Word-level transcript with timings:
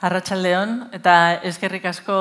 Arratsaldeon 0.00 0.70
eta 0.96 1.14
eskerrik 1.44 1.84
asko 1.90 2.14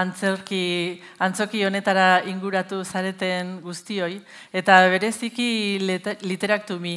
antzerki 0.00 1.00
antzoki 1.20 1.60
honetara 1.66 2.22
inguratu 2.24 2.80
zareten 2.84 3.58
guztioi 3.60 4.14
eta 4.52 4.78
bereziki 4.88 5.76
literaktumi 6.24 6.94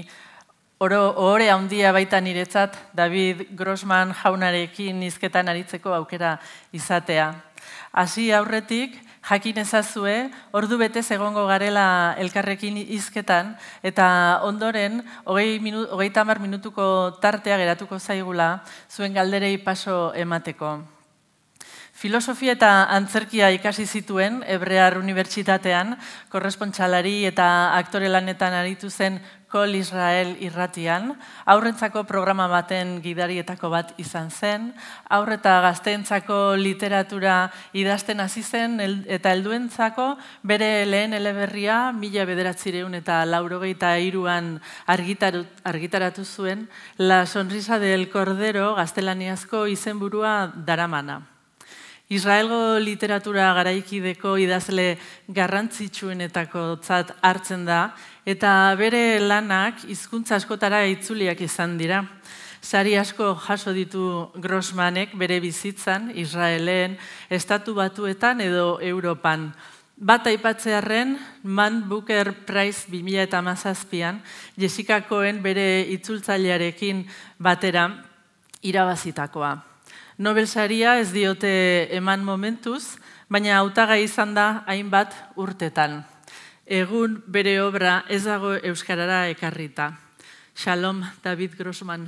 oro 0.79 1.01
ohore 1.11 1.49
handia 1.51 1.91
baita 1.91 2.21
niretzat 2.23 2.77
David 2.95 3.43
Grossman 3.59 4.15
jaunarekin 4.23 5.03
hizketan 5.03 5.51
aritzeko 5.51 5.93
aukera 5.93 6.37
izatea. 6.73 7.27
Hasi 7.91 8.31
aurretik 8.33 8.95
jakin 9.29 9.61
ezazue, 9.61 10.31
ordu 10.51 10.77
betez 10.81 11.05
egongo 11.13 11.45
garela 11.47 12.15
elkarrekin 12.17 12.79
hizketan 12.81 13.55
eta 13.83 14.41
ondoren, 14.47 15.01
hogei, 15.25 15.59
minu, 15.59 15.85
hogei 15.91 16.09
tamar 16.09 16.41
minutuko 16.41 17.17
tartea 17.21 17.59
geratuko 17.61 17.99
zaigula, 17.99 18.63
zuen 18.89 19.13
galderei 19.13 19.57
paso 19.57 20.11
emateko. 20.15 20.79
Filosofia 22.01 22.55
eta 22.55 22.69
antzerkia 22.89 23.51
ikasi 23.53 23.85
zituen 23.85 24.39
Hebrear 24.49 24.95
Unibertsitatean, 24.97 25.93
korrespontxalari 26.33 27.27
eta 27.29 27.77
aktore 27.77 28.09
lanetan 28.09 28.55
aritu 28.57 28.89
zen 28.89 29.19
Kol 29.51 29.75
Israel 29.75 30.37
irratian, 30.39 31.11
aurrentzako 31.43 32.05
programa 32.07 32.47
baten 32.47 33.01
gidarietako 33.03 33.69
bat 33.73 33.91
izan 33.99 34.29
zen, 34.31 34.69
aurreta 35.11 35.57
gazteentzako 35.65 36.55
literatura 36.55 37.51
idazten 37.75 38.23
hasi 38.23 38.43
zen 38.43 38.79
eta 39.11 39.33
helduentzako 39.35 40.15
bere 40.47 40.85
lehen 40.87 41.13
eleberria 41.13 41.91
mila 41.91 42.23
bederatzireun 42.29 42.95
eta 43.01 43.25
laurogeita 43.27 43.97
iruan 43.99 44.55
argitaratu 44.87 46.23
zuen 46.23 46.69
La 46.97 47.25
Sonrisa 47.25 47.77
del 47.79 48.07
Cordero 48.09 48.73
gaztelaniazko 48.79 49.67
izenburua 49.67 50.47
daramana. 50.55 51.21
Israelgo 52.11 52.75
literatura 52.83 53.53
garaikideko 53.55 54.33
idazle 54.43 54.97
garrantzitsuenetako 55.31 56.63
tzat 56.83 57.13
hartzen 57.23 57.63
da, 57.63 57.93
eta 58.25 58.75
bere 58.77 59.19
lanak 59.19 59.85
hizkuntza 59.89 60.35
askotara 60.37 60.83
itzuliak 60.85 61.41
izan 61.41 61.77
dira. 61.77 62.03
Sari 62.61 62.93
asko 62.95 63.33
jaso 63.41 63.73
ditu 63.73 64.29
Grossmanek 64.37 65.15
bere 65.17 65.39
bizitzan, 65.41 66.11
Israelen, 66.13 66.97
estatu 67.29 67.73
batuetan 67.73 68.41
edo 68.41 68.77
Europan. 68.81 69.49
Bat 69.97 70.29
aipatzearen, 70.29 71.17
Man 71.43 71.81
Booker 71.89 72.33
Prize 72.45 72.85
2000 72.89 73.25
eta 73.25 73.41
mazazpian, 73.41 74.21
Jessica 74.57 75.01
Cohen 75.09 75.41
bere 75.41 75.81
itzultzailearekin 75.93 77.03
batera 77.37 77.89
irabazitakoa. 78.61 79.55
Nobel 80.21 80.47
saria 80.47 80.99
ez 81.01 81.09
diote 81.13 81.89
eman 81.97 82.21
momentuz, 82.25 82.97
baina 83.29 83.57
hautagai 83.57 84.03
izan 84.05 84.35
da 84.37 84.63
hainbat 84.69 85.17
urtetan. 85.35 86.03
Egun 86.71 87.17
bere 87.27 87.57
obra 87.59 88.05
ez 88.07 88.21
dago 88.23 88.53
euskarara 88.55 89.25
ekarrita. 89.27 89.89
Shalom, 90.55 91.01
David 91.19 91.57
Grossman. 91.59 92.05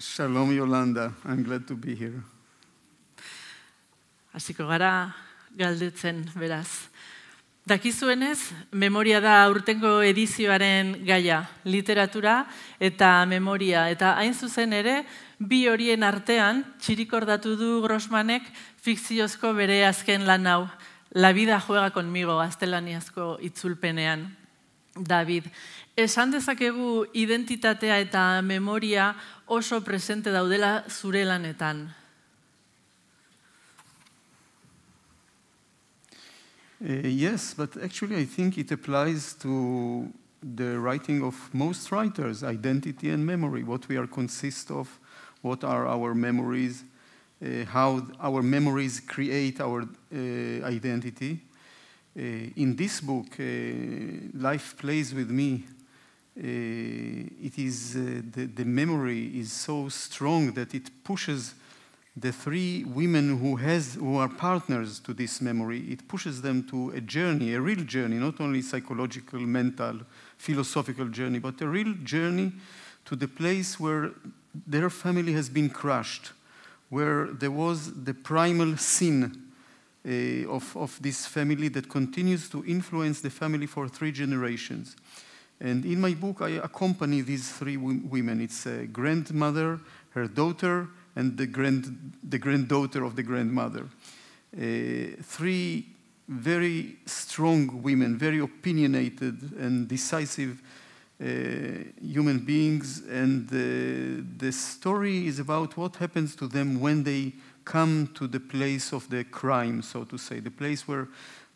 Shalom, 0.00 0.50
Yolanda. 0.50 1.12
I'm 1.24 1.44
glad 1.44 1.68
to 1.68 1.76
be 1.76 1.94
here. 1.94 2.18
Hasiko 4.34 4.66
gara 4.66 5.14
galdetzen 5.54 6.24
beraz. 6.34 6.88
Dakizuenez, 7.62 8.50
memoria 8.72 9.20
da 9.22 9.46
urtengo 9.46 10.00
edizioaren 10.02 10.96
gaia, 11.06 11.44
literatura 11.62 12.48
eta 12.80 13.22
memoria. 13.22 13.86
Eta 13.86 14.16
hain 14.18 14.34
zuzen 14.34 14.74
ere, 14.74 15.04
bi 15.38 15.68
horien 15.70 16.02
artean, 16.02 16.64
txirikordatu 16.82 17.54
du 17.54 17.76
Grossmanek 17.86 18.50
fikziozko 18.82 19.54
bere 19.54 19.84
azken 19.86 20.26
lan 20.26 20.50
hau, 20.50 20.64
La 21.14 21.32
vida 21.32 21.60
juega 21.60 21.90
conmigo, 21.90 22.40
astelaniazko 22.40 23.38
itzulpenean. 23.40 24.30
David, 24.96 25.44
esan 25.96 26.32
dezakegu 26.32 27.06
identitatea 27.12 27.98
eta 28.00 28.42
memoria 28.42 29.14
oso 29.46 29.80
presente 29.84 30.32
daudela 30.32 30.84
zure 30.88 31.24
lanetan. 31.24 31.94
Uh, 36.82 37.06
yes, 37.06 37.54
but 37.54 37.76
actually 37.76 38.16
I 38.16 38.24
think 38.24 38.58
it 38.58 38.72
applies 38.72 39.34
to 39.34 40.08
the 40.42 40.78
writing 40.78 41.22
of 41.22 41.36
most 41.54 41.92
writers, 41.92 42.42
identity 42.42 43.10
and 43.10 43.24
memory, 43.24 43.62
what 43.62 43.86
we 43.88 43.96
are 43.96 44.06
consist 44.06 44.70
of, 44.70 44.98
what 45.42 45.62
are 45.62 45.86
our 45.86 46.14
memories, 46.14 46.84
uh, 47.42 47.64
how 47.66 48.06
our 48.20 48.42
memories 48.42 49.00
create 49.00 49.60
our 49.60 49.82
uh, 49.82 50.16
identity. 50.64 51.40
Uh, 52.16 52.20
in 52.56 52.76
this 52.76 53.00
book, 53.00 53.26
uh, 53.40 53.42
Life 54.34 54.76
Plays 54.78 55.14
With 55.14 55.30
Me, 55.30 55.64
uh, 56.38 56.40
it 56.42 57.58
is, 57.58 57.94
the, 57.94 58.46
the 58.46 58.64
memory 58.64 59.38
is 59.38 59.52
so 59.52 59.88
strong 59.88 60.52
that 60.52 60.74
it 60.74 60.90
pushes 61.04 61.54
the 62.16 62.32
three 62.32 62.84
women 62.84 63.38
who, 63.38 63.56
has, 63.56 63.94
who 63.94 64.18
are 64.18 64.28
partners 64.28 65.00
to 65.00 65.14
this 65.14 65.40
memory, 65.40 65.80
it 65.90 66.06
pushes 66.06 66.42
them 66.42 66.62
to 66.68 66.90
a 66.90 67.00
journey, 67.00 67.54
a 67.54 67.60
real 67.60 67.84
journey, 67.84 68.16
not 68.18 68.38
only 68.40 68.60
psychological, 68.60 69.40
mental, 69.40 70.00
philosophical 70.36 71.06
journey, 71.08 71.38
but 71.38 71.60
a 71.62 71.66
real 71.66 71.94
journey 72.04 72.52
to 73.06 73.16
the 73.16 73.28
place 73.28 73.80
where 73.80 74.10
their 74.66 74.90
family 74.90 75.32
has 75.32 75.48
been 75.48 75.70
crushed, 75.70 76.32
where 76.92 77.28
there 77.28 77.50
was 77.50 78.04
the 78.04 78.12
primal 78.12 78.76
sin 78.76 79.32
uh, 80.04 80.46
of, 80.46 80.76
of 80.76 81.00
this 81.00 81.24
family 81.24 81.68
that 81.68 81.88
continues 81.88 82.50
to 82.50 82.62
influence 82.66 83.22
the 83.22 83.30
family 83.30 83.66
for 83.66 83.88
three 83.88 84.12
generations. 84.12 84.94
And 85.58 85.86
in 85.86 86.02
my 86.02 86.12
book, 86.12 86.42
I 86.42 86.50
accompany 86.62 87.22
these 87.22 87.50
three 87.50 87.78
women. 87.78 88.42
It's 88.42 88.66
a 88.66 88.84
grandmother, 88.84 89.80
her 90.10 90.28
daughter, 90.28 90.86
and 91.16 91.38
the, 91.38 91.46
grand, 91.46 92.12
the 92.28 92.38
granddaughter 92.38 93.04
of 93.04 93.16
the 93.16 93.22
grandmother. 93.22 93.88
Uh, 94.54 95.16
three 95.22 95.86
very 96.28 96.96
strong 97.06 97.82
women, 97.82 98.18
very 98.18 98.40
opinionated 98.40 99.40
and 99.58 99.88
decisive 99.88 100.60
uh, 100.60 100.81
human 101.22 102.38
beings, 102.44 103.02
and 103.08 103.48
uh, 103.48 104.24
the 104.38 104.52
story 104.52 105.26
is 105.26 105.38
about 105.38 105.76
what 105.76 105.96
happens 105.96 106.34
to 106.36 106.48
them 106.48 106.80
when 106.80 107.04
they 107.04 107.32
come 107.64 108.08
to 108.14 108.26
the 108.26 108.40
place 108.40 108.92
of 108.92 109.08
the 109.08 109.24
crime, 109.24 109.82
so 109.82 110.04
to 110.04 110.18
say, 110.18 110.40
the 110.40 110.50
place 110.50 110.88
where 110.88 111.08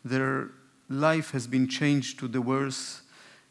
their 0.05 0.51
life 0.89 1.31
has 1.31 1.47
been 1.47 1.67
changed 1.67 2.19
to 2.19 2.27
the 2.27 2.41
worse, 2.41 3.01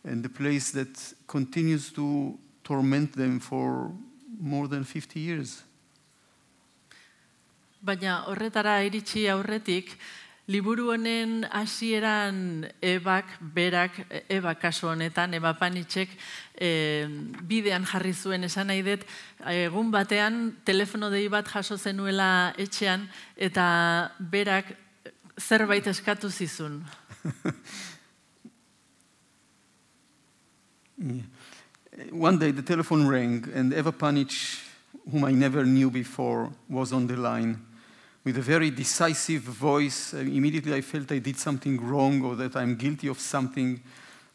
and 0.05 0.23
the 0.23 0.29
place 0.29 0.71
that 0.71 1.15
continues 1.27 1.93
to 1.93 2.39
torment 2.65 3.13
them 3.13 3.41
for 3.41 3.93
more 4.41 4.69
than 4.69 4.85
50 4.85 5.21
years. 5.21 5.63
Baina 7.85 8.25
horretara 8.25 8.81
iritsi 8.89 9.29
aurretik, 9.29 9.97
liburu 10.49 10.93
honen 10.93 11.45
hasieran 11.51 12.67
ebak, 12.83 13.25
berak, 13.55 13.91
eba 14.31 14.55
kasu 14.55 14.87
honetan, 14.87 15.35
eba 15.35 15.55
panitxek, 15.59 16.09
e, 16.55 17.07
bidean 17.43 17.85
jarri 17.85 18.13
zuen 18.15 18.45
esan 18.47 18.67
nahi 18.71 18.83
dut, 18.87 19.05
egun 19.51 19.91
batean 19.91 20.57
telefono 20.65 21.11
dei 21.11 21.29
bat 21.29 21.49
jaso 21.51 21.77
zenuela 21.77 22.55
etxean, 22.59 23.09
eta 23.37 24.11
berak 24.21 24.65
zerbait 25.41 25.87
eskatu 25.87 26.31
zizun. 26.31 26.85
One 32.13 32.39
day 32.39 32.53
the 32.53 32.63
telephone 32.63 33.07
rang 33.09 33.49
and 33.55 33.75
Eva 33.75 33.93
Panic, 33.93 34.31
whom 35.11 35.25
I 35.25 35.33
never 35.33 35.65
knew 35.65 35.91
before, 35.91 36.51
was 36.69 36.93
on 36.93 37.07
the 37.07 37.17
line. 37.17 37.59
With 38.27 38.37
a 38.39 38.43
very 38.43 38.71
decisive 38.71 39.43
voice. 39.43 40.13
Uh, 40.13 40.17
immediately 40.19 40.75
I 40.75 40.81
felt 40.81 41.13
I 41.13 41.21
did 41.21 41.39
something 41.39 41.81
wrong 41.81 42.25
or 42.25 42.35
that 42.35 42.57
I'm 42.57 42.75
guilty 42.75 43.07
of 43.07 43.21
something. 43.21 43.81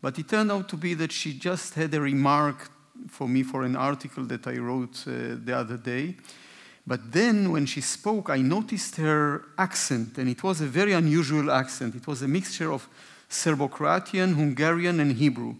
But 0.01 0.17
it 0.17 0.29
turned 0.29 0.49
out 0.49 0.69
to 0.69 0.77
be 0.77 0.93
that 0.93 1.11
she 1.11 1.33
just 1.33 1.73
had 1.73 1.93
a 1.93 1.99
remark 1.99 2.71
for 3.09 3.27
me 3.27 3.43
for 3.43 3.63
an 3.63 3.75
article 3.75 4.23
that 4.27 4.47
I 4.47 4.55
wrote 4.59 5.03
uh, 5.05 5.35
the 5.43 5.57
other 5.57 5.75
day. 5.75 6.15
But 6.87 7.11
then 7.11 7.51
when 7.51 7.65
she 7.65 7.81
spoke, 7.81 8.29
I 8.29 8.37
noticed 8.37 8.95
her 8.95 9.43
accent, 9.57 10.17
and 10.17 10.29
it 10.29 10.41
was 10.41 10.61
a 10.61 10.67
very 10.67 10.93
unusual 10.93 11.51
accent. 11.51 11.93
It 11.93 12.07
was 12.07 12.21
a 12.21 12.29
mixture 12.29 12.71
of 12.71 12.87
Serbo 13.27 13.67
Croatian, 13.67 14.35
Hungarian, 14.35 15.01
and 15.01 15.11
Hebrew. 15.11 15.55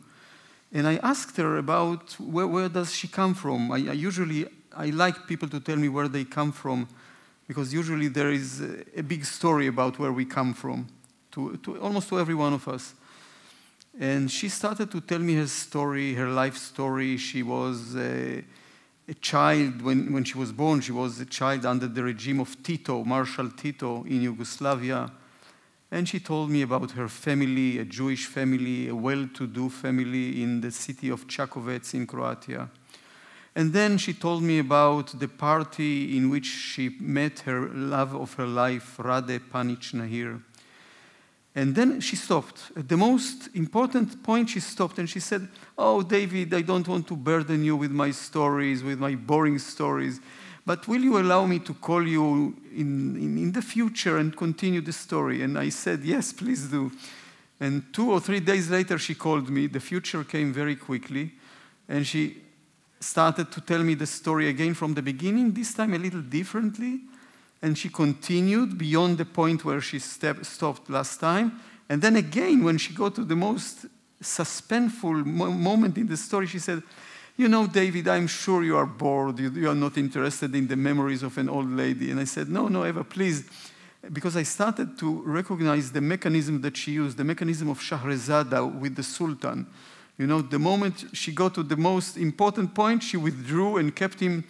And 0.72 0.88
I 0.88 1.02
asked 1.04 1.36
her 1.36 1.58
about 1.58 2.14
where, 2.18 2.48
where 2.48 2.70
does 2.70 2.96
she 2.96 3.10
come 3.10 3.34
from. 3.34 3.74
I, 3.74 3.90
I, 3.90 3.94
usually 3.94 4.46
I 4.76 4.86
like 4.86 5.28
people 5.28 5.50
to 5.50 5.60
tell 5.60 5.76
me 5.76 5.90
where 5.90 6.08
they 6.08 6.24
come 6.24 6.54
from, 6.54 6.88
because 7.52 7.74
usually 7.74 8.08
there 8.08 8.32
is 8.32 8.62
a, 8.96 9.04
big 9.04 9.26
story 9.26 9.68
about 9.68 10.00
where 10.00 10.14
we 10.14 10.24
come 10.24 10.54
from, 10.54 10.88
to, 11.34 11.58
to 11.58 11.78
almost 11.82 12.08
to 12.08 12.18
every 12.18 12.34
one 12.34 12.54
of 12.54 12.66
us. 12.66 12.94
And 14.00 14.32
she 14.32 14.48
started 14.48 14.90
to 14.92 15.02
tell 15.02 15.20
me 15.20 15.36
her 15.36 15.48
story, 15.48 16.14
her 16.14 16.30
life 16.30 16.56
story. 16.56 17.18
She 17.18 17.44
was 17.44 17.94
a, 17.98 18.42
a 19.06 19.14
child 19.16 19.82
when, 19.82 20.14
when 20.14 20.24
she 20.24 20.38
was 20.38 20.54
born. 20.54 20.80
She 20.80 20.94
was 20.94 21.20
a 21.20 21.26
child 21.26 21.66
under 21.66 21.88
the 21.88 22.02
regime 22.02 22.40
of 22.40 22.56
Tito, 22.64 23.04
Marshal 23.04 23.50
Tito 23.50 24.06
in 24.06 24.22
Yugoslavia. 24.22 25.12
And 25.92 26.08
she 26.08 26.22
told 26.22 26.50
me 26.50 26.62
about 26.62 26.92
her 26.92 27.10
family, 27.10 27.80
a 27.80 27.84
Jewish 27.84 28.28
family, 28.28 28.88
a 28.88 28.96
well 28.96 29.28
to 29.34 29.46
do 29.46 29.68
family 29.68 30.42
in 30.42 30.62
the 30.62 30.72
city 30.72 31.10
of 31.10 31.28
Čakovec 31.28 31.94
in 31.96 32.08
Croatia. 32.08 32.70
And 33.56 33.74
then 33.74 33.98
she 33.98 34.14
told 34.14 34.44
me 34.44 34.60
about 34.60 35.20
the 35.20 35.28
party 35.28 36.16
in 36.16 36.30
which 36.30 36.46
she 36.46 36.96
met 37.00 37.40
her 37.40 37.68
love 37.70 38.16
of 38.16 38.34
her 38.36 38.48
life, 38.48 38.98
Rade 38.98 39.42
Panic 39.52 39.80
Nahir. 39.94 40.42
And 41.54 41.76
then 41.76 42.00
she 42.00 42.16
stopped. 42.16 42.72
At 42.78 42.88
the 42.88 42.96
most 42.96 43.50
important 43.54 44.24
point, 44.24 44.50
she 44.50 44.62
stopped 44.62 45.00
and 45.00 45.10
she 45.10 45.20
said, 45.20 45.50
Oh, 45.78 46.02
David, 46.02 46.54
I 46.54 46.62
don't 46.62 46.88
want 46.88 47.08
to 47.08 47.16
burden 47.18 47.66
you 47.66 47.76
with 47.76 47.92
my 47.92 48.12
stories, 48.12 48.84
with 48.84 49.00
my 49.00 49.16
boring 49.16 49.60
stories, 49.60 50.22
but 50.66 50.88
will 50.88 51.02
you 51.02 51.18
allow 51.20 51.46
me 51.46 51.60
to 51.60 51.74
call 51.74 52.08
you 52.08 52.56
in, 52.74 53.18
in, 53.18 53.38
in 53.38 53.52
the 53.52 53.62
future 53.62 54.18
and 54.18 54.36
continue 54.36 54.80
the 54.80 54.94
story? 54.94 55.42
And 55.42 55.58
I 55.58 55.70
said, 55.70 56.04
Yes, 56.04 56.32
please 56.32 56.68
do. 56.68 56.90
And 57.60 57.94
two 57.94 58.12
or 58.12 58.22
three 58.22 58.40
days 58.40 58.70
later, 58.70 58.98
she 58.98 59.14
called 59.14 59.50
me. 59.50 59.68
The 59.68 59.82
future 59.82 60.24
came 60.24 60.54
very 60.54 60.78
quickly. 60.78 61.34
And 61.90 62.08
she 62.08 62.38
started 63.02 63.52
to 63.52 63.62
tell 63.62 63.84
me 63.84 63.96
the 63.96 64.08
story 64.08 64.48
again 64.48 64.74
from 64.74 64.94
the 64.94 65.02
beginning, 65.02 65.52
this 65.52 65.74
time 65.74 65.94
a 65.94 65.98
little 65.98 66.22
differently 66.22 67.02
and 67.62 67.78
she 67.78 67.90
continued 67.90 68.78
beyond 68.78 69.18
the 69.18 69.26
point 69.26 69.64
where 69.64 69.82
she 69.82 70.00
step, 70.00 70.44
stopped 70.46 70.90
last 70.90 71.20
time. 71.20 71.60
And 71.90 72.02
then 72.02 72.16
again, 72.16 72.64
when 72.64 72.78
she 72.78 72.94
got 72.94 73.16
to 73.16 73.24
the 73.24 73.36
most 73.36 73.86
suspenseful 74.22 75.26
mo- 75.26 75.52
moment 75.52 75.98
in 75.98 76.08
the 76.08 76.18
story, 76.18 76.48
she 76.48 76.60
said, 76.60 76.82
You 77.38 77.48
know, 77.48 77.68
David, 77.68 78.08
I'm 78.08 78.28
sure 78.28 78.64
you 78.64 78.78
are 78.78 78.86
bored. 78.86 79.40
You, 79.40 79.52
you, 79.52 79.70
are 79.70 79.76
not 79.76 79.98
interested 79.98 80.56
in 80.56 80.68
the 80.68 80.76
memories 80.76 81.22
of 81.22 81.38
an 81.38 81.50
old 81.50 81.70
lady. 81.70 82.10
And 82.10 82.20
I 82.20 82.24
said, 82.24 82.50
No, 82.50 82.68
no, 82.68 82.86
Eva, 82.86 83.04
please. 83.04 83.44
Because 84.12 84.36
I 84.36 84.44
started 84.44 84.98
to 84.98 85.22
recognize 85.22 85.92
the 85.92 86.02
mechanism 86.02 86.62
that 86.62 86.76
she 86.76 86.94
used, 86.94 87.18
the 87.18 87.24
mechanism 87.24 87.70
of 87.70 87.80
Scheherazade 87.80 88.80
with 88.80 88.96
the 88.96 89.04
Sultan. 89.04 89.68
You 90.22 90.28
know, 90.28 90.44
the 90.44 90.60
moment 90.60 91.06
she 91.14 91.32
got 91.32 91.56
to 91.56 91.64
the 91.64 91.76
most 91.76 92.16
important 92.16 92.76
point, 92.76 93.02
she 93.02 93.18
withdrew 93.18 93.78
and 93.78 93.96
kept 93.96 94.20
him 94.20 94.44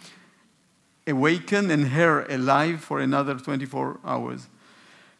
awakened 1.06 1.72
and 1.72 1.88
her 1.88 2.26
alive 2.26 2.82
for 2.82 3.00
another 3.00 3.36
24 3.36 4.00
hours. 4.04 4.48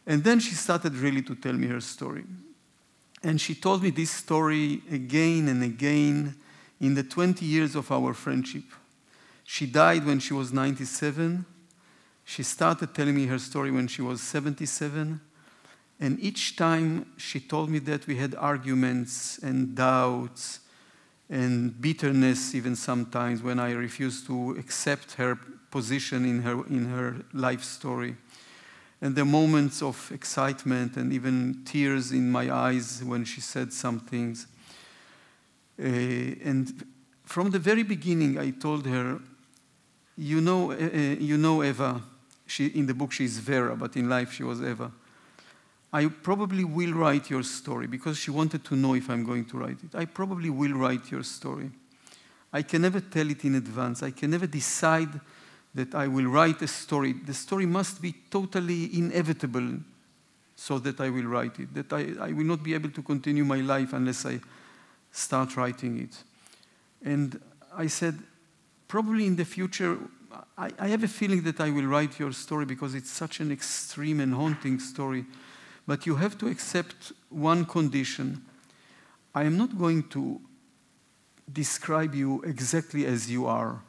And 0.05 0.23
then 0.23 0.39
she 0.39 0.53
started 0.53 0.93
really 0.93 1.23
to 1.23 1.33
tell 1.33 1.53
me 1.53 1.65
her 1.65 1.81
story. 1.81 2.25
And 3.23 3.41
she 3.41 3.55
told 3.55 3.81
me 3.81 3.89
this 3.89 4.11
story 4.11 4.83
again 4.91 5.47
and 5.47 5.63
again 5.63 6.35
in 6.79 6.93
the 6.93 7.01
20 7.01 7.43
years 7.43 7.75
of 7.75 7.91
our 7.91 8.13
friendship. 8.13 8.65
She 9.43 9.65
died 9.65 10.05
when 10.05 10.19
she 10.19 10.35
was 10.35 10.53
97. 10.53 11.45
She 12.25 12.43
started 12.43 12.93
telling 12.93 13.15
me 13.15 13.25
her 13.25 13.39
story 13.39 13.71
when 13.71 13.87
she 13.87 14.03
was 14.03 14.21
77. 14.21 15.19
And 16.03 16.19
each 16.19 16.57
time 16.57 17.05
she 17.15 17.39
told 17.39 17.69
me 17.69 17.79
that 17.79 18.07
we 18.07 18.17
had 18.17 18.35
arguments 18.35 19.37
and 19.37 19.73
doubts 19.73 20.59
and 21.29 21.79
bitterness, 21.79 22.53
even 22.53 22.75
sometimes 22.75 23.41
when 23.41 23.57
I 23.57 23.71
refused 23.71 24.27
to 24.27 24.51
accept 24.59 25.13
her 25.13 25.39
position 25.71 26.25
in 26.25 26.41
her, 26.41 26.67
in 26.67 26.89
her 26.89 27.23
life 27.31 27.63
story. 27.63 28.17
And 29.01 29.15
the 29.15 29.23
moments 29.23 29.81
of 29.81 30.11
excitement 30.13 30.97
and 30.97 31.13
even 31.13 31.61
tears 31.63 32.11
in 32.11 32.29
my 32.29 32.53
eyes 32.53 33.01
when 33.01 33.23
she 33.23 33.39
said 33.39 33.71
some 33.71 34.01
things. 34.01 34.47
Uh, 35.79 35.85
and 35.85 36.85
from 37.23 37.49
the 37.49 37.59
very 37.59 37.83
beginning, 37.83 38.37
I 38.37 38.49
told 38.49 38.85
her, 38.87 39.21
You 40.17 40.41
know, 40.41 40.73
uh, 40.73 40.75
you 41.17 41.37
know 41.37 41.63
Eva. 41.63 42.01
She, 42.45 42.65
in 42.65 42.87
the 42.87 42.93
book, 42.93 43.13
she's 43.13 43.39
Vera, 43.39 43.77
but 43.77 43.95
in 43.95 44.09
life, 44.09 44.33
she 44.33 44.43
was 44.43 44.61
Eva. 44.61 44.91
I 45.93 46.07
probably 46.07 46.63
will 46.63 46.91
write 46.91 47.29
your 47.29 47.43
story 47.43 47.85
because 47.85 48.17
she 48.17 48.31
wanted 48.31 48.65
to 48.65 48.75
know 48.75 48.95
if 48.95 49.11
I'm 49.11 49.23
going 49.23 49.45
to 49.45 49.57
write 49.59 49.77
it. 49.83 49.93
I 49.93 50.05
probably 50.05 50.49
will 50.49 50.73
write 50.73 51.11
your 51.11 51.21
story. 51.21 51.69
I 52.51 52.63
can 52.63 52.81
never 52.81 52.99
tell 52.99 53.29
it 53.29 53.45
in 53.45 53.53
advance. 53.53 54.01
I 54.01 54.09
can 54.09 54.31
never 54.31 54.47
decide 54.47 55.21
that 55.75 55.93
I 55.93 56.07
will 56.07 56.25
write 56.25 56.63
a 56.63 56.67
story. 56.67 57.13
The 57.13 57.33
story 57.33 57.67
must 57.67 58.01
be 58.01 58.15
totally 58.31 58.95
inevitable 58.97 59.77
so 60.55 60.79
that 60.79 60.99
I 60.99 61.09
will 61.09 61.25
write 61.25 61.59
it, 61.59 61.73
that 61.75 61.93
I, 61.93 62.13
I 62.19 62.31
will 62.31 62.45
not 62.45 62.63
be 62.63 62.73
able 62.73 62.89
to 62.89 63.01
continue 63.03 63.45
my 63.45 63.61
life 63.61 63.93
unless 63.93 64.25
I 64.25 64.39
start 65.11 65.55
writing 65.57 65.99
it. 65.99 66.23
And 67.05 67.39
I 67.75 67.87
said, 67.87 68.17
probably 68.87 69.27
in 69.27 69.35
the 69.35 69.45
future, 69.45 69.97
I, 70.57 70.71
I 70.79 70.87
have 70.87 71.03
a 71.03 71.07
feeling 71.07 71.43
that 71.43 71.59
I 71.59 71.69
will 71.69 71.85
write 71.85 72.19
your 72.19 72.31
story 72.33 72.65
because 72.65 72.95
it's 72.95 73.11
such 73.11 73.39
an 73.39 73.51
extreme 73.51 74.19
and 74.19 74.33
haunting 74.33 74.79
story. 74.79 75.25
But 75.85 76.05
you 76.05 76.15
have 76.15 76.37
to 76.39 76.47
accept 76.47 77.11
one 77.29 77.65
condition. 77.65 78.45
I 79.35 79.43
am 79.43 79.57
not 79.57 79.77
going 79.77 80.03
to 80.09 80.39
describe 81.51 82.15
you 82.15 82.41
exactly 82.43 83.05
as 83.05 83.29
you 83.29 83.45
are. 83.45 83.81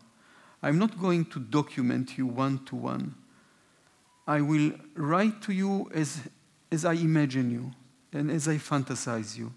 I'm 0.62 0.79
not 0.79 1.00
going 1.00 1.26
to 1.26 1.41
document 1.41 2.17
you 2.19 2.26
one 2.26 2.64
to 2.67 2.76
one. 2.76 3.14
I 4.26 4.41
will 4.41 4.73
write 4.94 5.43
to 5.43 5.52
you 5.52 5.91
as, 5.94 6.20
as 6.73 6.85
I 6.85 6.94
imagine 6.94 7.50
you 7.50 7.73
and 8.19 8.31
as 8.31 8.49
I 8.49 8.56
fantasize 8.56 9.37
you. 9.37 9.52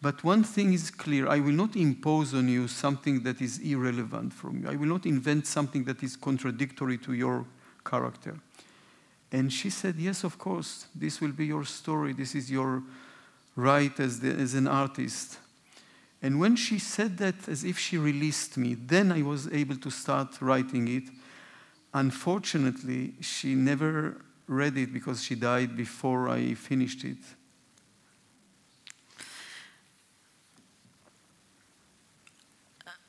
But 0.00 0.24
one 0.24 0.44
thing 0.44 0.72
is 0.72 0.90
clear 0.90 1.28
I 1.28 1.40
will 1.40 1.52
not 1.52 1.76
impose 1.76 2.34
on 2.34 2.48
you 2.48 2.68
something 2.68 3.22
that 3.22 3.40
is 3.40 3.58
irrelevant 3.58 4.32
from 4.32 4.62
you. 4.62 4.70
I 4.70 4.76
will 4.76 4.88
not 4.88 5.06
invent 5.06 5.46
something 5.46 5.84
that 5.84 6.02
is 6.02 6.16
contradictory 6.16 6.98
to 6.98 7.12
your 7.12 7.44
character. 7.84 8.36
And 9.36 9.52
she 9.52 9.68
said, 9.68 9.96
Yes, 9.98 10.24
of 10.24 10.38
course, 10.38 10.86
this 10.94 11.20
will 11.20 11.32
be 11.32 11.44
your 11.44 11.66
story. 11.66 12.14
This 12.14 12.34
is 12.34 12.50
your 12.50 12.82
right 13.54 13.92
as, 14.00 14.20
the, 14.20 14.30
as 14.30 14.54
an 14.54 14.66
artist. 14.66 15.36
And 16.22 16.40
when 16.40 16.56
she 16.56 16.78
said 16.78 17.18
that 17.18 17.46
as 17.46 17.62
if 17.62 17.78
she 17.78 17.98
released 17.98 18.56
me, 18.56 18.72
then 18.72 19.12
I 19.12 19.20
was 19.20 19.46
able 19.52 19.76
to 19.76 19.90
start 19.90 20.40
writing 20.40 20.88
it. 20.88 21.02
Unfortunately, 21.92 23.12
she 23.20 23.54
never 23.54 24.22
read 24.46 24.78
it 24.78 24.94
because 24.94 25.22
she 25.22 25.34
died 25.34 25.76
before 25.76 26.30
I 26.30 26.54
finished 26.54 27.04
it. 27.04 27.18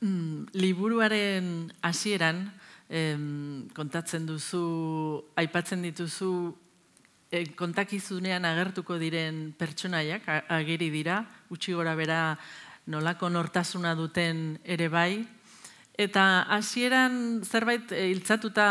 Mm, 0.04 0.46
liburuaren 0.52 1.72
hasieran 1.82 2.50
em, 2.88 3.68
kontatzen 3.76 4.26
duzu, 4.26 5.24
aipatzen 5.36 5.82
dituzu 5.84 6.32
e, 7.30 7.44
kontakizunean 7.56 8.44
agertuko 8.48 8.98
diren 8.98 9.52
pertsonaiak 9.58 10.28
ageri 10.48 10.90
dira, 10.90 11.22
utxi 11.52 11.76
gora 11.76 11.94
bera 11.94 12.38
nolako 12.88 13.28
nortasuna 13.28 13.94
duten 13.94 14.58
ere 14.64 14.88
bai. 14.88 15.26
Eta 15.98 16.46
hasieran 16.54 17.42
zerbait 17.44 17.92
eh, 17.92 18.08
hiltzatuta 18.12 18.68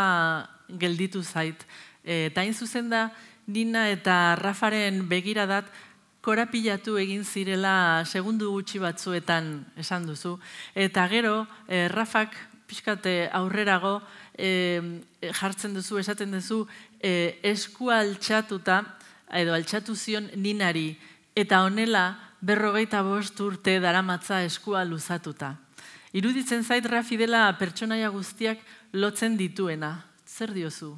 gelditu 0.80 1.22
zait. 1.24 1.66
Eh, 2.04 2.28
eta 2.32 2.42
hain 2.42 2.54
zuzen 2.54 2.90
da, 2.90 3.10
Nina 3.48 3.86
eta 3.88 4.36
Rafaren 4.36 5.06
begiradat 5.08 5.70
korapilatu 6.20 6.98
egin 7.00 7.24
zirela 7.24 8.04
segundu 8.04 8.50
gutxi 8.52 8.82
batzuetan 8.84 9.62
esan 9.80 10.08
duzu. 10.10 10.34
Eta 10.76 11.06
gero, 11.08 11.46
e, 11.68 11.88
Rafak 11.88 12.36
pixkate 12.68 13.30
aurrerago 13.34 14.02
jartzen 14.38 15.74
duzu, 15.74 15.98
esaten 16.00 16.32
duzu, 16.36 16.66
e, 17.02 17.40
esku 17.44 17.90
altxatuta, 17.90 18.84
edo 19.34 19.54
altxatu 19.56 19.96
zion 19.96 20.30
Ninari, 20.36 20.92
eta 21.36 21.64
honela 21.66 22.18
berrogeita 22.42 23.02
bost 23.04 23.40
urte 23.42 23.80
daramatza 23.80 24.44
eskua 24.46 24.84
luzatuta. 24.86 25.56
Iruditzen 26.14 26.64
zait 26.64 26.86
Rafi 26.86 27.18
dela 27.18 27.50
pertsonaia 27.60 28.10
guztiak 28.10 28.62
lotzen 28.94 29.38
dituena. 29.38 30.06
Zer 30.26 30.54
diozu? 30.54 30.96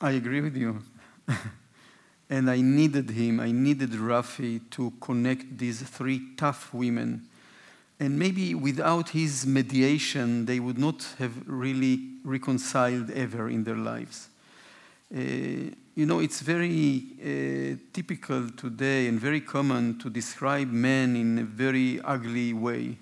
I 0.00 0.16
agree 0.16 0.40
with 0.40 0.56
you. 0.56 0.82
and 2.30 2.50
I 2.50 2.60
needed 2.60 3.10
him, 3.10 3.40
I 3.40 3.52
needed 3.52 3.90
Rafi 3.92 4.60
to 4.70 4.92
connect 5.00 5.58
these 5.58 5.82
three 5.82 6.34
tough 6.36 6.72
women. 6.74 7.22
And 8.04 8.18
maybe 8.18 8.54
without 8.54 9.08
his 9.08 9.46
mediation, 9.46 10.44
they 10.44 10.60
would 10.60 10.76
not 10.76 11.06
have 11.18 11.32
really 11.48 12.00
reconciled 12.22 13.10
ever 13.10 13.48
in 13.48 13.64
their 13.64 13.76
lives. 13.76 14.28
Uh, 15.10 15.20
you 15.94 16.04
know, 16.04 16.18
it's 16.18 16.42
very 16.42 17.02
uh, 17.22 17.76
typical 17.94 18.50
today 18.50 19.06
and 19.06 19.18
very 19.18 19.40
common 19.40 19.98
to 20.00 20.10
describe 20.10 20.70
men 20.70 21.16
in 21.16 21.38
a 21.38 21.44
very 21.44 21.98
ugly 22.02 22.52
way, 22.52 22.98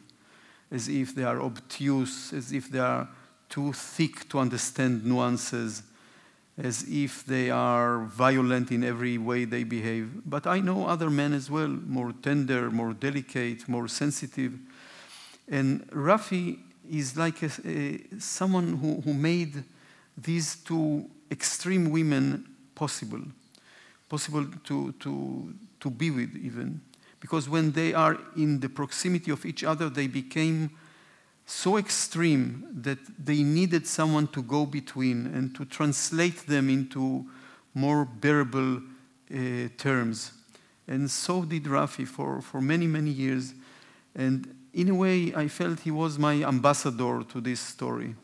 as 0.70 0.88
if 0.88 1.16
they 1.16 1.24
are 1.24 1.40
obtuse, 1.40 2.32
as 2.32 2.52
if 2.52 2.70
they 2.70 2.78
are 2.78 3.08
too 3.48 3.72
thick 3.72 4.28
to 4.28 4.38
understand 4.38 5.04
nuances, 5.04 5.82
as 6.56 6.84
if 6.88 7.26
they 7.26 7.50
are 7.50 8.04
violent 8.04 8.70
in 8.70 8.84
every 8.84 9.18
way 9.18 9.46
they 9.46 9.64
behave. 9.64 10.22
But 10.24 10.46
I 10.46 10.60
know 10.60 10.86
other 10.86 11.10
men 11.10 11.32
as 11.32 11.50
well, 11.50 11.68
more 11.68 12.12
tender, 12.22 12.70
more 12.70 12.92
delicate, 12.92 13.68
more 13.68 13.88
sensitive. 13.88 14.52
And 15.52 15.86
Rafi 15.90 16.58
is 16.90 17.14
like 17.14 17.42
a, 17.42 17.50
a, 17.66 18.00
someone 18.18 18.78
who, 18.78 19.02
who 19.02 19.12
made 19.12 19.62
these 20.16 20.56
two 20.56 21.04
extreme 21.30 21.90
women 21.90 22.46
possible, 22.74 23.20
possible 24.08 24.46
to, 24.64 24.92
to, 24.92 25.54
to 25.78 25.90
be 25.90 26.10
with 26.10 26.34
even. 26.36 26.80
Because 27.20 27.50
when 27.50 27.72
they 27.72 27.92
are 27.92 28.18
in 28.34 28.60
the 28.60 28.68
proximity 28.70 29.30
of 29.30 29.44
each 29.44 29.62
other, 29.62 29.90
they 29.90 30.06
became 30.06 30.70
so 31.44 31.76
extreme 31.76 32.64
that 32.72 32.98
they 33.22 33.42
needed 33.42 33.86
someone 33.86 34.28
to 34.28 34.42
go 34.42 34.64
between 34.64 35.26
and 35.26 35.54
to 35.54 35.66
translate 35.66 36.46
them 36.46 36.70
into 36.70 37.26
more 37.74 38.06
bearable 38.06 38.78
uh, 38.78 39.68
terms. 39.76 40.32
And 40.88 41.10
so 41.10 41.44
did 41.44 41.64
Rafi 41.64 42.08
for, 42.08 42.40
for 42.40 42.62
many, 42.62 42.86
many 42.86 43.10
years. 43.10 43.52
And 44.14 44.54
in 44.74 44.88
a 44.88 44.94
way, 44.94 45.34
I 45.34 45.48
felt 45.48 45.80
he 45.80 45.90
was 45.90 46.18
my 46.18 46.42
ambassador 46.44 47.22
to 47.24 47.40
this 47.40 47.60
story. 47.60 48.14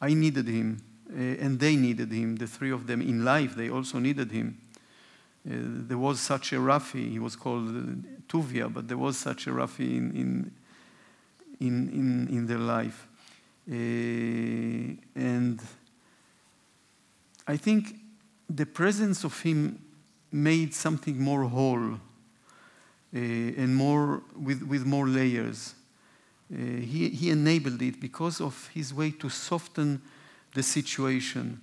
I 0.00 0.14
needed 0.14 0.48
him, 0.48 0.82
uh, 1.10 1.20
and 1.20 1.60
they 1.60 1.76
needed 1.76 2.10
him, 2.10 2.36
the 2.36 2.46
three 2.46 2.70
of 2.70 2.86
them 2.86 3.02
in 3.02 3.24
life, 3.24 3.54
they 3.54 3.68
also 3.68 3.98
needed 3.98 4.30
him. 4.30 4.58
Uh, 5.46 5.54
there 5.88 5.98
was 5.98 6.20
such 6.20 6.52
a 6.52 6.56
Rafi, 6.56 7.10
he 7.10 7.18
was 7.18 7.36
called 7.36 7.68
uh, 7.68 7.82
Tuvia, 8.28 8.72
but 8.72 8.88
there 8.88 8.96
was 8.96 9.18
such 9.18 9.46
a 9.46 9.50
Rafi 9.50 9.96
in, 9.96 10.10
in, 10.12 10.52
in, 11.60 11.88
in, 11.90 12.28
in 12.28 12.46
their 12.46 12.58
life. 12.58 13.06
Uh, 13.68 13.74
and 15.14 15.60
I 17.46 17.56
think 17.56 17.96
the 18.48 18.66
presence 18.66 19.24
of 19.24 19.40
him 19.40 19.78
made 20.30 20.74
something 20.74 21.20
more 21.20 21.44
whole 21.44 21.94
uh, 21.94 21.98
and 23.14 23.76
more 23.76 24.22
with, 24.34 24.62
with 24.62 24.86
more 24.86 25.06
layers. 25.06 25.74
Uh, 26.52 26.56
he, 26.56 27.08
he 27.08 27.30
enabled 27.30 27.80
it 27.80 27.98
because 28.00 28.40
of 28.40 28.68
his 28.74 28.92
way 28.92 29.10
to 29.10 29.30
soften 29.30 30.02
the 30.54 30.62
situation. 30.62 31.60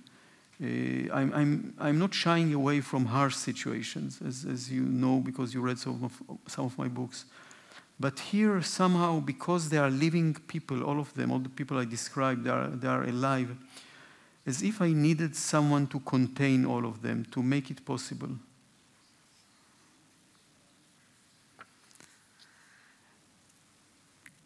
Uh, 0.60 1.12
I'm, 1.14 1.32
I'm, 1.32 1.74
I'm 1.78 1.98
not 1.98 2.12
shying 2.12 2.52
away 2.52 2.80
from 2.80 3.06
harsh 3.06 3.36
situations, 3.36 4.20
as, 4.26 4.44
as 4.44 4.70
you 4.70 4.82
know, 4.82 5.20
because 5.20 5.54
you 5.54 5.60
read 5.60 5.78
some 5.78 6.02
of, 6.02 6.22
some 6.48 6.64
of 6.64 6.76
my 6.76 6.88
books. 6.88 7.24
But 8.00 8.18
here, 8.18 8.60
somehow, 8.62 9.20
because 9.20 9.68
they 9.68 9.78
are 9.78 9.90
living 9.90 10.34
people, 10.48 10.82
all 10.82 10.98
of 10.98 11.14
them, 11.14 11.30
all 11.30 11.38
the 11.38 11.50
people 11.50 11.78
I 11.78 11.84
described, 11.84 12.44
they 12.44 12.50
are, 12.50 12.68
they 12.68 12.88
are 12.88 13.04
alive, 13.04 13.54
as 14.46 14.62
if 14.62 14.82
I 14.82 14.92
needed 14.92 15.36
someone 15.36 15.86
to 15.88 16.00
contain 16.00 16.64
all 16.64 16.84
of 16.84 17.02
them, 17.02 17.26
to 17.30 17.42
make 17.42 17.70
it 17.70 17.84
possible. 17.84 18.30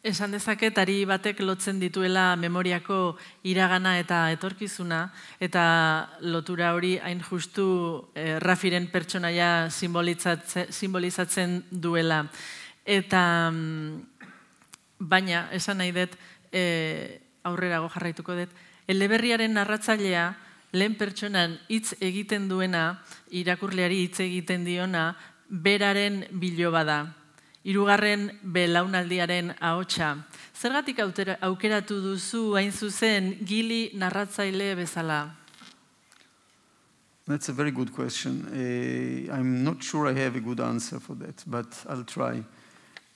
Esan 0.04 0.34
dezaket 0.36 0.76
ari 0.76 1.06
batek 1.08 1.38
lotzen 1.40 1.78
dituela 1.80 2.34
memoriako 2.36 3.16
iragana 3.48 3.94
eta 3.96 4.18
etorkizuna, 4.34 4.98
eta 5.40 5.62
lotura 6.20 6.74
hori 6.76 6.98
hain 7.00 7.22
justu 7.24 7.64
eh, 8.12 8.36
Rafiren 8.36 8.90
pertsonaia 8.92 9.70
simbolizatzen, 9.72 11.56
duela. 11.70 12.20
Eta 12.84 13.22
mm, 13.48 14.28
baina, 15.08 15.48
esan 15.56 15.80
nahi 15.80 15.96
dut, 15.96 16.20
e, 16.52 17.22
aurrerago 17.48 17.88
jarraituko 17.96 18.36
dut, 18.42 18.52
eleberriaren 18.84 19.56
narratzailea 19.56 20.28
lehen 20.76 21.00
pertsonan 21.00 21.56
hitz 21.72 21.96
egiten 22.04 22.52
duena, 22.52 23.00
irakurleari 23.32 24.04
hitz 24.04 24.20
egiten 24.28 24.68
diona, 24.68 25.14
beraren 25.48 26.26
biloba 26.36 26.84
da 26.84 27.02
belaunaldiaren 27.64 29.54
ahotsa. 29.60 30.16
Zergatik 30.54 30.98
aukeratu 30.98 32.02
duzu 32.02 32.54
hain 32.56 32.70
zuzen 32.70 33.38
gili 33.44 33.90
narratzaile 33.94 34.76
bezala? 34.76 35.30
That's 37.26 37.48
a 37.48 37.52
very 37.52 37.70
good 37.70 37.90
question. 37.90 38.44
Uh, 38.52 39.32
I'm 39.32 39.64
not 39.64 39.82
sure 39.82 40.08
I 40.08 40.12
have 40.12 40.36
a 40.36 40.40
good 40.40 40.60
answer 40.60 41.00
for 41.00 41.14
that, 41.14 41.42
but 41.46 41.74
I'll 41.88 42.04
try. 42.04 42.44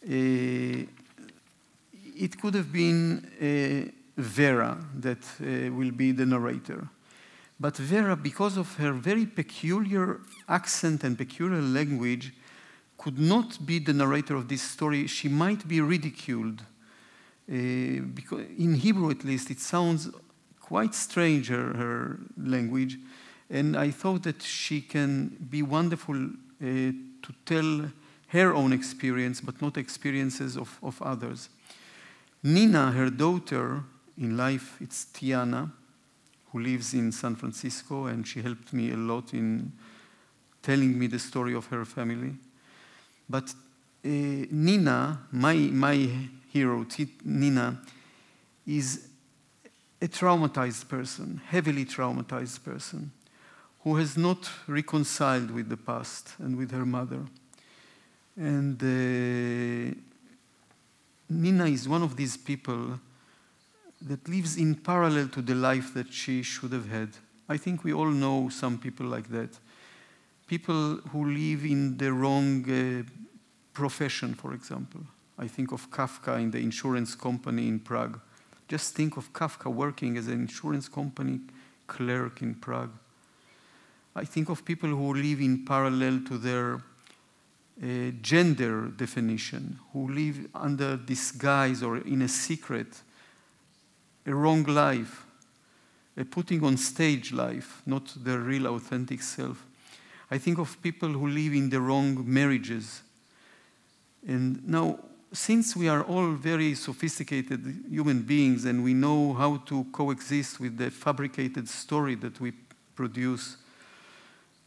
Uh, 0.02 0.86
it 2.16 2.40
could 2.40 2.54
have 2.54 2.72
been 2.72 3.28
uh, 3.38 3.90
Vera 4.16 4.78
that 4.98 5.18
will 5.38 5.92
be 5.92 6.12
the 6.12 6.24
narrator. 6.24 6.88
But 7.60 7.76
Vera, 7.76 8.16
because 8.16 8.56
of 8.56 8.74
her 8.76 8.92
very 8.92 9.26
peculiar 9.26 10.20
accent 10.48 11.04
and 11.04 11.16
peculiar 11.16 11.60
language, 11.60 12.32
could 12.98 13.18
not 13.18 13.64
be 13.64 13.78
the 13.78 13.92
narrator 13.92 14.34
of 14.34 14.48
this 14.48 14.60
story, 14.60 15.06
she 15.06 15.28
might 15.28 15.66
be 15.66 15.80
ridiculed. 15.80 16.62
Uh, 17.50 18.02
because 18.12 18.44
in 18.58 18.74
Hebrew, 18.74 19.10
at 19.10 19.24
least, 19.24 19.50
it 19.50 19.60
sounds 19.60 20.10
quite 20.60 20.94
strange, 20.94 21.48
her, 21.48 21.72
her, 21.74 22.18
language. 22.36 22.98
And 23.48 23.76
I 23.76 23.90
thought 23.90 24.24
that 24.24 24.42
she 24.42 24.82
can 24.82 25.28
be 25.48 25.62
wonderful 25.62 26.16
uh, 26.16 26.30
to 26.60 27.32
tell 27.46 27.90
her 28.28 28.54
own 28.54 28.72
experience, 28.72 29.40
but 29.40 29.62
not 29.62 29.78
experiences 29.78 30.58
of, 30.58 30.78
of 30.82 31.00
others. 31.00 31.48
Nina, 32.42 32.90
her 32.92 33.08
daughter 33.08 33.82
in 34.18 34.36
life, 34.36 34.76
it's 34.80 35.06
Tiana, 35.06 35.70
who 36.52 36.60
lives 36.60 36.92
in 36.92 37.12
San 37.12 37.36
Francisco, 37.36 38.06
and 38.06 38.26
she 38.26 38.42
helped 38.42 38.72
me 38.72 38.90
a 38.90 38.96
lot 38.96 39.32
in 39.32 39.72
telling 40.62 40.98
me 40.98 41.06
the 41.06 41.18
story 41.18 41.54
of 41.54 41.66
her 41.66 41.84
family. 41.84 42.34
But 43.28 43.52
uh, 44.04 44.08
Nina, 44.50 45.20
my, 45.32 45.54
my 45.54 46.08
hero, 46.52 46.86
Nina, 47.24 47.80
is 48.66 49.08
a 50.00 50.08
traumatized 50.08 50.88
person, 50.88 51.40
heavily 51.46 51.84
traumatized 51.84 52.62
person, 52.64 53.10
who 53.80 53.96
has 53.96 54.16
not 54.16 54.48
reconciled 54.66 55.50
with 55.50 55.68
the 55.68 55.76
past 55.76 56.34
and 56.38 56.56
with 56.56 56.70
her 56.70 56.86
mother. 56.86 57.20
And 58.36 58.80
uh, 58.82 59.94
Nina 61.28 61.66
is 61.66 61.88
one 61.88 62.02
of 62.02 62.16
these 62.16 62.36
people 62.36 63.00
that 64.02 64.28
lives 64.28 64.56
in 64.56 64.76
parallel 64.76 65.28
to 65.28 65.42
the 65.42 65.54
life 65.54 65.92
that 65.94 66.12
she 66.12 66.42
should 66.42 66.72
have 66.72 66.88
had. 66.88 67.10
I 67.48 67.56
think 67.56 67.82
we 67.82 67.92
all 67.92 68.10
know 68.10 68.48
some 68.48 68.78
people 68.78 69.06
like 69.06 69.28
that 69.30 69.50
people 70.48 70.96
who 71.12 71.30
live 71.30 71.64
in 71.64 71.96
the 71.98 72.10
wrong 72.10 72.64
uh, 72.68 73.02
profession, 73.74 74.34
for 74.34 74.54
example. 74.54 75.02
I 75.38 75.46
think 75.46 75.72
of 75.72 75.90
Kafka 75.90 76.40
in 76.40 76.50
the 76.50 76.58
insurance 76.58 77.14
company 77.14 77.68
in 77.68 77.78
Prague. 77.78 78.18
Just 78.66 78.94
think 78.94 79.16
of 79.16 79.32
Kafka 79.32 79.72
working 79.72 80.16
as 80.16 80.26
an 80.26 80.40
insurance 80.40 80.88
company 80.88 81.40
clerk 81.86 82.42
in 82.42 82.54
Prague. 82.54 82.90
I 84.16 84.24
think 84.24 84.48
of 84.48 84.64
people 84.64 84.88
who 84.88 85.14
live 85.14 85.40
in 85.40 85.64
parallel 85.64 86.20
to 86.26 86.38
their 86.38 86.74
uh, 87.80 88.10
gender 88.20 88.88
definition, 88.88 89.78
who 89.92 90.08
live 90.08 90.48
under 90.54 90.96
disguise 90.96 91.82
or 91.82 91.98
in 91.98 92.22
a 92.22 92.28
secret, 92.28 93.02
a 94.26 94.34
wrong 94.34 94.64
life, 94.64 95.24
a 96.16 96.24
putting 96.24 96.64
on 96.64 96.76
stage 96.76 97.32
life, 97.32 97.82
not 97.86 98.12
their 98.16 98.40
real 98.40 98.66
authentic 98.66 99.22
self. 99.22 99.67
I 100.30 100.38
think 100.38 100.58
of 100.58 100.80
people 100.82 101.08
who 101.08 101.26
live 101.28 101.54
in 101.54 101.70
the 101.70 101.80
wrong 101.80 102.22
marriages. 102.26 103.02
And 104.26 104.66
now, 104.68 104.98
since 105.32 105.74
we 105.74 105.88
are 105.88 106.02
all 106.02 106.32
very 106.32 106.74
sophisticated 106.74 107.84
human 107.88 108.22
beings 108.22 108.64
and 108.64 108.84
we 108.84 108.94
know 108.94 109.32
how 109.34 109.58
to 109.66 109.84
coexist 109.92 110.60
with 110.60 110.76
the 110.76 110.90
fabricated 110.90 111.68
story 111.68 112.14
that 112.16 112.40
we 112.40 112.52
produce, 112.94 113.56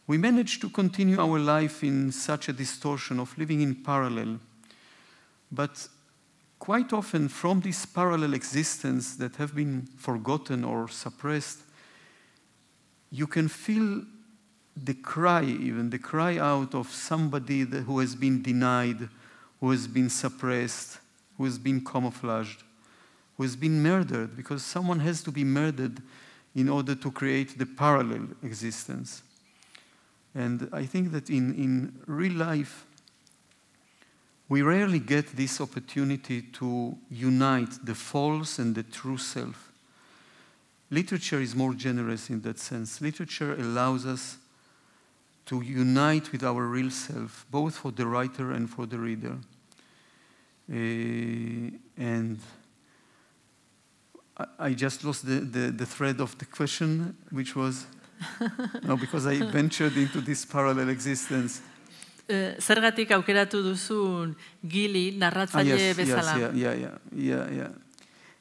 we 0.07 0.17
manage 0.17 0.59
to 0.59 0.69
continue 0.69 1.19
our 1.19 1.39
life 1.39 1.83
in 1.83 2.11
such 2.11 2.49
a 2.49 2.53
distortion 2.53 3.19
of 3.19 3.37
living 3.37 3.61
in 3.61 3.75
parallel. 3.75 4.39
But 5.51 5.87
quite 6.59 6.91
often, 6.91 7.27
from 7.27 7.61
this 7.61 7.85
parallel 7.85 8.33
existence 8.33 9.15
that 9.17 9.35
have 9.35 9.55
been 9.55 9.87
forgotten 9.97 10.63
or 10.63 10.87
suppressed, 10.87 11.59
you 13.11 13.27
can 13.27 13.47
feel 13.47 14.03
the 14.75 14.93
cry, 14.93 15.43
even 15.43 15.89
the 15.89 15.99
cry 15.99 16.37
out 16.37 16.73
of 16.73 16.91
somebody 16.91 17.61
who 17.61 17.99
has 17.99 18.15
been 18.15 18.41
denied, 18.41 19.09
who 19.59 19.71
has 19.71 19.87
been 19.87 20.09
suppressed, 20.09 20.99
who 21.37 21.45
has 21.45 21.57
been 21.57 21.83
camouflaged, 21.83 22.63
who 23.37 23.43
has 23.43 23.55
been 23.55 23.81
murdered, 23.81 24.35
because 24.35 24.63
someone 24.63 24.99
has 24.99 25.21
to 25.23 25.31
be 25.31 25.43
murdered 25.43 26.01
in 26.55 26.69
order 26.69 26.95
to 26.95 27.11
create 27.11 27.57
the 27.57 27.65
parallel 27.65 28.27
existence. 28.43 29.23
And 30.33 30.69
I 30.71 30.85
think 30.85 31.11
that 31.11 31.29
in, 31.29 31.53
in 31.55 32.01
real 32.05 32.33
life, 32.33 32.85
we 34.47 34.61
rarely 34.61 34.99
get 34.99 35.35
this 35.35 35.61
opportunity 35.61 36.41
to 36.41 36.97
unite 37.09 37.85
the 37.85 37.95
false 37.95 38.59
and 38.59 38.75
the 38.75 38.83
true 38.83 39.17
self. 39.17 39.71
Literature 40.89 41.39
is 41.39 41.55
more 41.55 41.73
generous 41.73 42.29
in 42.29 42.41
that 42.41 42.59
sense. 42.59 42.99
Literature 42.99 43.53
allows 43.53 44.05
us 44.05 44.37
to 45.51 45.61
unite 45.61 46.31
with 46.31 46.43
our 46.45 46.65
real 46.65 46.89
self, 46.89 47.45
both 47.51 47.75
for 47.75 47.91
the 47.91 48.07
writer 48.07 48.53
and 48.53 48.69
for 48.69 48.85
the 48.85 48.97
reader. 48.97 49.35
Uh, 50.71 51.75
and 51.97 52.39
I, 54.37 54.45
I, 54.59 54.73
just 54.73 55.03
lost 55.03 55.25
the, 55.25 55.41
the, 55.41 55.71
the, 55.71 55.85
thread 55.85 56.21
of 56.21 56.37
the 56.37 56.45
question, 56.45 57.17
which 57.31 57.53
was 57.53 57.85
no, 58.83 58.95
because 58.95 59.27
I 59.27 59.39
ventured 59.51 59.97
into 59.97 60.21
this 60.21 60.45
parallel 60.45 60.87
existence. 60.87 61.61
Uh, 62.29 62.55
zergatik 62.57 63.09
aukeratu 63.11 63.61
duzun 63.61 64.33
gili 64.65 65.17
narratzaile 65.19 65.73
ah, 65.73 65.77
yes, 65.77 65.97
bezala. 65.97 66.39
Yes, 66.39 66.55
yeah, 66.55 66.73
yeah, 66.73 66.97
yeah, 67.11 67.51
yeah. 67.51 67.69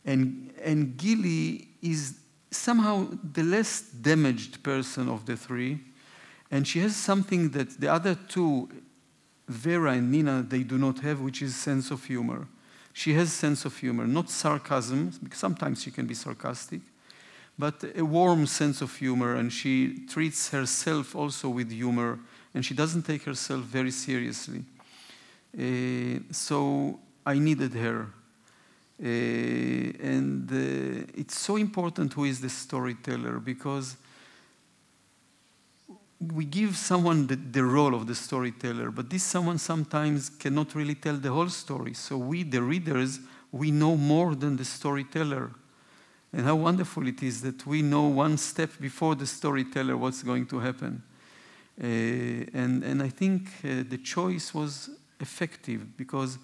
And, 0.05 0.53
and 0.65 0.97
Gili 0.97 1.67
is 1.83 2.15
somehow 2.53 3.09
the 3.33 3.43
less 3.43 3.81
damaged 3.81 4.63
person 4.63 5.09
of 5.09 5.27
the 5.27 5.37
three. 5.37 5.90
And 6.51 6.67
she 6.67 6.81
has 6.81 6.97
something 6.97 7.51
that 7.51 7.81
the 7.81 7.89
other 7.89 8.17
two, 8.29 8.69
Vera 9.49 9.93
and 9.93 10.11
Nina, 10.11 10.43
they 10.43 10.63
do 10.63 10.79
not 10.79 11.01
have, 11.01 11.21
which 11.21 11.43
is 11.43 11.55
sense 11.55 11.91
of 11.91 12.05
humor. 12.05 12.47
She 12.93 13.15
has 13.15 13.33
sense 13.33 13.65
of 13.65 13.77
humor, 13.77 14.07
not 14.07 14.31
sarcasm, 14.31 15.13
because 15.23 15.39
sometimes 15.39 15.83
she 15.83 15.91
can 15.91 16.07
be 16.07 16.15
sarcastic, 16.15 16.81
but 17.59 17.85
a 17.97 18.05
warm 18.05 18.47
sense 18.47 18.81
of 18.81 18.95
humor, 18.97 19.37
and 19.37 19.53
she 19.53 20.07
treats 20.09 20.51
herself 20.51 21.15
also 21.15 21.49
with 21.49 21.71
humor, 21.71 22.19
and 22.53 22.65
she 22.65 22.75
doesn't 22.75 23.03
take 23.03 23.23
herself 23.23 23.63
very 23.63 23.93
seriously. 23.93 24.65
Uh, 25.57 26.21
so 26.33 26.99
I 27.25 27.39
needed 27.39 27.75
her 27.75 28.09
uh, 29.03 29.07
and 29.07 30.53
uh, 30.53 31.07
it's 31.15 31.39
so 31.39 31.57
important 31.57 32.13
who 32.13 32.25
is 32.25 32.39
the 32.39 32.51
storyteller 32.51 33.39
because 33.39 33.97
we 36.21 36.45
give 36.45 36.77
someone 36.77 37.27
the, 37.27 37.37
the, 37.37 37.65
role 37.65 37.95
of 37.95 38.07
the 38.07 38.15
storyteller, 38.15 38.91
but 38.91 39.09
this 39.09 39.23
someone 39.23 39.57
sometimes 39.57 40.29
cannot 40.29 40.75
really 40.75 40.95
tell 40.95 41.17
the 41.17 41.31
whole 41.31 41.49
story. 41.49 41.95
So 41.95 42.19
we, 42.19 42.43
the 42.43 42.61
readers, 42.61 43.21
we 43.53 43.71
know 43.71 43.97
more 43.97 44.35
than 44.35 44.57
the 44.57 44.65
storyteller. 44.65 45.51
And 46.33 46.45
how 46.45 46.57
wonderful 46.57 47.07
it 47.09 47.23
is 47.23 47.41
that 47.43 47.67
we 47.67 47.83
know 47.83 48.07
one 48.07 48.37
step 48.37 48.71
before 48.79 49.15
the 49.15 49.27
storyteller 49.27 49.97
what's 49.97 50.23
going 50.23 50.47
to 50.49 50.59
happen. 50.61 51.03
Uh, 51.83 51.87
and, 51.87 52.85
and 52.85 53.03
I 53.03 53.09
think 53.09 53.49
uh, 53.65 53.83
the 53.89 53.99
choice 53.99 54.53
was 54.53 54.91
effective 55.21 55.97
because 55.97 56.39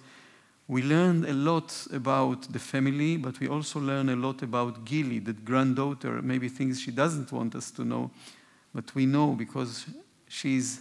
we 0.69 0.83
learned 0.83 1.27
a 1.27 1.35
lot 1.35 1.87
about 1.93 2.51
the 2.53 2.59
family, 2.59 3.19
but 3.19 3.39
we 3.39 3.47
also 3.47 3.79
learned 3.79 4.11
a 4.11 4.17
lot 4.17 4.43
about 4.43 4.85
Gili, 4.85 5.21
the 5.21 5.35
granddaughter, 5.35 6.23
maybe 6.23 6.49
things 6.49 6.81
she 6.81 6.91
doesn't 6.91 7.31
want 7.31 7.55
us 7.55 7.71
to 7.73 7.85
know, 7.85 8.11
but 8.77 8.95
we 8.95 9.07
know 9.07 9.29
because 9.29 9.87
she's 10.29 10.81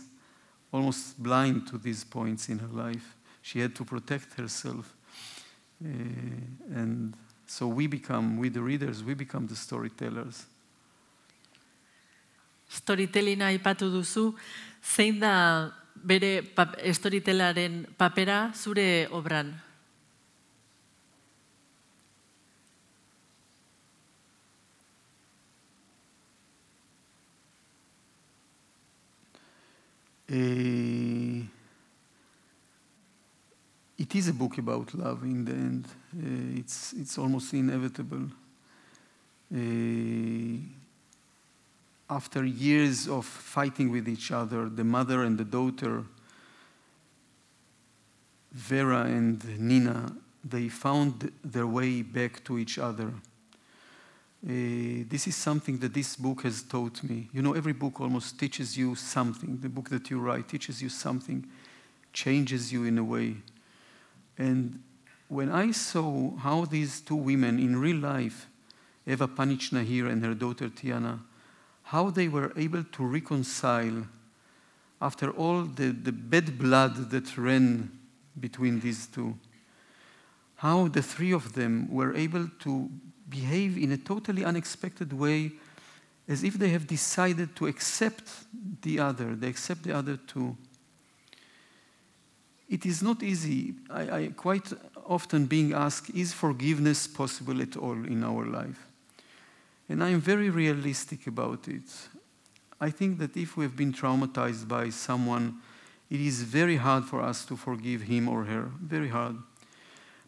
almost 0.70 1.18
blind 1.18 1.66
to 1.66 1.78
these 1.78 2.04
points 2.04 2.50
in 2.50 2.60
her 2.60 2.68
life. 2.68 3.16
She 3.42 3.62
had 3.62 3.74
to 3.76 3.86
protect 3.86 4.34
herself. 4.34 4.94
Uh, 5.82 5.88
and 6.76 7.14
so 7.48 7.68
we 7.68 7.88
become, 7.88 8.38
we 8.38 8.50
the 8.50 8.62
readers, 8.62 9.02
we 9.02 9.14
become 9.14 9.48
the 9.48 9.56
storytellers. 9.56 10.46
Storytellina 12.70 13.46
aipatu 13.48 13.88
duzu, 13.90 14.34
zein 14.84 15.20
da 15.22 15.72
bere 15.96 16.44
storytellaren 16.92 17.86
papera 17.98 18.52
zure 18.54 19.08
obran? 19.12 19.54
It 30.28 31.48
is 34.16 34.28
a 34.28 34.34
book 34.34 34.58
about 34.58 34.94
love 34.94 35.24
in 35.24 35.46
the 35.46 35.52
end. 35.52 35.88
Uh, 36.16 36.60
it's, 36.60 36.94
it's 36.94 37.18
almost 37.18 37.54
inevitable. 37.54 38.30
Uh, 39.54 40.58
after 42.10 42.44
years 42.46 43.08
of 43.08 43.26
fighting 43.26 43.92
with 43.92 44.08
each 44.08 44.32
other, 44.32 44.70
the 44.70 44.84
mother 44.84 45.24
and 45.24 45.38
the 45.38 45.44
daughter, 45.44 46.04
Vera 48.52 49.02
and 49.04 49.60
Nina, 49.60 50.12
they 50.44 50.70
found 50.70 51.32
their 51.44 51.68
way 51.68 52.02
back 52.02 52.44
to 52.46 52.58
each 52.58 52.78
other. 52.78 53.12
Uh, 54.48 55.04
this 55.10 55.26
is 55.26 55.36
something 55.36 55.80
that 55.80 55.92
this 55.92 56.16
book 56.16 56.44
has 56.44 56.62
taught 56.62 57.02
me. 57.04 57.28
You 57.34 57.42
know, 57.42 57.54
every 57.54 57.74
book 57.74 58.00
almost 58.00 58.40
teaches 58.40 58.78
you 58.78 58.94
something. 58.94 59.58
The 59.60 59.70
book 59.70 59.90
that 59.90 60.12
you 60.12 60.20
write 60.20 60.48
teaches 60.48 60.84
you 60.84 60.90
something, 60.90 61.48
changes 62.14 62.72
you 62.72 62.84
in 62.84 63.00
a 63.00 63.04
way. 63.04 63.38
And 64.38 64.84
when 65.30 65.52
I 65.52 65.72
saw 65.72 66.36
how 66.38 66.66
these 66.66 67.02
two 67.02 67.16
women 67.16 67.58
in 67.58 67.80
real 67.80 67.98
life, 67.98 68.48
Eva 69.08 69.28
Panic-Nahir 69.28 70.12
and 70.12 70.24
her 70.24 70.36
daughter 70.36 70.70
Tiana, 70.70 71.22
how 71.82 72.12
they 72.12 72.28
were 72.28 72.54
able 72.56 72.84
to 72.84 73.04
reconcile 73.04 74.06
after 75.02 75.32
all 75.32 75.64
the, 75.64 75.90
the 75.90 76.12
bad 76.12 76.60
blood 76.60 77.10
that 77.10 77.36
ran 77.36 77.92
between 78.40 78.80
these 78.80 79.08
two, 79.08 79.38
how 80.58 80.88
the 80.88 81.02
three 81.02 81.32
of 81.32 81.54
them 81.54 81.88
were 81.92 82.14
able 82.16 82.48
to 82.60 82.92
behave 83.30 83.78
in 83.78 83.92
a 83.92 83.98
totally 83.98 84.44
unexpected 84.44 85.14
way 85.14 85.52
as 86.28 86.44
if 86.44 86.56
they 86.56 86.70
have 86.70 86.88
decided 86.88 87.56
to 87.56 87.68
accept 87.68 88.30
the 88.82 89.00
other, 89.00 89.36
they 89.36 89.48
accept 89.48 89.84
the 89.84 89.96
other 89.96 90.18
too. 90.18 90.58
It 92.68 92.86
is 92.86 93.04
not 93.04 93.22
easy. 93.22 93.76
I, 93.90 94.02
I 94.10 94.28
quite 94.36 94.74
often 95.06 95.46
being 95.46 95.74
asked, 95.74 96.10
is 96.10 96.34
forgiveness 96.34 97.06
possible 97.06 97.62
at 97.62 97.78
all 97.78 98.06
in 98.06 98.24
our 98.24 98.46
life? 98.46 98.88
And 99.88 100.04
I'm 100.04 100.20
very 100.20 100.50
realistic 100.50 101.28
about 101.28 101.68
it. 101.68 101.84
I 102.82 102.90
think 102.90 103.20
that 103.20 103.38
if 103.38 103.56
we 103.56 103.66
have 103.66 103.76
been 103.76 103.94
traumatized 103.94 104.68
by 104.68 104.90
someone, 104.90 105.60
it 106.10 106.20
is 106.20 106.42
very 106.42 106.78
hard 106.78 107.06
for 107.06 107.22
us 107.22 107.46
to 107.46 107.56
forgive 107.56 108.02
him 108.02 108.28
or 108.28 108.46
her. 108.46 108.72
Very 108.82 109.10
hard. 109.10 109.38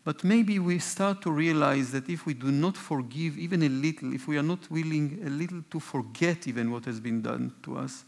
But 0.07 0.23
maybe 0.23 0.57
we 0.57 0.79
start 0.79 1.21
to 1.23 1.31
realize 1.31 1.91
that 1.91 2.07
if 2.07 2.25
we 2.25 2.33
do 2.33 2.49
not 2.49 2.77
forgive 2.77 3.37
even 3.37 3.61
a 3.61 3.67
little, 3.67 4.13
if 4.13 4.25
we 4.25 4.37
are 4.37 4.41
not 4.41 4.71
willing 4.71 5.19
a 5.25 5.29
little 5.29 5.61
to 5.69 5.81
forget 5.81 6.47
even 6.47 6.71
what 6.71 6.85
has 6.85 7.01
been 7.01 7.21
done 7.21 7.53
to 7.63 7.77
us, 7.77 8.05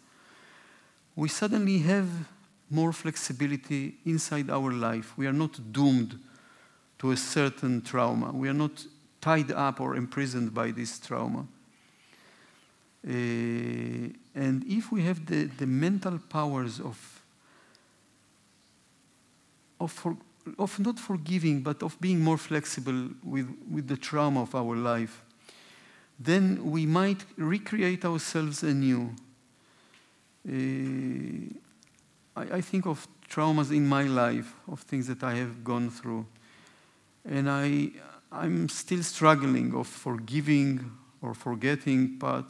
we 1.14 1.28
suddenly 1.28 1.80
have 1.80 2.08
more 2.70 2.94
flexibility 2.94 3.98
inside 4.06 4.50
our 4.50 4.72
life. 4.72 5.18
We 5.18 5.28
are 5.28 5.34
not 5.34 5.60
doomed 5.74 6.18
to 7.00 7.12
a 7.12 7.18
certain 7.18 7.82
trauma. 7.82 8.32
We 8.32 8.48
are 8.48 8.54
not 8.54 8.86
tied 9.20 9.52
up 9.52 9.82
or 9.82 9.98
imprisoned 9.98 10.54
by 10.54 10.72
this 10.72 11.00
trauma. 11.00 11.48
Uh, 13.06 13.12
and 14.36 14.64
if 14.66 14.90
we 14.90 15.04
have 15.04 15.26
the, 15.26 15.48
the 15.58 15.68
mental 15.68 16.18
powers 16.18 16.80
of, 16.80 17.22
of 19.82 19.92
for, 19.92 20.16
of 20.58 20.80
not 20.80 21.00
forgiving, 21.00 21.62
but 21.62 21.84
of 21.84 22.00
being 22.00 22.20
more 22.20 22.38
flexible 22.38 23.10
with, 23.24 23.50
with 23.72 23.88
the 23.88 23.98
trauma 23.98 24.42
of 24.42 24.56
our 24.56 24.76
life, 24.76 25.24
then 26.20 26.72
we 26.72 26.86
might 26.86 27.24
recreate 27.38 28.04
ourselves 28.06 28.64
anew. 28.64 29.14
Uh, 30.48 31.54
I, 32.36 32.58
I, 32.58 32.62
think 32.62 32.86
of 32.86 33.08
traumas 33.30 33.72
in 33.72 33.88
my 33.88 34.04
life, 34.04 34.54
of 34.70 34.82
things 34.82 35.08
that 35.08 35.24
I 35.24 35.36
have 35.36 35.64
gone 35.64 35.90
through. 35.90 36.26
And 37.26 37.50
I, 37.50 37.90
I'm 38.32 38.70
still 38.70 39.04
struggling 39.04 39.74
of 39.76 39.88
forgiving 39.88 40.92
or 41.22 41.34
forgetting, 41.34 42.18
but 42.18 42.50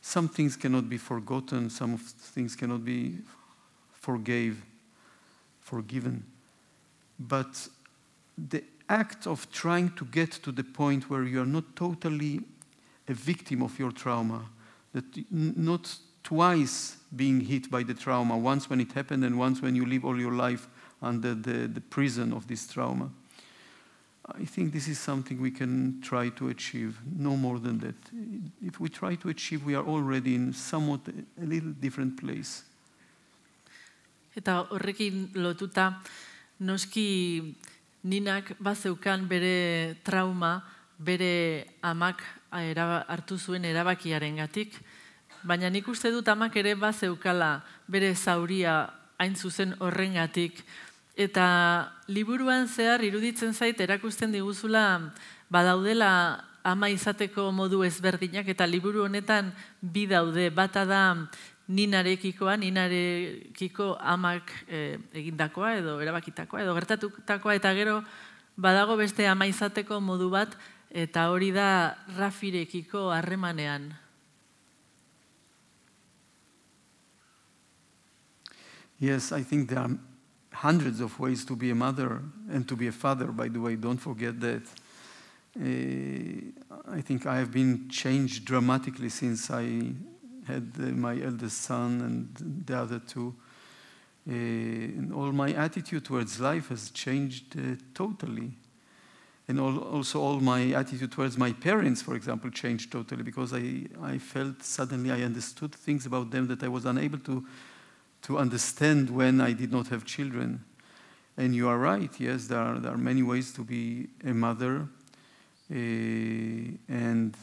some 0.00 0.28
things 0.28 0.56
cannot 0.56 0.88
be 0.88 0.98
forgotten, 0.98 1.70
some 1.70 1.96
things 1.96 2.54
cannot 2.54 2.84
be 2.84 3.18
forgave 3.92 4.62
forgiven. 5.64 6.24
But 7.18 7.68
the 8.36 8.62
act 8.88 9.26
of 9.26 9.50
trying 9.50 9.90
to 9.96 10.04
get 10.04 10.30
to 10.32 10.52
the 10.52 10.62
point 10.62 11.10
where 11.10 11.24
you 11.24 11.40
are 11.40 11.46
not 11.46 11.74
totally 11.74 12.40
a 13.08 13.14
victim 13.14 13.62
of 13.62 13.78
your 13.78 13.90
trauma, 13.90 14.44
that 14.92 15.04
not 15.30 15.96
twice 16.22 16.98
being 17.14 17.40
hit 17.40 17.70
by 17.70 17.82
the 17.82 17.94
trauma, 17.94 18.36
once 18.36 18.70
when 18.70 18.80
it 18.80 18.92
happened 18.92 19.24
and 19.24 19.38
once 19.38 19.60
when 19.60 19.74
you 19.74 19.84
live 19.84 20.04
all 20.04 20.18
your 20.18 20.32
life 20.32 20.68
under 21.02 21.34
the, 21.34 21.66
the 21.66 21.80
prison 21.80 22.32
of 22.32 22.46
this 22.46 22.66
trauma. 22.66 23.10
I 24.26 24.46
think 24.46 24.72
this 24.72 24.88
is 24.88 24.98
something 24.98 25.40
we 25.40 25.50
can 25.50 26.00
try 26.00 26.30
to 26.30 26.48
achieve, 26.48 26.98
no 27.14 27.36
more 27.36 27.58
than 27.58 27.78
that. 27.80 27.94
If 28.64 28.80
we 28.80 28.88
try 28.88 29.16
to 29.16 29.28
achieve, 29.28 29.64
we 29.64 29.74
are 29.74 29.84
already 29.84 30.34
in 30.34 30.54
somewhat 30.54 31.00
a 31.08 31.44
little 31.44 31.72
different 31.72 32.18
place. 32.18 32.62
Eta 34.34 34.64
horrekin 34.74 35.28
lotuta, 35.34 36.00
noski 36.58 37.54
ninak 38.02 38.54
bazeukan 38.58 39.28
bere 39.28 39.96
trauma, 40.04 40.64
bere 40.98 41.66
amak 41.82 42.22
hartu 42.50 43.38
zuen 43.38 43.64
erabakiaren 43.64 44.36
gatik, 44.42 44.74
baina 45.42 45.70
nik 45.70 45.88
uste 45.88 46.10
dut 46.10 46.28
amak 46.28 46.56
ere 46.56 46.74
bazeukala 46.74 47.62
bere 47.86 48.14
zauria 48.14 48.90
hain 49.18 49.36
zuzen 49.36 49.74
horrengatik. 49.78 50.64
Eta 51.14 51.92
liburuan 52.10 52.66
zehar 52.66 53.04
iruditzen 53.06 53.54
zait 53.54 53.80
erakusten 53.80 54.32
diguzula 54.32 55.12
badaudela 55.50 56.42
ama 56.64 56.88
izateko 56.88 57.52
modu 57.52 57.84
ezberdinak 57.84 58.48
eta 58.48 58.66
liburu 58.66 59.04
honetan 59.04 59.52
bi 59.80 60.06
daude. 60.10 60.48
Bata 60.50 60.84
da 60.88 61.02
ninarekikoa, 61.68 62.56
ninarekiko 62.56 63.96
amak 64.00 64.52
e, 64.68 64.98
egindakoa 65.16 65.76
edo 65.80 65.96
erabakitakoa 66.02 66.62
edo 66.62 66.74
gertatutakoa 66.76 67.54
eta 67.56 67.72
gero 67.74 68.02
badago 68.56 68.96
beste 68.96 69.26
ama 69.28 69.46
izateko 69.46 70.00
modu 70.00 70.28
bat 70.30 70.56
eta 70.90 71.28
hori 71.32 71.50
da 71.52 71.96
rafirekiko 72.18 73.10
harremanean. 73.10 73.94
Yes, 79.00 79.32
I 79.32 79.42
think 79.42 79.68
there 79.68 79.80
are 79.80 79.98
hundreds 80.52 81.00
of 81.00 81.18
ways 81.18 81.44
to 81.44 81.56
be 81.56 81.70
a 81.70 81.74
mother 81.74 82.22
and 82.50 82.66
to 82.68 82.76
be 82.76 82.86
a 82.86 82.92
father, 82.92 83.26
by 83.26 83.48
the 83.48 83.60
way, 83.60 83.76
don't 83.76 83.98
forget 83.98 84.38
that. 84.40 84.62
Uh, 85.56 86.52
I 86.90 87.00
think 87.00 87.26
I 87.26 87.36
have 87.36 87.50
been 87.50 87.88
changed 87.88 88.44
dramatically 88.44 89.08
since 89.08 89.50
I 89.50 89.94
had 90.46 90.78
my 90.78 91.20
eldest 91.20 91.62
son 91.62 92.00
and 92.00 92.64
the 92.66 92.78
other 92.78 92.98
two. 93.00 93.34
Uh, 94.26 94.32
and 94.32 95.12
all 95.12 95.32
my 95.32 95.52
attitude 95.52 96.04
towards 96.04 96.40
life 96.40 96.68
has 96.68 96.90
changed 96.90 97.58
uh, 97.58 97.76
totally. 97.92 98.52
And 99.46 99.60
all, 99.60 99.78
also, 99.78 100.20
all 100.22 100.40
my 100.40 100.72
attitude 100.72 101.12
towards 101.12 101.36
my 101.36 101.52
parents, 101.52 102.00
for 102.00 102.14
example, 102.14 102.50
changed 102.50 102.90
totally 102.90 103.22
because 103.22 103.52
I, 103.52 103.84
I 104.02 104.16
felt 104.16 104.62
suddenly 104.62 105.10
I 105.10 105.20
understood 105.22 105.74
things 105.74 106.06
about 106.06 106.30
them 106.30 106.46
that 106.48 106.62
I 106.62 106.68
was 106.68 106.86
unable 106.86 107.18
to, 107.18 107.44
to 108.22 108.38
understand 108.38 109.10
when 109.10 109.42
I 109.42 109.52
did 109.52 109.70
not 109.70 109.88
have 109.88 110.06
children. 110.06 110.64
And 111.36 111.54
you 111.54 111.68
are 111.68 111.78
right, 111.78 112.10
yes, 112.18 112.46
there 112.46 112.58
are, 112.58 112.78
there 112.78 112.92
are 112.92 112.98
many 112.98 113.22
ways 113.22 113.52
to 113.54 113.64
be 113.64 114.08
a 114.24 114.32
mother. 114.32 114.88
Uh, 115.70 115.74
and 116.88 117.36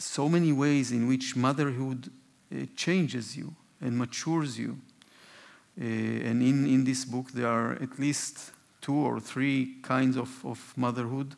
so 0.00 0.28
many 0.28 0.52
ways 0.52 0.92
in 0.92 1.06
which 1.06 1.36
motherhood 1.36 2.10
uh, 2.52 2.64
changes 2.74 3.36
you 3.36 3.54
and 3.80 3.96
matures 3.96 4.58
you. 4.58 4.78
Uh, 5.80 5.84
and 5.84 6.42
in, 6.42 6.66
in 6.66 6.84
this 6.84 7.04
book, 7.04 7.30
there 7.32 7.46
are 7.46 7.72
at 7.72 7.98
least 7.98 8.52
two 8.80 8.94
or 8.94 9.20
three 9.20 9.76
kinds 9.82 10.16
of, 10.16 10.44
of 10.44 10.72
motherhood. 10.76 11.36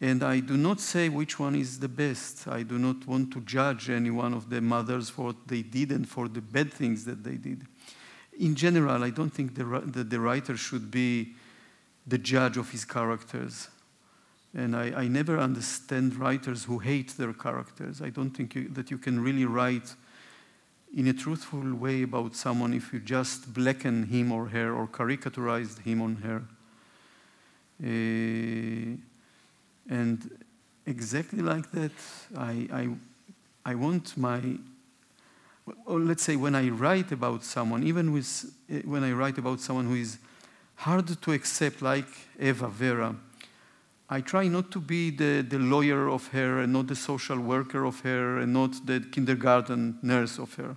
And 0.00 0.22
I 0.22 0.40
do 0.40 0.56
not 0.56 0.80
say 0.80 1.08
which 1.08 1.38
one 1.38 1.54
is 1.54 1.78
the 1.78 1.88
best. 1.88 2.48
I 2.48 2.62
do 2.62 2.78
not 2.78 3.06
want 3.06 3.32
to 3.34 3.40
judge 3.42 3.88
any 3.88 4.10
one 4.10 4.34
of 4.34 4.50
the 4.50 4.60
mothers 4.60 5.10
for 5.10 5.26
what 5.26 5.46
they 5.46 5.62
did 5.62 5.92
and 5.92 6.08
for 6.08 6.28
the 6.28 6.40
bad 6.40 6.72
things 6.72 7.04
that 7.04 7.22
they 7.22 7.36
did. 7.36 7.66
In 8.38 8.54
general, 8.54 9.04
I 9.04 9.10
don't 9.10 9.30
think 9.30 9.54
the, 9.54 9.64
the 9.64 10.18
writer 10.18 10.56
should 10.56 10.90
be 10.90 11.34
the 12.06 12.18
judge 12.18 12.56
of 12.56 12.70
his 12.70 12.84
characters. 12.84 13.68
And 14.54 14.76
I, 14.76 14.92
I 15.02 15.08
never 15.08 15.38
understand 15.38 16.16
writers 16.16 16.64
who 16.64 16.78
hate 16.78 17.16
their 17.16 17.32
characters. 17.32 18.02
I 18.02 18.10
don't 18.10 18.30
think 18.30 18.54
you, 18.54 18.68
that 18.68 18.90
you 18.90 18.98
can 18.98 19.22
really 19.22 19.46
write 19.46 19.94
in 20.94 21.06
a 21.08 21.12
truthful 21.12 21.74
way 21.74 22.02
about 22.02 22.36
someone 22.36 22.74
if 22.74 22.92
you 22.92 23.00
just 23.00 23.54
blacken 23.54 24.04
him 24.04 24.30
or 24.30 24.48
her 24.48 24.74
or 24.74 24.86
caricaturize 24.86 25.78
him 25.80 26.02
or 26.02 26.10
her. 26.22 26.42
Uh, 27.82 28.96
and 29.88 30.38
exactly 30.86 31.40
like 31.40 31.70
that, 31.72 31.92
I, 32.36 32.68
I, 32.72 32.88
I 33.64 33.74
want 33.74 34.16
my, 34.18 34.58
or 35.86 35.98
let's 35.98 36.22
say 36.22 36.36
when 36.36 36.54
I 36.54 36.68
write 36.68 37.10
about 37.10 37.42
someone, 37.42 37.82
even 37.84 38.12
with, 38.12 38.54
when 38.84 39.02
I 39.02 39.12
write 39.12 39.38
about 39.38 39.60
someone 39.60 39.86
who 39.86 39.94
is 39.94 40.18
hard 40.74 41.06
to 41.22 41.32
accept, 41.32 41.80
like 41.80 42.08
Eva, 42.38 42.68
Vera, 42.68 43.16
I 44.08 44.20
try 44.20 44.48
not 44.48 44.70
to 44.72 44.80
be 44.80 45.10
the, 45.10 45.42
the 45.42 45.58
lawyer 45.58 46.08
of 46.08 46.28
her 46.28 46.60
and 46.60 46.72
not 46.72 46.86
the 46.86 46.96
social 46.96 47.38
worker 47.38 47.84
of 47.84 48.00
her 48.00 48.38
and 48.38 48.52
not 48.52 48.86
the 48.86 49.00
kindergarten 49.00 49.98
nurse 50.02 50.38
of 50.38 50.54
her. 50.54 50.76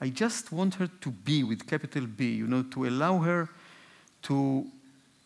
I 0.00 0.10
just 0.10 0.52
want 0.52 0.74
her 0.74 0.88
to 1.00 1.10
be 1.10 1.42
with 1.42 1.66
capital 1.66 2.06
B, 2.06 2.34
you 2.34 2.46
know, 2.46 2.62
to 2.64 2.86
allow 2.86 3.18
her 3.18 3.48
to, 4.22 4.66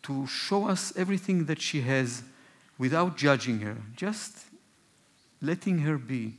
to 0.03 0.27
show 0.27 0.67
us 0.69 0.93
everything 0.95 1.45
that 1.45 1.61
she 1.61 1.81
has 1.81 2.23
without 2.77 3.17
judging 3.17 3.59
her, 3.59 3.77
just 3.95 4.45
letting 5.41 5.79
her 5.79 5.97
be. 5.97 6.35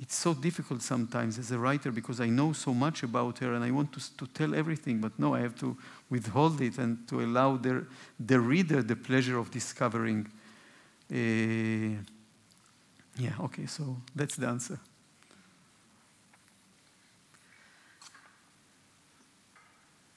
It's 0.00 0.14
so 0.16 0.34
difficult 0.34 0.82
sometimes 0.82 1.38
as 1.38 1.50
a 1.50 1.58
writer 1.58 1.90
because 1.90 2.20
I 2.20 2.26
know 2.26 2.52
so 2.52 2.72
much 2.72 3.02
about 3.02 3.38
her 3.38 3.54
and 3.54 3.64
I 3.64 3.70
want 3.70 3.92
to, 3.92 4.16
to 4.16 4.26
tell 4.28 4.54
everything, 4.54 5.00
but 5.00 5.18
no, 5.18 5.34
I 5.34 5.40
have 5.40 5.54
to 5.60 5.76
withhold 6.10 6.60
it 6.60 6.78
and 6.78 7.06
to 7.08 7.20
allow 7.20 7.56
the, 7.56 7.84
the 8.18 8.38
reader 8.38 8.82
the 8.82 8.96
pleasure 8.96 9.38
of 9.38 9.50
discovering 9.50 10.28
uh, 11.12 12.02
yeah, 13.18 13.36
okay, 13.40 13.66
so 13.66 13.96
that's 14.14 14.36
the 14.36 14.48
answer. 14.48 14.78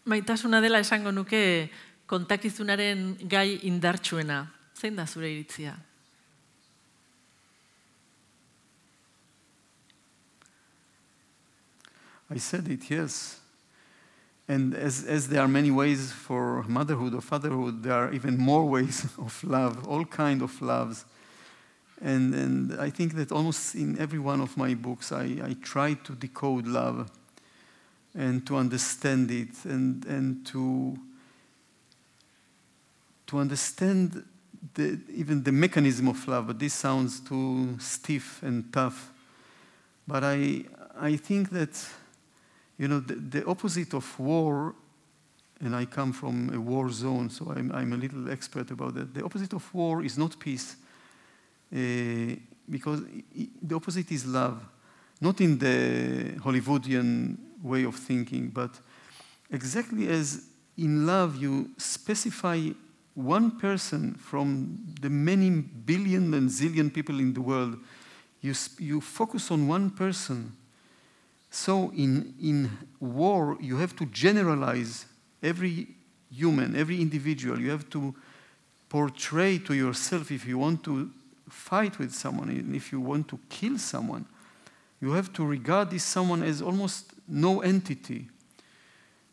Maitasuna 0.06 0.62
dela 0.62 0.80
esango 0.80 1.12
nuke 1.12 1.70
kontakizunaren 2.08 3.18
gai 3.28 3.60
indartsuena. 3.68 4.46
Zein 4.78 4.96
da 4.96 5.06
zure 5.08 5.32
iritzia? 5.32 5.76
I 12.30 12.40
said 12.40 12.68
it, 12.68 12.90
yes. 12.90 13.45
And 14.48 14.76
as, 14.76 15.04
as 15.06 15.28
there 15.28 15.42
are 15.42 15.48
many 15.48 15.72
ways 15.72 16.12
for 16.12 16.64
motherhood 16.68 17.16
or 17.16 17.22
fatherhood, 17.22 17.82
there 17.82 17.94
are 17.94 18.14
even 18.14 18.38
more 18.38 18.66
ways 18.70 19.06
of 19.18 19.44
love, 19.44 19.88
all 19.88 20.06
kind 20.06 20.42
of 20.42 20.62
loves. 20.62 21.06
And, 22.02 22.36
and 22.36 22.80
I 22.80 22.90
think 22.90 23.16
that 23.16 23.32
almost 23.32 23.74
in 23.74 23.98
every 23.98 24.20
one 24.20 24.42
of 24.42 24.56
my 24.58 24.74
books, 24.76 25.12
I, 25.12 25.40
I 25.44 25.56
try 25.62 25.94
to 25.94 26.14
decode 26.14 26.68
love 26.68 27.10
and 28.14 28.46
to 28.48 28.58
understand 28.58 29.32
it 29.32 29.66
and, 29.66 30.06
and 30.06 30.46
to, 30.48 30.98
to 33.28 33.40
understand 33.40 34.24
the, 34.76 35.00
even 35.14 35.44
the 35.44 35.52
mechanism 35.52 36.08
of 36.08 36.28
love. 36.28 36.48
But 36.48 36.60
this 36.60 36.74
sounds 36.74 37.20
too 37.20 37.78
stiff 37.80 38.44
and 38.44 38.72
tough. 38.72 39.12
But 40.08 40.24
I, 40.24 40.66
I 41.00 41.16
think 41.16 41.50
that 41.50 41.84
you 42.78 42.88
know, 42.88 43.00
the, 43.00 43.16
the, 43.16 43.46
opposite 43.46 43.94
of 43.94 44.20
war, 44.20 44.76
and 45.62 45.76
I 45.76 45.86
come 45.86 46.12
from 46.12 46.54
a 46.54 46.60
war 46.60 46.90
zone, 46.90 47.30
so 47.30 47.52
I'm, 47.56 47.72
I'm 47.72 47.94
a 47.94 47.98
little 47.98 48.30
expert 48.30 48.72
about 48.72 48.96
that. 48.96 49.14
The 49.14 49.24
opposite 49.24 49.54
of 49.54 49.74
war 49.74 50.04
is 50.04 50.18
not 50.18 50.38
peace, 50.40 50.76
uh, 51.74 51.78
because 52.70 53.02
the 53.62 53.76
opposite 53.76 54.12
is 54.12 54.26
love. 54.26 54.62
Not 55.22 55.40
in 55.40 55.58
the 55.58 56.40
Hollywoodian 56.42 57.38
way 57.64 57.86
of 57.86 57.96
thinking, 57.96 58.50
but 58.50 58.72
exactly 59.50 60.08
as 60.10 60.48
in 60.78 61.06
love 61.06 61.38
you 61.38 61.70
specify 61.78 62.70
one 63.14 63.58
person 63.58 64.14
from 64.16 64.78
the 65.00 65.10
many 65.10 65.50
billion 65.50 66.34
and 66.34 66.50
zillion 66.50 66.94
people 66.94 67.20
in 67.20 67.34
the 67.34 67.42
world, 67.42 67.78
you, 68.42 68.54
you 68.78 69.00
focus 69.00 69.52
on 69.52 69.68
one 69.68 69.90
person 69.90 70.52
so 71.56 71.90
in, 71.96 72.34
in 72.42 72.70
war, 73.00 73.58
you 73.62 73.78
have 73.78 73.96
to 73.96 74.06
generalize 74.08 75.06
every 75.42 75.88
human, 76.30 76.76
every 76.76 77.00
individual. 77.00 77.58
You 77.62 77.72
have 77.72 77.90
to 77.92 78.14
portray 78.90 79.60
to 79.60 79.74
yourself 79.74 80.32
if 80.32 80.46
you 80.46 80.58
want 80.58 80.84
to 80.84 81.10
fight 81.50 81.98
with 81.98 82.14
someone, 82.14 82.74
if 82.76 82.92
you 82.92 83.00
want 83.00 83.30
to 83.30 83.40
kill 83.48 83.78
someone, 83.78 84.26
you 85.00 85.14
have 85.14 85.32
to 85.32 85.46
regard 85.46 85.92
this 85.92 86.04
someone 86.04 86.44
as 86.44 86.62
almost 86.62 87.14
no 87.26 87.62
entity. 87.62 88.28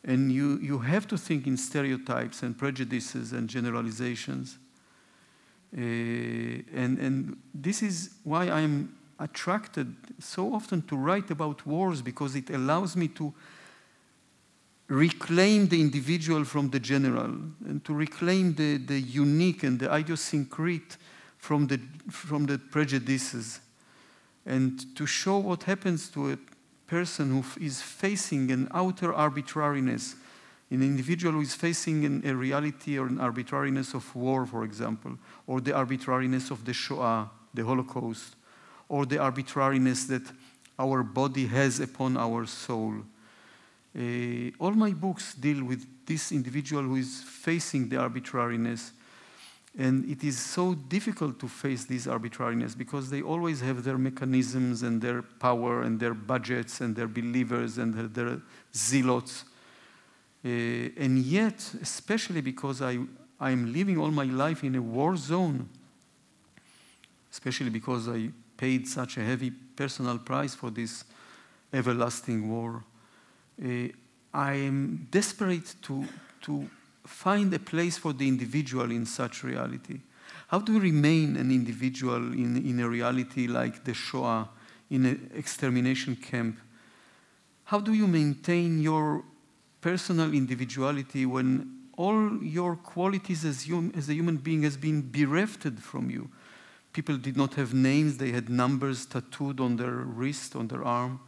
And 0.05 0.31
you, 0.31 0.59
you 0.59 0.79
have 0.79 1.09
to 1.09 1.19
think 1.19 1.49
in 1.49 1.57
stereotypes 1.57 2.45
and 2.45 2.57
prejudices 2.57 3.33
and 3.33 3.49
generalizations. 3.49 4.59
Uh, 5.77 5.81
and, 5.81 6.99
and 6.99 7.37
this 7.53 7.83
is 7.83 8.11
why 8.23 8.49
I'm 8.49 8.95
attracted 9.23 9.95
so 10.19 10.53
often 10.53 10.83
to 10.83 10.97
write 10.97 11.31
about 11.31 11.65
wars 11.67 12.03
because 12.03 12.35
it 12.35 12.51
allows 12.51 12.97
me 12.97 13.09
to 13.09 13.33
reclaim 14.89 15.69
the 15.69 15.81
individual 15.81 16.45
from 16.45 16.69
the 16.71 16.81
general 16.81 17.33
and 17.65 17.85
to 17.85 17.95
reclaim 17.95 18.55
the, 18.55 18.77
the 18.77 19.01
unique 19.01 19.63
and 19.63 19.79
the 19.79 19.95
idiosyncratic 19.95 20.97
from 21.39 21.67
the, 21.67 21.81
from 22.11 22.47
the 22.47 22.59
prejudices 22.59 23.61
and 24.45 24.95
to 24.97 25.07
show 25.07 25.39
what 25.39 25.63
happens 25.63 26.09
to 26.11 26.33
a 26.33 26.39
person 26.87 27.31
who 27.31 27.65
is 27.65 27.81
facing 27.81 28.51
an 28.51 28.69
outer 28.75 29.15
arbitrariness, 29.15 30.17
an 30.71 30.83
individual 30.83 31.35
who 31.35 31.41
is 31.41 31.55
facing 31.55 32.05
an, 32.05 32.23
a 32.27 32.35
reality 32.35 32.99
or 32.99 33.07
an 33.07 33.21
arbitrariness 33.21 33.95
of 33.95 34.15
war, 34.15 34.45
for 34.45 34.65
example, 34.65 35.17
or 35.47 35.61
the 35.61 35.73
arbitrariness 35.73 36.51
of 36.51 36.65
the 36.65 36.73
Shoah, 36.73 37.31
the 37.55 37.65
Holocaust, 37.65 38.37
or 38.93 39.07
the 39.07 39.17
arbitrariness 39.17 40.05
that 40.05 40.23
our 40.79 41.03
body 41.03 41.47
has 41.47 41.81
upon 41.81 42.15
our 42.19 42.45
soul. 42.45 42.95
Uh, 43.97 44.51
all 44.59 44.73
my 44.73 44.91
books 44.91 45.35
deal 45.35 45.65
with 45.65 45.87
this 46.05 46.31
individual 46.31 46.83
who 46.83 46.97
is 46.97 47.23
facing 47.23 47.89
the 47.89 47.97
arbitrariness 47.97 48.93
and 49.79 50.05
it 50.11 50.23
is 50.23 50.39
so 50.39 50.75
difficult 50.75 51.39
to 51.39 51.49
face 51.49 51.87
this 51.87 52.07
arbitrariness 52.07 52.75
because 52.75 53.09
they 53.09 53.23
always 53.23 53.63
have 53.63 53.83
their 53.83 53.97
mechanisms 53.97 54.83
and 54.83 55.01
their 55.01 55.23
power 55.23 55.83
and 55.83 55.99
their 55.99 56.13
budgets 56.13 56.83
and 56.83 56.95
their 56.95 57.09
believers 57.09 57.79
and 57.79 57.95
their, 57.95 58.09
their 58.09 58.43
zealots. 58.75 59.45
Uh, 60.45 60.49
and 60.99 61.19
yet, 61.21 61.67
especially 61.81 62.43
because 62.43 62.83
I, 62.83 62.99
I'm 63.41 63.73
living 63.73 63.97
all 63.97 64.11
my 64.11 64.25
life 64.25 64.63
in 64.63 64.75
a 64.75 64.83
war 64.83 65.17
zone, 65.17 65.67
especially 67.31 67.71
because 67.71 68.11
I 68.11 68.29
paid 68.63 68.87
such 68.87 69.19
a 69.19 69.25
heavy 69.25 69.51
personal 69.51 70.19
price 70.19 70.55
for 70.55 70.71
this 70.71 71.03
everlasting 71.73 72.49
war, 72.49 72.85
uh, 73.61 73.89
I 74.33 74.53
am 74.53 75.09
desperate 75.11 75.75
to, 75.83 76.07
to 76.43 76.71
find 77.05 77.53
a 77.55 77.59
place 77.59 77.99
for 77.99 78.13
the 78.13 78.29
individual 78.29 78.93
in 78.93 79.05
such 79.05 79.43
reality? 79.43 79.99
How 80.47 80.61
do 80.61 80.75
you 80.75 80.79
remain 80.79 81.37
an 81.37 81.51
individual 81.51 82.33
in, 82.33 82.57
in 82.57 82.79
a 82.79 82.89
reality 82.89 83.49
like 83.49 83.83
the 83.83 83.95
Shoah, 83.95 84.49
in 84.91 85.07
an 85.07 85.31
extermination 85.35 86.15
camp? 86.15 86.61
How 87.65 87.81
do 87.81 87.93
you 87.93 88.07
maintain 88.07 88.81
your 88.81 89.25
personal 89.81 90.33
individuality 90.33 91.27
when 91.27 91.89
all 91.97 92.41
your 92.41 92.77
qualities 92.77 93.45
as, 93.45 93.67
hum, 93.67 93.93
as 93.97 94.09
a 94.09 94.15
human 94.15 94.37
being 94.37 94.63
has 94.63 94.77
been 94.77 95.11
bereft 95.11 95.67
from 95.81 96.11
you? 96.11 96.31
People 96.93 97.17
did 97.17 97.37
not 97.37 97.55
have 97.55 97.73
names, 97.73 98.19
they 98.19 98.33
had 98.33 98.49
numbers 98.49 99.07
tattooed 99.07 99.61
on 99.61 99.77
their 99.77 99.91
wrist, 99.91 100.55
on 100.55 100.69
their 100.69 100.85
arm. 100.85 101.21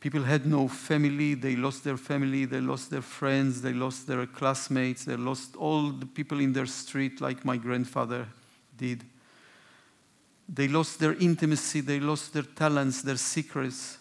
People 0.00 0.22
had 0.22 0.46
no 0.46 0.68
family, 0.68 1.34
they 1.34 1.56
lost 1.56 1.84
their 1.84 1.96
family, 1.96 2.46
they 2.46 2.60
lost 2.60 2.90
their 2.90 3.02
friends, 3.02 3.60
they 3.60 3.72
lost 3.72 4.06
their 4.06 4.24
classmates, 4.26 5.04
they 5.04 5.16
lost 5.16 5.56
all 5.56 5.90
the 5.90 6.06
people 6.06 6.40
in 6.40 6.52
their 6.52 6.66
street, 6.66 7.20
like 7.20 7.44
my 7.44 7.56
grandfather 7.56 8.26
did. 8.78 9.04
They 10.48 10.68
lost 10.68 11.00
their 11.00 11.14
intimacy, 11.14 11.80
they 11.80 12.00
lost 12.00 12.32
their 12.32 12.44
talents, 12.44 13.02
their 13.02 13.16
secrets. 13.16 13.98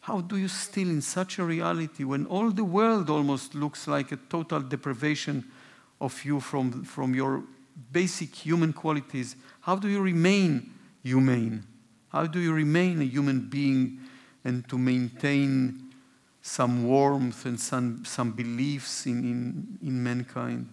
How 0.00 0.20
do 0.20 0.36
you 0.36 0.48
still, 0.48 0.88
in 0.88 1.02
such 1.02 1.38
a 1.38 1.44
reality, 1.44 2.04
when 2.04 2.26
all 2.26 2.50
the 2.50 2.64
world 2.64 3.10
almost 3.10 3.54
looks 3.54 3.86
like 3.86 4.10
a 4.12 4.16
total 4.16 4.60
deprivation 4.60 5.44
of 6.00 6.24
you 6.24 6.40
from, 6.40 6.84
from 6.84 7.14
your 7.14 7.42
basic 7.92 8.34
human 8.34 8.72
qualities, 8.72 9.36
how 9.66 9.76
do 9.76 9.88
you 9.88 10.00
remain 10.00 10.72
humane? 11.02 11.64
How 12.08 12.26
do 12.26 12.40
you 12.40 12.54
remain 12.54 13.02
a 13.02 13.04
human 13.04 13.48
being? 13.50 14.00
and 14.46 14.66
to 14.68 14.78
maintain 14.78 15.92
some 16.40 16.86
warmth 16.86 17.46
and 17.46 17.58
some, 17.58 18.04
some 18.04 18.30
beliefs 18.30 19.04
in, 19.06 19.24
in, 19.24 19.78
in 19.82 20.00
mankind. 20.00 20.68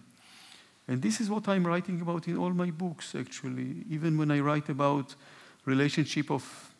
And 0.86 1.02
this 1.02 1.20
is 1.20 1.28
what 1.28 1.48
I'm 1.48 1.66
writing 1.66 2.00
about 2.00 2.28
in 2.28 2.36
all 2.36 2.50
my 2.50 2.70
books, 2.70 3.16
actually. 3.16 3.84
Even 3.90 4.16
when 4.16 4.30
I 4.30 4.38
write 4.38 4.68
about 4.68 5.16
relationship 5.64 6.30
of 6.30 6.72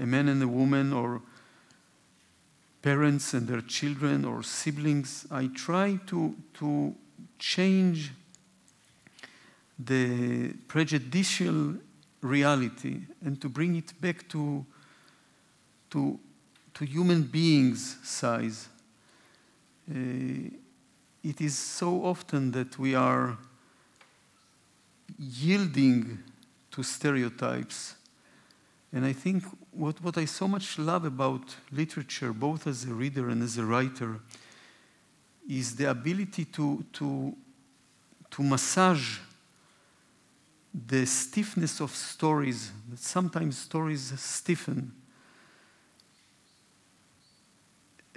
a 0.00 0.04
man 0.04 0.26
and 0.28 0.42
a 0.42 0.48
woman 0.48 0.92
or 0.92 1.22
parents 2.82 3.34
and 3.34 3.46
their 3.46 3.60
children 3.60 4.24
or 4.24 4.42
siblings, 4.42 5.28
I 5.30 5.46
try 5.46 6.00
to, 6.08 6.34
to 6.54 6.92
change 7.38 8.10
the 9.78 10.52
prejudicial 10.66 11.74
reality 12.20 13.00
and 13.24 13.40
to 13.40 13.48
bring 13.48 13.76
it 13.76 13.92
back 14.00 14.28
to 14.28 14.66
to, 15.90 16.18
to 16.74 16.84
human 16.84 17.22
beings' 17.22 17.96
size. 18.02 18.68
Uh, 19.90 20.50
it 21.24 21.40
is 21.40 21.56
so 21.56 22.04
often 22.04 22.50
that 22.52 22.78
we 22.78 22.94
are 22.94 23.36
yielding 25.18 26.18
to 26.70 26.82
stereotypes. 26.82 27.94
And 28.92 29.04
I 29.04 29.12
think 29.12 29.44
what, 29.72 30.02
what 30.02 30.16
I 30.16 30.24
so 30.26 30.48
much 30.48 30.78
love 30.78 31.04
about 31.04 31.56
literature, 31.72 32.32
both 32.32 32.66
as 32.66 32.84
a 32.84 32.94
reader 32.94 33.28
and 33.28 33.42
as 33.42 33.58
a 33.58 33.64
writer, 33.64 34.20
is 35.48 35.76
the 35.76 35.90
ability 35.90 36.44
to, 36.46 36.84
to, 36.94 37.34
to 38.30 38.42
massage 38.42 39.18
the 40.72 41.06
stiffness 41.06 41.80
of 41.80 41.90
stories. 41.90 42.72
that 42.90 42.98
Sometimes 42.98 43.58
stories 43.58 44.12
stiffen 44.20 44.92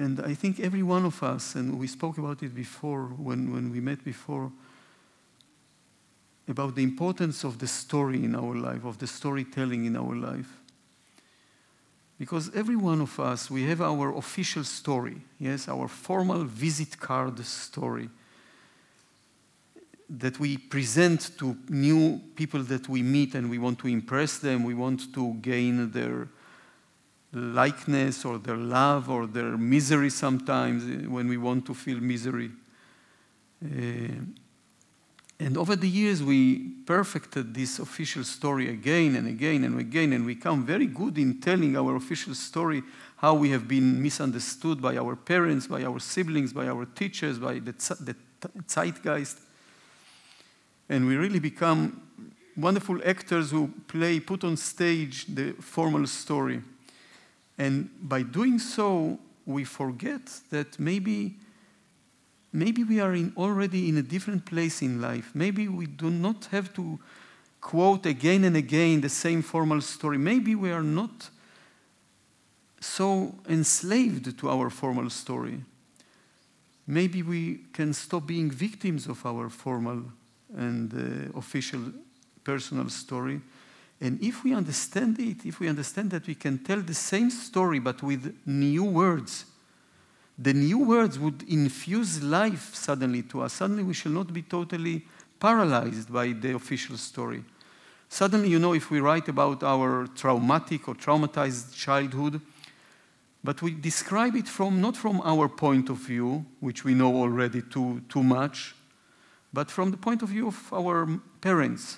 And 0.02 0.20
I 0.22 0.34
think 0.34 0.60
every 0.60 0.82
one 0.82 1.06
of 1.06 1.22
us, 1.22 1.54
and 1.54 1.78
we 1.78 1.86
spoke 1.86 2.18
about 2.18 2.42
it 2.42 2.56
before 2.56 3.04
when, 3.04 3.54
when 3.54 3.72
we 3.72 3.80
met 3.80 4.04
before, 4.04 4.52
about 6.48 6.74
the 6.74 6.82
importance 6.82 7.44
of 7.44 7.60
the 7.60 7.68
story 7.68 8.24
in 8.24 8.36
our 8.36 8.56
life, 8.56 8.84
of 8.84 8.98
the 8.98 9.06
storytelling 9.06 9.86
in 9.86 9.96
our 9.96 10.16
life. 10.16 10.60
Because 12.18 12.50
every 12.56 12.76
one 12.76 13.00
of 13.00 13.20
us, 13.20 13.52
we 13.52 13.64
have 13.66 13.80
our 13.80 14.18
official 14.18 14.64
story, 14.64 15.22
yes, 15.40 15.68
our 15.68 15.88
formal 15.88 16.46
visit 16.46 17.00
card 17.00 17.46
story 17.46 18.10
that 20.18 20.40
we 20.40 20.58
present 20.58 21.32
to 21.38 21.56
new 21.70 22.22
people 22.36 22.64
that 22.64 22.90
we 22.90 23.02
meet 23.02 23.34
and 23.34 23.50
we 23.50 23.58
want 23.58 23.80
to 23.80 23.88
impress 23.88 24.38
them, 24.40 24.64
we 24.64 24.74
want 24.74 25.14
to 25.14 25.34
gain 25.36 25.92
their 25.92 26.28
likeness 27.34 28.26
or 28.26 28.38
their 28.38 28.58
love 28.58 29.10
or 29.10 29.26
their 29.26 29.58
misery 29.58 30.10
sometimes 30.10 30.84
eh, 30.84 31.08
when 31.08 31.30
we 31.30 31.38
want 31.38 31.66
to 31.66 31.74
feel 31.74 32.00
misery. 32.02 32.52
Uh, 33.64 34.26
and 35.40 35.58
over 35.58 35.76
the 35.76 35.88
years, 35.88 36.22
we 36.22 36.60
perfected 36.86 37.54
this 37.54 37.80
official 37.80 38.24
story 38.24 38.70
again 38.70 39.16
and 39.16 39.28
again 39.28 39.64
and 39.64 39.80
again, 39.80 40.14
and 40.14 40.26
we 40.26 40.36
become 40.36 40.66
very 40.66 40.88
good 40.88 41.18
in 41.18 41.40
telling 41.40 41.78
our 41.78 41.96
official 41.96 42.36
story 42.36 42.84
how 43.18 43.34
we 43.34 43.50
have 43.50 43.68
been 43.68 44.02
misunderstood 44.02 44.82
by 44.82 44.98
our 44.98 45.16
parents, 45.16 45.68
by 45.68 45.84
our 45.84 46.00
siblings, 46.00 46.52
by 46.52 46.68
our 46.68 46.86
teachers, 46.86 47.40
by 47.40 47.54
the, 47.54 47.72
the 48.02 48.16
zeitgeist. 48.68 49.38
And 50.92 51.08
we 51.08 51.16
really 51.16 51.40
become 51.40 52.02
wonderful 52.58 53.00
actors 53.06 53.52
who 53.52 53.72
play, 53.88 54.20
put 54.20 54.44
on 54.44 54.58
stage 54.58 55.26
the 55.26 55.54
formal 55.54 56.06
story. 56.06 56.62
And 57.58 57.90
by 58.02 58.24
doing 58.24 58.60
so, 58.60 59.18
we 59.46 59.64
forget 59.64 60.42
that 60.50 60.78
maybe, 60.78 61.38
maybe 62.52 62.84
we 62.84 63.00
are 63.00 63.14
in 63.14 63.32
already 63.38 63.88
in 63.88 64.00
a 64.00 64.02
different 64.02 64.46
place 64.46 64.82
in 64.82 65.00
life. 65.00 65.32
Maybe 65.34 65.70
we 65.70 65.86
do 65.86 66.10
not 66.10 66.50
have 66.52 66.74
to 66.74 67.00
quote 67.62 68.06
again 68.06 68.44
and 68.44 68.58
again 68.58 69.00
the 69.00 69.08
same 69.08 69.42
formal 69.42 69.80
story. 69.80 70.18
Maybe 70.18 70.56
we 70.56 70.72
are 70.72 70.84
not 70.84 71.30
so 72.82 73.36
enslaved 73.48 74.38
to 74.38 74.50
our 74.50 74.70
formal 74.70 75.10
story. 75.10 75.64
Maybe 76.86 77.24
we 77.24 77.62
can 77.72 77.94
stop 77.94 78.28
being 78.28 78.52
victims 78.52 79.08
of 79.08 79.26
our 79.26 79.50
formal 79.50 80.12
and 80.58 81.32
official 81.36 81.82
personal 82.44 82.90
story 82.90 83.42
and 84.02 84.20
if 84.20 84.44
we 84.44 84.56
understand 84.56 85.20
it, 85.20 85.46
if 85.46 85.60
we 85.60 85.70
understand 85.70 86.10
that 86.10 86.26
we 86.26 86.34
can 86.34 86.58
tell 86.58 86.82
the 86.82 86.96
same 86.96 87.30
story 87.30 87.78
but 87.78 88.02
with 88.02 88.36
new 88.48 88.84
words, 88.84 89.46
the 90.40 90.54
new 90.54 90.80
words 90.80 91.20
would 91.20 91.44
infuse 91.48 92.24
life 92.24 92.74
suddenly 92.74 93.22
to 93.24 93.42
us. 93.42 93.54
Suddenly 93.54 93.84
we 93.84 93.94
shall 93.94 94.12
not 94.12 94.34
be 94.34 94.42
totally 94.42 95.06
paralyzed 95.40 96.12
by 96.12 96.32
the 96.32 96.56
official 96.56 96.98
story. 96.98 97.44
Suddenly, 98.10 98.50
you 98.50 98.60
know, 98.60 98.74
if 98.74 98.90
we 98.90 99.00
write 99.00 99.30
about 99.30 99.62
our 99.64 100.08
traumatic 100.08 100.88
or 100.88 100.96
traumatized 100.96 101.74
childhood, 101.76 102.42
but 103.44 103.62
we 103.62 103.72
describe 103.72 104.36
it 104.36 104.48
from 104.48 104.82
not 104.82 104.98
from 104.98 105.22
our 105.22 105.48
point 105.48 105.90
of 105.90 105.98
view, 105.98 106.44
which 106.60 106.84
we 106.84 106.94
know 106.94 107.16
already 107.16 107.62
too, 107.62 108.02
too 108.10 108.24
much, 108.24 108.76
but 109.54 109.70
from 109.70 109.92
the 109.92 109.98
point 109.98 110.22
of 110.22 110.30
view 110.30 110.48
of 110.48 110.74
our 110.74 111.08
parents, 111.42 111.98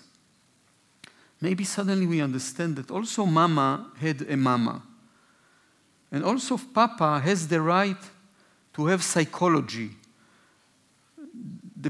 maybe 1.40 1.64
suddenly 1.64 2.08
we 2.08 2.22
understand 2.22 2.76
that 2.78 2.90
also 2.90 3.26
mama 3.26 3.92
had 4.00 4.22
a 4.30 4.36
mama. 4.36 4.82
And 6.12 6.24
also 6.24 6.58
papa 6.58 7.20
has 7.20 7.48
the 7.48 7.62
right 7.62 7.98
to 8.74 8.86
have 8.88 9.04
psychology. 9.04 9.92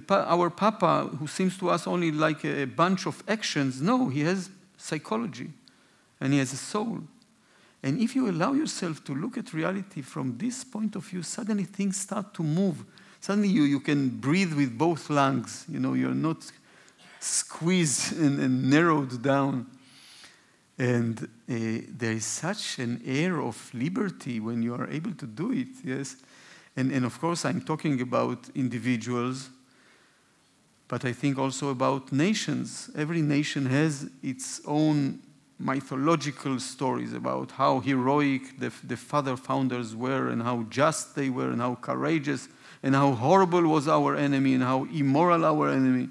Pa- 0.08 0.26
our 0.28 0.50
Papa, 0.50 1.10
who 1.20 1.28
seems 1.28 1.56
to 1.60 1.70
us 1.70 1.86
only 1.86 2.12
like 2.12 2.44
a 2.46 2.66
bunch 2.66 3.06
of 3.06 3.24
actions, 3.28 3.80
no, 3.80 4.10
he 4.10 4.22
has 4.22 4.50
psychology 4.76 5.52
and 6.20 6.34
he 6.34 6.40
has 6.40 6.52
a 6.52 6.58
soul. 6.58 7.02
And 7.84 8.00
if 8.00 8.16
you 8.16 8.30
allow 8.30 8.54
yourself 8.54 9.04
to 9.04 9.14
look 9.14 9.38
at 9.38 9.54
reality 9.54 10.02
from 10.02 10.38
this 10.38 10.64
point 10.64 10.96
of 10.96 11.06
view, 11.06 11.22
suddenly 11.22 11.66
things 11.66 11.98
start 11.98 12.34
to 12.34 12.44
move. 12.44 12.86
Suddenly 13.24 13.48
you, 13.48 13.64
you 13.64 13.80
can 13.80 14.10
breathe 14.10 14.52
with 14.52 14.78
both 14.78 15.10
lungs. 15.10 15.64
You 15.70 15.80
know, 15.80 15.94
you're 15.94 16.14
not 16.14 16.52
squeezed 17.22 18.18
and, 18.20 18.38
and 18.38 18.70
narrowed 18.70 19.24
down. 19.24 19.66
And 20.78 21.18
uh, 21.24 21.88
there 21.88 22.12
is 22.12 22.26
such 22.26 22.80
an 22.80 23.02
air 23.06 23.40
of 23.40 23.74
liberty 23.74 24.42
when 24.42 24.62
you 24.62 24.76
are 24.76 24.90
able 24.90 25.14
to 25.14 25.26
do 25.26 25.54
it, 25.54 25.70
yes? 25.86 26.18
And, 26.76 26.92
and 26.92 27.06
of 27.06 27.18
course, 27.22 27.46
I'm 27.46 27.62
talking 27.62 28.02
about 28.02 28.50
individuals, 28.56 29.50
but 30.90 31.06
I 31.06 31.14
think 31.14 31.38
also 31.38 31.70
about 31.70 32.12
nations. 32.12 32.90
Every 32.94 33.22
nation 33.22 33.68
has 33.68 34.10
its 34.22 34.60
own 34.66 35.22
mythological 35.58 36.60
stories 36.60 37.14
about 37.14 37.52
how 37.52 37.80
heroic 37.80 38.60
the, 38.60 38.74
the 38.84 38.98
father 38.98 39.38
founders 39.38 39.96
were 39.96 40.28
and 40.28 40.44
how 40.44 40.64
just 40.64 41.16
they 41.16 41.30
were 41.30 41.52
and 41.52 41.62
how 41.62 41.76
courageous 41.76 42.50
and 42.84 42.94
how 42.94 43.14
horrible 43.14 43.64
was 43.64 43.88
our 43.88 44.16
enemy 44.16 44.54
and 44.54 44.64
how 44.64 44.84
immoral 44.84 45.46
our 45.46 45.70
enemy. 45.70 46.10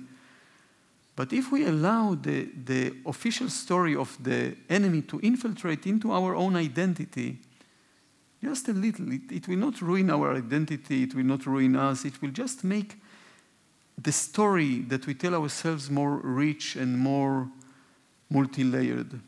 But 1.15 1.33
if 1.33 1.53
we 1.53 1.67
allow 1.67 2.15
the, 2.15 2.49
the 2.65 2.95
official 3.05 3.51
story 3.51 3.95
of 3.95 4.17
the 4.23 4.57
enemy 4.71 5.03
to 5.03 5.21
infiltrate 5.21 5.87
into 5.87 6.11
our 6.11 6.35
own 6.35 6.57
identity, 6.57 7.39
just 8.43 8.69
a 8.69 8.73
little, 8.73 9.13
it, 9.13 9.31
it 9.31 9.47
will 9.47 9.59
not 9.59 9.83
ruin 9.83 10.11
our 10.11 10.35
identity, 10.35 11.03
it 11.05 11.15
will 11.15 11.25
not 11.25 11.45
ruin 11.47 11.77
us, 11.77 12.07
it 12.07 12.21
will 12.23 12.31
just 12.31 12.65
make 12.65 12.97
the 13.99 14.11
story 14.11 14.81
that 14.81 15.07
we 15.07 15.15
tell 15.15 15.35
ourselves 15.35 15.91
more 15.91 16.17
rich 16.17 16.77
and 16.77 16.99
more 16.99 17.49
multi 18.31 18.65
layered. 18.65 19.21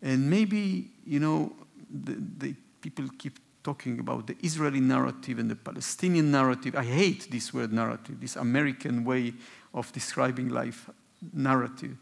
And 0.00 0.30
maybe, 0.30 0.90
you 1.04 1.18
know, 1.18 1.52
the, 1.90 2.16
the 2.38 2.54
people 2.80 3.06
keep 3.18 3.38
talking 3.62 3.98
about 4.00 4.26
the 4.26 4.36
Israeli 4.42 4.80
narrative 4.80 5.38
and 5.38 5.50
the 5.50 5.56
Palestinian 5.56 6.30
narrative. 6.30 6.74
I 6.74 6.84
hate 6.84 7.30
this 7.30 7.52
word 7.52 7.72
narrative, 7.72 8.20
this 8.20 8.36
American 8.36 9.04
way 9.04 9.34
of 9.74 9.92
describing 9.92 10.48
life 10.48 10.88
narrative. 11.32 11.96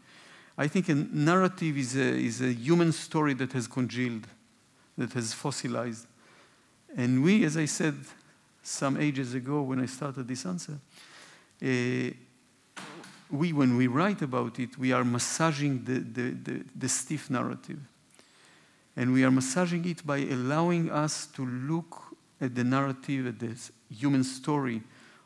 I 0.57 0.67
think 0.67 0.89
a 0.89 0.95
narrative 0.95 1.77
is 1.77 1.95
a, 1.95 1.99
is 2.01 2.41
a 2.41 2.51
human 2.51 2.91
story 2.91 3.33
that 3.35 3.53
has 3.53 3.67
congealed, 3.67 4.27
that 4.97 5.13
has 5.13 5.33
fossilized. 5.33 6.05
And 6.95 7.23
we, 7.23 7.43
as 7.45 7.55
I 7.55 7.65
said 7.65 7.95
some 8.63 8.97
ages 8.97 9.33
ago 9.33 9.61
when 9.61 9.79
I 9.79 9.85
started 9.85 10.27
this 10.27 10.45
answer, 10.45 10.79
uh, 11.61 12.11
we, 13.31 13.53
when 13.53 13.77
we 13.77 13.87
write 13.87 14.21
about 14.21 14.59
it, 14.59 14.77
we 14.77 14.91
are 14.91 15.03
massaging 15.03 15.83
the, 15.83 15.99
the, 15.99 16.31
the, 16.31 16.65
the 16.75 16.89
stiff 16.89 17.29
narrative. 17.29 17.79
And 18.99 19.13
we 19.13 19.23
are 19.23 19.31
massaging 19.31 19.85
it 19.85 20.05
by 20.05 20.17
allowing 20.17 20.91
us 20.91 21.27
to 21.27 21.45
look 21.45 22.03
at 22.41 22.53
the 22.53 22.65
narrative, 22.65 23.27
at 23.27 23.39
the 23.39 23.55
human 23.89 24.25
story 24.25 24.81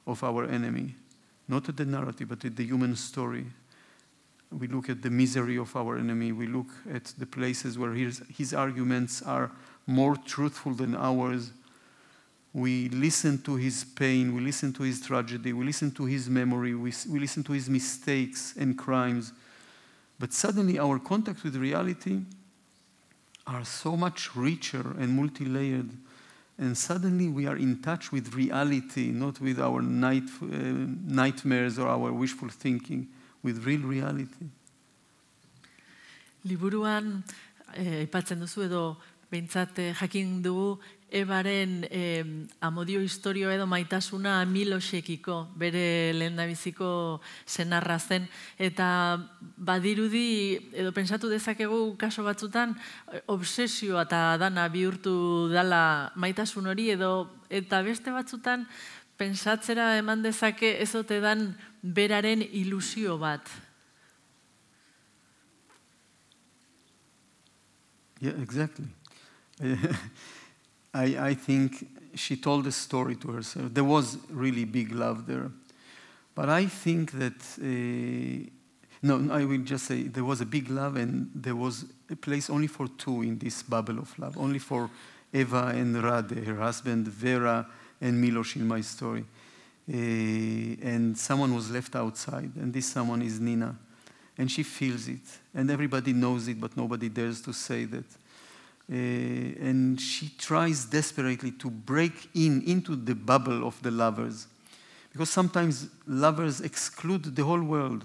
of 0.06 0.24
our 0.24 0.46
enemy. 0.46 0.94
Not 1.48 1.68
at 1.70 1.78
the 1.78 1.86
narrative, 1.86 2.30
but 2.30 2.46
at 2.46 2.56
the 2.56 2.66
human 2.66 2.96
story. 2.96 3.48
We 4.52 4.68
look 4.68 4.90
at 4.92 5.02
the 5.02 5.10
misery 5.10 5.58
of 5.58 5.76
our 5.76 5.98
enemy. 5.98 6.32
We 6.32 6.46
look 6.46 6.68
at 6.94 7.06
the 7.18 7.26
places 7.26 7.76
where 7.76 7.94
his, 7.94 8.22
his 8.30 8.54
arguments 8.54 9.24
are 9.24 9.50
more 9.88 10.18
truthful 10.18 10.76
than 10.76 10.96
ours. 10.96 11.50
We 12.54 12.90
listen 12.90 13.42
to 13.42 13.56
his 13.56 13.84
pain. 13.84 14.36
We 14.36 14.42
listen 14.42 14.72
to 14.74 14.84
his 14.84 15.02
tragedy. 15.02 15.52
We 15.52 15.66
listen 15.66 15.90
to 15.94 16.06
his 16.06 16.30
memory. 16.30 16.76
We, 16.76 16.94
we 17.10 17.20
listen 17.20 17.44
to 17.46 17.54
his 17.54 17.72
mistakes 17.72 18.54
and 18.56 18.78
crimes. 18.78 19.34
But 20.20 20.32
suddenly, 20.32 20.78
our 20.78 21.00
contact 21.00 21.44
with 21.44 21.56
reality 21.56 22.20
are 23.46 23.66
so 23.66 23.96
much 23.98 24.36
richer 24.36 24.96
and 25.00 25.10
multi 25.10 25.46
layered. 25.46 25.90
And 26.58 26.78
suddenly 26.78 27.30
we 27.30 27.48
are 27.48 27.58
in 27.58 27.82
touch 27.82 28.12
with 28.12 28.34
reality, 28.34 29.12
not 29.12 29.42
with 29.42 29.60
our 29.60 29.82
night, 29.82 30.30
uh, 30.42 30.46
nightmares 31.06 31.80
or 31.80 31.88
our 31.88 32.14
wishful 32.14 32.50
thinking, 32.50 33.08
with 33.42 33.66
real 33.66 33.82
reality. 33.82 34.48
Liburuan, 36.46 37.24
eh, 37.74 38.06
aipatzen 38.06 38.40
duzu 38.40 38.66
edo 38.66 38.98
behintzat 39.34 39.80
eh, 39.82 39.94
jakin 39.98 40.44
dugu 40.46 40.78
ebaren 41.14 41.88
eh, 41.90 42.26
amodio 42.62 43.02
historio 43.02 43.50
edo 43.54 43.66
maitasuna 43.70 44.46
milosekiko 44.46 45.50
bere 45.58 46.14
lehendabiziko 46.14 47.22
senarra 47.46 47.98
zen 48.00 48.28
eta 48.58 48.88
badirudi 49.58 50.72
edo 50.74 50.94
pensatu 50.94 51.30
dezakegu 51.34 51.96
kaso 51.98 52.26
batzutan 52.26 52.78
obsesioa 53.26 54.06
eta 54.06 54.24
dana 54.42 54.70
bihurtu 54.70 55.50
dala 55.54 56.14
maitasun 56.16 56.70
hori 56.70 56.90
edo 56.94 57.30
eta 57.50 57.82
beste 57.86 58.14
batzutan 58.14 58.68
pensatzera 59.18 59.98
eman 59.98 60.22
dezake 60.26 60.76
ezote 60.82 61.22
dan 61.22 61.54
beraren 61.82 62.42
ilusio 62.42 63.18
bat. 63.22 63.50
Yeah, 68.24 68.40
exactly. 68.42 68.88
I, 70.94 71.30
I 71.30 71.34
think 71.34 71.88
she 72.16 72.36
told 72.36 72.68
a 72.68 72.72
story 72.72 73.16
to 73.18 73.32
herself. 73.32 73.74
There 73.74 73.84
was 73.84 74.18
really 74.30 74.66
big 74.66 74.92
love 74.92 75.26
there. 75.26 75.52
But 76.36 76.50
I 76.50 76.66
think 76.66 77.12
that, 77.14 77.40
uh, 77.62 78.50
no, 79.02 79.34
I 79.34 79.46
will 79.46 79.64
just 79.64 79.86
say 79.86 80.04
there 80.04 80.24
was 80.24 80.42
a 80.42 80.46
big 80.46 80.70
love 80.70 80.96
and 80.96 81.30
there 81.34 81.56
was 81.56 81.86
a 82.10 82.16
place 82.16 82.50
only 82.50 82.68
for 82.68 82.88
two 82.88 83.22
in 83.22 83.38
this 83.38 83.64
bubble 83.64 84.00
of 84.00 84.18
love, 84.18 84.38
only 84.38 84.60
for 84.60 84.90
Eva 85.32 85.74
and 85.76 86.02
Rade, 86.04 86.46
her 86.46 86.58
husband, 86.58 87.08
Vera 87.08 87.68
and 88.02 88.20
Milos 88.20 88.56
in 88.56 88.68
my 88.68 88.82
story. 88.82 89.26
Uh, 89.88 89.94
and 89.94 91.18
someone 91.18 91.54
was 91.54 91.70
left 91.70 91.96
outside, 91.96 92.52
and 92.56 92.74
this 92.74 92.86
someone 92.86 93.22
is 93.22 93.40
Nina. 93.40 93.76
And 94.38 94.50
she 94.50 94.64
feels 94.64 95.08
it, 95.08 95.40
and 95.54 95.70
everybody 95.70 96.14
knows 96.14 96.48
it, 96.48 96.60
but 96.60 96.76
nobody 96.76 97.10
dares 97.10 97.42
to 97.42 97.54
say 97.54 97.86
that. 97.86 98.06
Uh, 98.92 98.96
and 98.96 100.00
she 100.00 100.30
tries 100.38 100.86
desperately 100.86 101.52
to 101.52 101.70
break 101.70 102.30
in 102.34 102.62
into 102.64 102.96
the 102.96 103.16
bubble 103.16 103.66
of 103.66 103.82
the 103.82 103.92
lovers. 103.92 104.48
Because 105.12 105.30
sometimes 105.30 105.90
lovers 106.06 106.60
exclude 106.60 107.36
the 107.36 107.44
whole 107.44 107.62
world. 107.62 108.04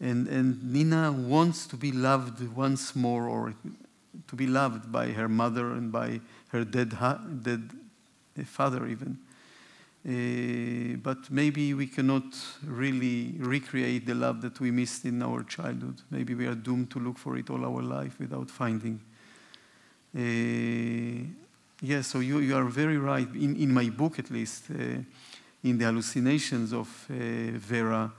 And, 0.00 0.28
and 0.28 0.62
Nina 0.72 1.10
wants 1.10 1.66
to 1.68 1.76
be 1.76 1.90
loved 1.90 2.46
once 2.54 2.94
more, 2.94 3.28
or 3.28 3.54
to 4.28 4.36
be 4.36 4.46
loved 4.46 4.92
by 4.92 5.08
her 5.08 5.28
mother 5.28 5.72
and 5.72 5.90
by 5.90 6.20
her 6.48 6.64
dead, 6.64 6.96
dead 7.42 7.70
father, 8.44 8.86
even. 8.86 9.18
Uh, 10.06 10.96
but 11.02 11.30
maybe 11.30 11.74
we 11.74 11.86
cannot 11.86 12.22
really 12.64 13.34
recreate 13.38 14.06
the 14.06 14.14
love 14.14 14.40
that 14.42 14.60
we 14.60 14.70
missed 14.70 15.04
in 15.04 15.20
our 15.22 15.42
childhood. 15.42 16.00
Maybe 16.10 16.34
we 16.34 16.46
are 16.46 16.54
doomed 16.54 16.90
to 16.90 17.00
look 17.00 17.18
for 17.18 17.36
it 17.36 17.50
all 17.50 17.64
our 17.64 17.82
life 17.82 18.20
without 18.20 18.48
finding. 18.48 19.00
Uh, 20.16 21.26
yes, 21.82 22.06
so 22.06 22.20
you, 22.20 22.38
you 22.38 22.56
are 22.56 22.64
very 22.64 22.96
right. 22.96 23.28
In, 23.34 23.54
in 23.56 23.74
my 23.74 23.90
book, 23.90 24.18
at 24.18 24.30
least, 24.30 24.64
uh, 24.70 25.02
in 25.62 25.76
the 25.76 25.84
hallucinations 25.84 26.72
of 26.72 26.88
uh, 27.10 27.14
Vera, 27.58 28.10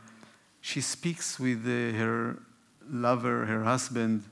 she 0.61 0.81
speaks 0.81 1.39
with 1.39 1.65
her 1.65 2.37
lover, 2.89 3.45
her 3.45 3.63
husband, 3.63 4.23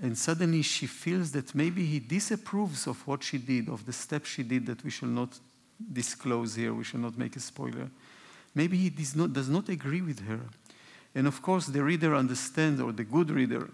and 0.00 0.16
suddenly 0.16 0.62
she 0.62 0.86
feels 0.86 1.32
that 1.32 1.52
maybe 1.54 1.84
he 1.84 1.98
disapproves 1.98 2.86
of 2.86 3.04
what 3.08 3.24
she 3.24 3.38
did, 3.38 3.68
of 3.68 3.84
the 3.84 3.92
step 3.92 4.24
she 4.24 4.44
did 4.44 4.66
that 4.66 4.84
we 4.84 4.90
shall 4.90 5.08
not 5.08 5.36
disclose 5.92 6.54
here, 6.54 6.72
we 6.72 6.84
shall 6.84 7.00
not 7.00 7.18
make 7.18 7.34
a 7.34 7.40
spoiler. 7.40 7.90
Maybe 8.54 8.76
he 8.76 8.90
does 8.90 9.16
not, 9.16 9.32
does 9.32 9.48
not 9.48 9.68
agree 9.68 10.02
with 10.02 10.20
her. 10.28 10.40
And 11.14 11.26
of 11.26 11.42
course, 11.42 11.66
the 11.66 11.82
reader 11.82 12.14
understands, 12.14 12.80
or 12.80 12.92
the 12.92 13.04
good 13.04 13.30
reader, 13.30 13.68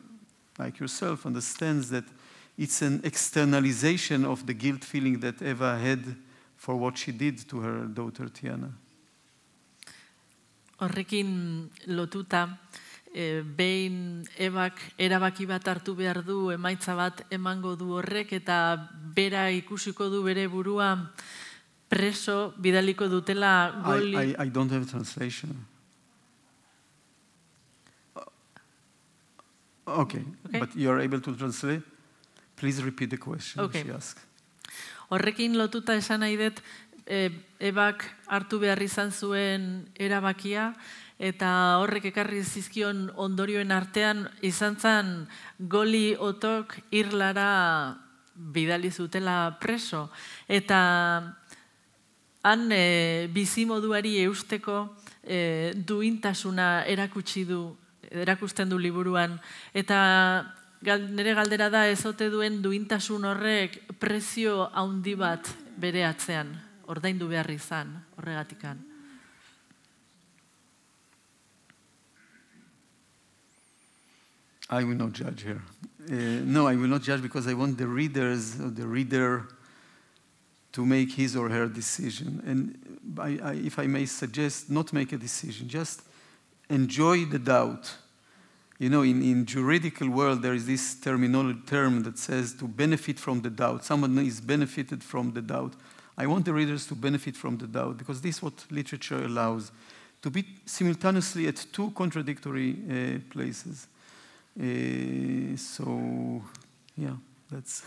like 0.58 0.78
yourself, 0.78 1.26
understands 1.26 1.90
that 1.90 2.04
it's 2.56 2.82
an 2.82 3.00
externalization 3.04 4.24
of 4.24 4.46
the 4.46 4.54
guilt 4.54 4.84
feeling 4.84 5.18
that 5.20 5.42
Eva 5.42 5.78
had 5.78 6.16
for 6.56 6.76
what 6.76 6.96
she 6.96 7.12
did 7.12 7.38
to 7.48 7.60
her 7.60 7.86
daughter 7.86 8.26
Tiana. 8.26 8.70
Horrekin 10.80 11.68
lotuta, 11.86 12.58
e, 13.14 13.42
behin 13.42 14.26
ebak 14.38 14.80
erabaki 14.98 15.46
bat 15.46 15.64
hartu 15.64 15.94
behar 15.94 16.22
du 16.24 16.50
emaitza 16.50 16.96
bat 16.96 17.22
emango 17.30 17.76
du 17.76 17.94
horrek 17.94 18.32
eta 18.32 18.88
bera 19.14 19.50
ikusiko 19.50 20.10
du 20.10 20.22
bere 20.22 20.48
burua 20.48 21.12
preso 21.88 22.54
bidaliko 22.58 23.08
dutela 23.08 23.82
goli... 23.84 24.16
I, 24.16 24.34
I, 24.34 24.46
I 24.46 24.48
don't 24.48 24.70
have 24.70 24.90
translation. 24.90 25.66
Okay, 29.86 30.24
okay, 30.48 30.58
but 30.58 30.74
you're 30.74 30.98
able 30.98 31.20
to 31.20 31.36
translate? 31.36 31.82
Please 32.64 32.82
repeat 32.82 33.10
the 33.10 33.18
question 33.18 33.60
okay. 33.60 33.82
she 33.82 33.90
asked. 33.92 34.24
Horrekin 35.12 35.52
lotuta 35.52 35.92
esan 36.00 36.22
nahi 36.24 36.38
dut, 36.40 36.62
e, 37.04 37.28
ebak 37.60 38.06
hartu 38.32 38.56
behar 38.62 38.80
izan 38.80 39.12
zuen 39.12 39.66
erabakia, 40.00 40.70
eta 41.20 41.50
horrek 41.82 42.08
ekarri 42.08 42.40
zizkion 42.40 43.10
ondorioen 43.20 43.68
artean 43.68 44.24
izan 44.40 44.80
zen 44.80 45.12
goli 45.60 46.16
otok 46.16 46.78
irlara 46.88 48.00
bidali 48.32 48.88
zutela 48.88 49.58
preso. 49.60 50.08
Eta 50.48 50.80
han 52.48 52.66
e, 52.72 53.28
bizimoduari 53.28 54.22
eusteko 54.24 54.86
e, 55.20 55.76
duintasuna 55.76 56.88
erakutsi 56.88 57.44
du, 57.44 57.76
erakusten 58.08 58.72
du 58.72 58.80
liburuan. 58.80 59.36
Eta 59.76 60.00
nire 60.84 61.34
galdera 61.34 61.70
da 61.70 61.86
ezote 61.88 62.28
duen 62.30 62.60
duintasun 62.62 63.24
horrek 63.24 63.78
prezio 63.98 64.68
handi 64.72 65.14
bat 65.16 65.48
bere 65.80 66.04
atzean, 66.04 66.50
ordaindu 66.86 67.28
behar 67.28 67.50
izan, 67.50 67.94
horregatikan. 68.16 68.82
I 74.70 74.82
will 74.82 74.96
not 74.96 75.12
judge 75.12 75.42
her. 75.42 75.60
Uh, 76.10 76.42
no, 76.44 76.66
I 76.66 76.74
will 76.76 76.88
not 76.88 77.02
judge 77.02 77.22
because 77.22 77.46
I 77.46 77.54
want 77.54 77.78
the 77.78 77.86
readers, 77.86 78.56
the 78.56 78.86
reader, 78.86 79.48
to 80.72 80.84
make 80.84 81.12
his 81.12 81.36
or 81.36 81.48
her 81.48 81.68
decision. 81.68 82.42
And 82.46 83.18
I, 83.18 83.38
I, 83.42 83.52
if 83.54 83.78
I 83.78 83.86
may 83.86 84.06
suggest, 84.06 84.70
not 84.70 84.92
make 84.92 85.12
a 85.12 85.16
decision, 85.16 85.68
just 85.68 86.02
enjoy 86.68 87.24
the 87.26 87.38
doubt. 87.38 87.94
You 88.78 88.90
know, 88.90 89.02
in, 89.02 89.22
in 89.22 89.46
juridical 89.46 90.08
world, 90.08 90.42
there 90.42 90.54
is 90.54 90.66
this 90.66 90.96
terminology 90.96 91.60
term 91.66 92.02
that 92.02 92.18
says 92.18 92.54
to 92.54 92.66
benefit 92.66 93.20
from 93.20 93.40
the 93.40 93.50
doubt. 93.50 93.84
Someone 93.84 94.18
is 94.18 94.40
benefited 94.40 95.02
from 95.02 95.32
the 95.32 95.42
doubt. 95.42 95.74
I 96.18 96.26
want 96.26 96.44
the 96.44 96.52
readers 96.52 96.86
to 96.88 96.94
benefit 96.94 97.36
from 97.36 97.56
the 97.58 97.66
doubt 97.66 97.98
because 97.98 98.20
this 98.20 98.36
is 98.36 98.42
what 98.42 98.64
literature 98.70 99.24
allows 99.24 99.70
to 100.22 100.30
be 100.30 100.44
simultaneously 100.66 101.46
at 101.46 101.66
two 101.72 101.90
contradictory 101.90 102.76
uh, 102.88 103.18
places. 103.32 103.86
Uh, 104.58 105.56
so, 105.56 106.42
yeah, 106.96 107.16
that's. 107.50 107.82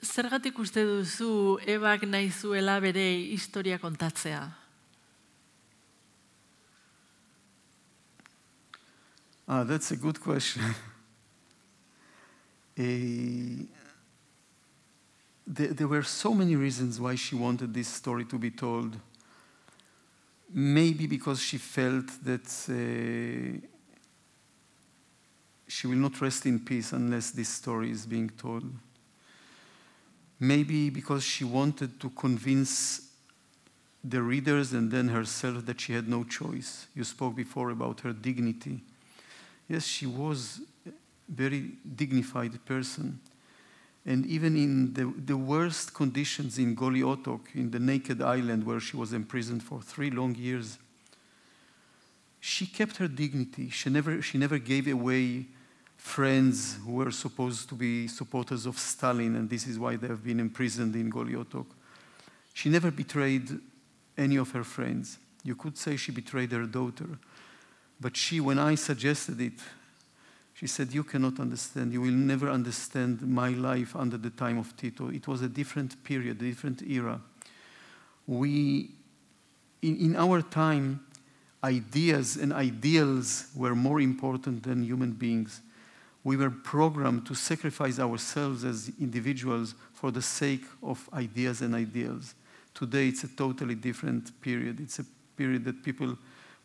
Zergatik 0.00 0.58
uste 0.58 0.84
duzu 0.86 1.58
ebak 1.66 2.06
nahi 2.06 2.30
zuela 2.30 2.80
bere 2.80 3.26
historia 3.30 3.78
kontatzea? 3.78 4.46
Ah, 9.50 9.64
that's 9.64 9.90
a 9.92 9.96
good 9.96 10.20
question. 10.20 10.62
uh, 12.78 13.64
there, 15.46 15.68
there 15.68 15.88
were 15.88 16.02
so 16.02 16.34
many 16.34 16.54
reasons 16.54 17.00
why 17.00 17.14
she 17.14 17.34
wanted 17.34 17.72
this 17.72 17.88
story 17.88 18.26
to 18.26 18.38
be 18.38 18.50
told. 18.50 18.94
Maybe 20.52 21.06
because 21.06 21.40
she 21.40 21.56
felt 21.56 22.06
that 22.24 22.46
uh, 22.68 23.66
she 25.66 25.86
will 25.86 25.96
not 25.96 26.20
rest 26.20 26.44
in 26.44 26.60
peace 26.60 26.92
unless 26.92 27.30
this 27.30 27.48
story 27.48 27.90
is 27.90 28.04
being 28.04 28.28
told. 28.28 28.64
Maybe 30.38 30.90
because 30.90 31.24
she 31.24 31.44
wanted 31.44 31.98
to 32.00 32.10
convince 32.10 33.00
the 34.04 34.22
readers 34.22 34.74
and 34.74 34.90
then 34.90 35.08
herself 35.08 35.64
that 35.64 35.80
she 35.80 35.94
had 35.94 36.06
no 36.06 36.24
choice. 36.24 36.86
You 36.94 37.04
spoke 37.04 37.34
before 37.34 37.70
about 37.70 38.00
her 38.00 38.12
dignity. 38.12 38.82
Yes, 39.68 39.84
she 39.84 40.06
was 40.06 40.60
a 40.86 40.90
very 41.28 41.72
dignified 41.94 42.64
person. 42.64 43.20
And 44.06 44.24
even 44.24 44.56
in 44.56 44.94
the, 44.94 45.12
the 45.26 45.36
worst 45.36 45.92
conditions 45.92 46.58
in 46.58 46.74
Goli 46.74 47.02
Otok, 47.02 47.54
in 47.54 47.70
the 47.70 47.78
naked 47.78 48.22
island 48.22 48.64
where 48.64 48.80
she 48.80 48.96
was 48.96 49.12
imprisoned 49.12 49.62
for 49.62 49.82
three 49.82 50.10
long 50.10 50.34
years, 50.34 50.78
she 52.40 52.66
kept 52.66 52.96
her 52.96 53.08
dignity. 53.08 53.68
She 53.68 53.90
never, 53.90 54.22
she 54.22 54.38
never 54.38 54.58
gave 54.58 54.88
away 54.88 55.46
friends 55.98 56.78
who 56.84 56.92
were 56.92 57.10
supposed 57.10 57.68
to 57.68 57.74
be 57.74 58.08
supporters 58.08 58.64
of 58.64 58.78
Stalin, 58.78 59.36
and 59.36 59.50
this 59.50 59.66
is 59.66 59.78
why 59.78 59.96
they 59.96 60.06
have 60.06 60.24
been 60.24 60.40
imprisoned 60.40 60.94
in 60.94 61.12
Goli 61.12 61.34
Otok. 61.34 61.66
She 62.54 62.70
never 62.70 62.90
betrayed 62.90 63.60
any 64.16 64.36
of 64.36 64.52
her 64.52 64.64
friends. 64.64 65.18
You 65.44 65.54
could 65.54 65.76
say 65.76 65.96
she 65.96 66.12
betrayed 66.12 66.52
her 66.52 66.64
daughter. 66.64 67.18
But 68.00 68.16
she, 68.16 68.40
when 68.40 68.58
I 68.58 68.76
suggested 68.76 69.40
it, 69.40 69.60
she 70.54 70.66
said, 70.66 70.92
You 70.92 71.04
cannot 71.04 71.38
understand. 71.38 71.92
You 71.92 72.00
will 72.00 72.10
never 72.10 72.48
understand 72.48 73.22
my 73.22 73.50
life 73.50 73.94
under 73.94 74.16
the 74.16 74.30
time 74.30 74.58
of 74.58 74.76
Tito. 74.76 75.08
It 75.08 75.28
was 75.28 75.42
a 75.42 75.48
different 75.48 76.02
period, 76.04 76.42
a 76.42 76.44
different 76.44 76.82
era. 76.82 77.20
We, 78.26 78.90
in, 79.82 79.96
in 79.96 80.16
our 80.16 80.42
time, 80.42 81.00
ideas 81.62 82.36
and 82.36 82.52
ideals 82.52 83.48
were 83.54 83.74
more 83.74 84.00
important 84.00 84.62
than 84.62 84.82
human 84.82 85.12
beings. 85.12 85.60
We 86.24 86.36
were 86.36 86.50
programmed 86.50 87.26
to 87.26 87.34
sacrifice 87.34 87.98
ourselves 87.98 88.64
as 88.64 88.90
individuals 89.00 89.74
for 89.94 90.10
the 90.10 90.22
sake 90.22 90.64
of 90.82 91.08
ideas 91.12 91.62
and 91.62 91.74
ideals. 91.74 92.34
Today, 92.74 93.08
it's 93.08 93.24
a 93.24 93.28
totally 93.28 93.74
different 93.74 94.40
period. 94.40 94.80
It's 94.80 94.98
a 94.98 95.04
period 95.36 95.64
that 95.64 95.82
people 95.82 96.16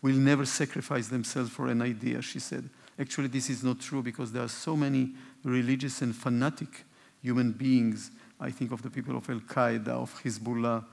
will 0.03 0.15
never 0.15 0.45
sacrifice 0.45 1.07
themselves 1.07 1.49
for 1.49 1.67
an 1.67 1.81
idea, 1.81 2.21
she 2.21 2.39
said. 2.39 2.69
Actually, 2.99 3.29
this 3.29 3.49
is 3.49 3.63
not 3.63 3.79
true 3.79 4.03
because 4.03 4.31
there 4.31 4.43
are 4.43 4.49
so 4.49 4.75
many 4.75 5.13
religious 5.43 6.01
and 6.01 6.13
fanatic 6.13 6.83
human 7.21 7.53
beings. 7.53 8.11
I 8.39 8.51
think 8.51 8.73
of 8.73 8.81
the 8.81 8.89
people 8.89 9.15
of 9.15 9.27
Al 9.29 9.39
Qaeda, 9.39 9.87
of 9.87 10.13
Hezbollah, 10.21 10.83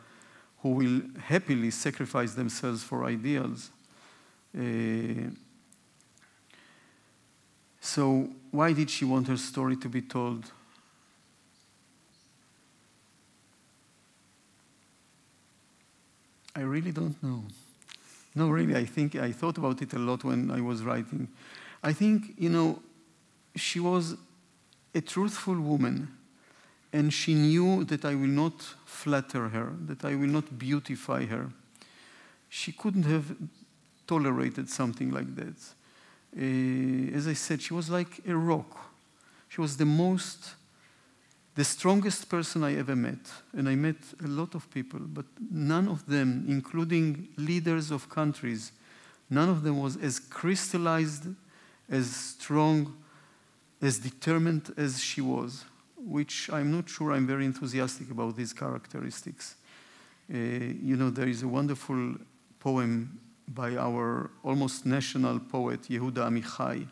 who 0.61 0.69
will 0.71 1.03
happily 1.19 1.73
sacrifice 1.73 2.35
themselves 2.35 2.85
for 2.85 3.05
ideals. 3.05 3.71
Uh, 4.57 5.31
so, 7.81 8.29
why 8.53 8.73
did 8.73 8.91
she 8.91 9.05
want 9.05 9.27
her 9.27 9.37
story 9.37 9.77
to 9.77 9.89
be 9.89 10.03
told? 10.03 10.45
I 16.55 16.61
really 16.61 16.93
don't 16.93 17.21
know. 17.23 17.45
No, 18.35 18.49
really, 18.49 18.77
I 18.77 18.85
think 18.85 19.17
I 19.17 19.33
thought 19.33 19.59
about 19.59 19.83
it 19.83 19.93
a 19.93 19.99
lot 19.99 20.25
when 20.25 20.51
I 20.51 20.61
was 20.61 20.83
writing. 20.83 21.29
I 21.83 21.93
think, 21.93 22.35
you 22.39 22.49
know, 22.49 22.81
she 23.57 23.81
was 23.81 24.17
a 24.95 25.01
truthful 25.01 25.59
woman, 25.61 26.09
and 26.93 27.13
she 27.13 27.35
knew 27.35 27.85
that 27.85 28.05
I 28.05 28.15
will 28.15 28.29
not 28.29 28.63
flatter 28.85 29.49
her, 29.49 29.73
that 29.87 30.05
I 30.05 30.15
will 30.15 30.29
not 30.29 30.59
beautify 30.59 31.27
her. 31.27 31.51
She 32.49 32.73
couldn't 32.73 33.05
have 33.05 33.37
tolerated 34.07 34.69
something 34.69 35.11
like 35.11 35.35
that. 35.37 35.57
Uh, 36.37 37.17
as 37.17 37.27
I 37.27 37.35
said, 37.35 37.63
she 37.63 37.75
was 37.75 37.91
like 37.91 38.21
a 38.27 38.35
rock. 38.35 38.77
She 39.49 39.61
was 39.61 39.77
the 39.77 39.85
most, 39.85 40.55
the 41.55 41.65
strongest 41.65 42.29
person 42.29 42.63
I 42.63 42.77
ever 42.77 42.97
met. 42.97 43.19
And 43.53 43.69
I 43.69 43.75
met 43.75 43.97
a 44.25 44.29
lot 44.29 44.55
of 44.55 44.71
people, 44.71 45.01
but 45.01 45.27
none 45.51 45.89
of 45.89 46.07
them, 46.07 46.45
including 46.49 47.29
leaders 47.37 47.91
of 47.91 48.09
countries, 48.09 48.73
none 49.29 49.49
of 49.49 49.63
them 49.63 49.81
was 49.81 49.97
as 49.97 50.19
crystallized, 50.19 51.27
as 51.89 52.15
strong, 52.15 52.97
as 53.83 53.99
determined 53.99 54.73
as 54.77 55.01
she 55.01 55.21
was, 55.21 55.65
which 55.97 56.51
I'm 56.53 56.71
not 56.71 56.89
sure 56.89 57.13
I'm 57.13 57.27
very 57.27 57.45
enthusiastic 57.45 58.11
about 58.11 58.37
these 58.37 58.53
characteristics. 58.53 59.57
Uh, 60.33 60.37
you 60.37 60.97
know, 60.97 61.11
there 61.11 61.29
is 61.29 61.43
a 61.43 61.49
wonderful 61.49 62.15
poem 62.61 63.19
by 63.49 63.77
our 63.77 64.31
almost 64.45 64.87
national 64.87 65.41
poet, 65.41 65.83
Yehuda 65.83 66.29
Amichai. 66.29 66.87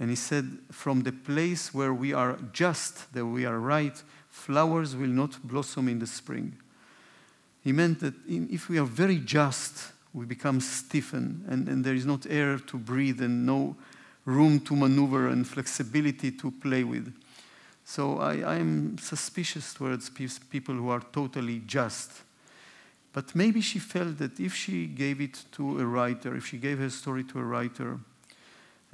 And 0.00 0.10
he 0.10 0.16
said, 0.16 0.58
From 0.70 1.02
the 1.02 1.12
place 1.12 1.72
where 1.72 1.94
we 1.94 2.12
are 2.12 2.36
just, 2.52 3.12
that 3.12 3.26
we 3.26 3.44
are 3.44 3.58
right, 3.58 4.02
flowers 4.28 4.96
will 4.96 5.08
not 5.08 5.42
blossom 5.46 5.88
in 5.88 5.98
the 5.98 6.06
spring. 6.06 6.56
He 7.62 7.72
meant 7.72 8.00
that 8.00 8.14
in, 8.28 8.48
if 8.50 8.68
we 8.68 8.78
are 8.78 8.84
very 8.84 9.18
just, 9.18 9.92
we 10.12 10.26
become 10.26 10.60
stiffened, 10.60 11.44
and, 11.48 11.68
and 11.68 11.84
there 11.84 11.94
is 11.94 12.06
not 12.06 12.26
air 12.28 12.58
to 12.58 12.76
breathe 12.76 13.20
and 13.20 13.46
no 13.46 13.76
room 14.24 14.60
to 14.60 14.76
maneuver 14.76 15.28
and 15.28 15.46
flexibility 15.46 16.30
to 16.30 16.50
play 16.50 16.84
with. 16.84 17.12
So 17.84 18.18
I, 18.18 18.56
am 18.56 18.96
suspicious 18.98 19.74
towards 19.74 20.08
people 20.08 20.74
who 20.74 20.88
are 20.88 21.02
totally 21.12 21.60
just. 21.66 22.10
But 23.12 23.34
maybe 23.34 23.60
she 23.60 23.78
felt 23.78 24.18
that 24.18 24.40
if 24.40 24.54
she 24.54 24.86
gave 24.86 25.20
it 25.20 25.44
to 25.52 25.80
a 25.80 25.84
writer, 25.84 26.34
if 26.34 26.46
she 26.46 26.56
gave 26.56 26.78
her 26.78 26.90
story 26.90 27.24
to 27.24 27.38
a 27.38 27.44
writer, 27.44 28.00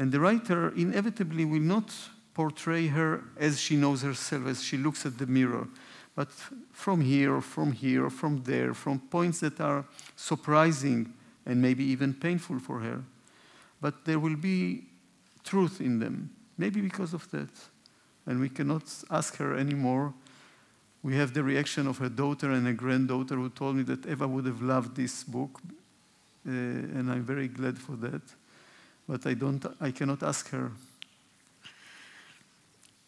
and 0.01 0.11
the 0.11 0.19
writer 0.19 0.71
inevitably 0.77 1.45
will 1.45 1.61
not 1.61 1.93
portray 2.33 2.87
her 2.87 3.23
as 3.37 3.61
she 3.61 3.77
knows 3.77 4.01
herself, 4.01 4.47
as 4.47 4.63
she 4.63 4.79
looks 4.79 5.05
at 5.05 5.19
the 5.19 5.27
mirror, 5.27 5.69
but 6.17 6.31
from 6.73 7.03
here, 7.03 7.43
from 7.43 7.73
here, 7.73 8.09
from 8.09 8.43
there, 8.45 8.73
from 8.73 8.99
points 8.99 9.41
that 9.41 9.61
are 9.61 9.85
surprising 10.17 11.13
and 11.45 11.61
maybe 11.61 11.85
even 11.85 12.15
painful 12.15 12.59
for 12.59 12.81
her. 12.81 13.03
But 13.83 14.07
there 14.07 14.19
will 14.19 14.37
be 14.37 14.85
truth 15.45 15.83
in 15.83 15.99
them, 15.99 16.31
maybe 16.57 16.81
because 16.81 17.13
of 17.13 17.31
that. 17.33 17.51
And 18.25 18.41
we 18.41 18.49
cannot 18.49 18.85
ask 19.11 19.37
her 19.37 19.55
anymore 19.55 20.15
we 21.03 21.17
have 21.17 21.33
the 21.33 21.43
reaction 21.43 21.87
of 21.87 21.99
her 21.99 22.09
daughter 22.09 22.51
and 22.53 22.67
a 22.67 22.73
granddaughter 22.73 23.37
who 23.37 23.49
told 23.51 23.77
me 23.77 23.83
that 23.85 24.07
Eva 24.07 24.29
would 24.29 24.45
have 24.47 24.61
loved 24.61 24.97
this 24.97 25.25
book, 25.25 25.61
uh, 26.47 26.51
and 26.51 27.11
I'm 27.11 27.23
very 27.23 27.49
glad 27.49 27.79
for 27.79 27.93
that. 27.97 28.23
But 29.11 29.27
I, 29.27 29.35
don't, 29.35 29.67
I 29.81 29.91
cannot 29.91 30.23
ask 30.23 30.49
her. 30.51 30.71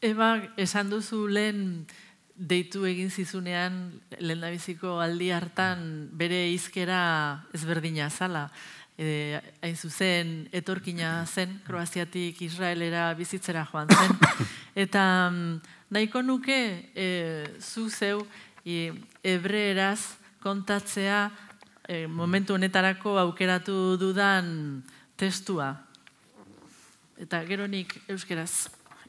Eba, 0.02 0.42
esan 0.58 0.88
duzu 0.90 1.28
lehen 1.30 1.86
deitu 2.34 2.82
egin 2.90 3.06
zizunean 3.06 3.76
lehendabiziko 4.18 4.96
aldi 4.98 5.28
hartan 5.30 5.84
bere 6.18 6.40
hizkera 6.50 7.02
ezberdina 7.54 8.08
zala. 8.10 8.48
E, 8.98 9.38
hain 9.62 9.78
zuzen, 9.78 10.32
etorkina 10.50 11.12
zen, 11.22 11.54
Kroaziatik 11.68 12.42
Israelera 12.48 13.04
bizitzera 13.14 13.62
joan 13.70 13.94
zen. 13.94 14.18
Eta 14.86 15.04
mm, 15.30 15.54
nahiko 15.94 16.24
nuke 16.26 16.58
e, 16.98 17.06
zu 17.62 17.86
zeu 17.86 18.26
e, 18.66 18.90
ebreeraz 19.22 20.16
kontatzea 20.42 21.22
e, 21.86 22.08
momentu 22.10 22.58
honetarako 22.58 23.20
aukeratu 23.22 23.94
dudan 24.02 24.82
testua. 25.14 25.70
Eta 27.22 27.44
gero 27.46 27.66
nik 27.70 27.94
euskeraz 28.10 28.54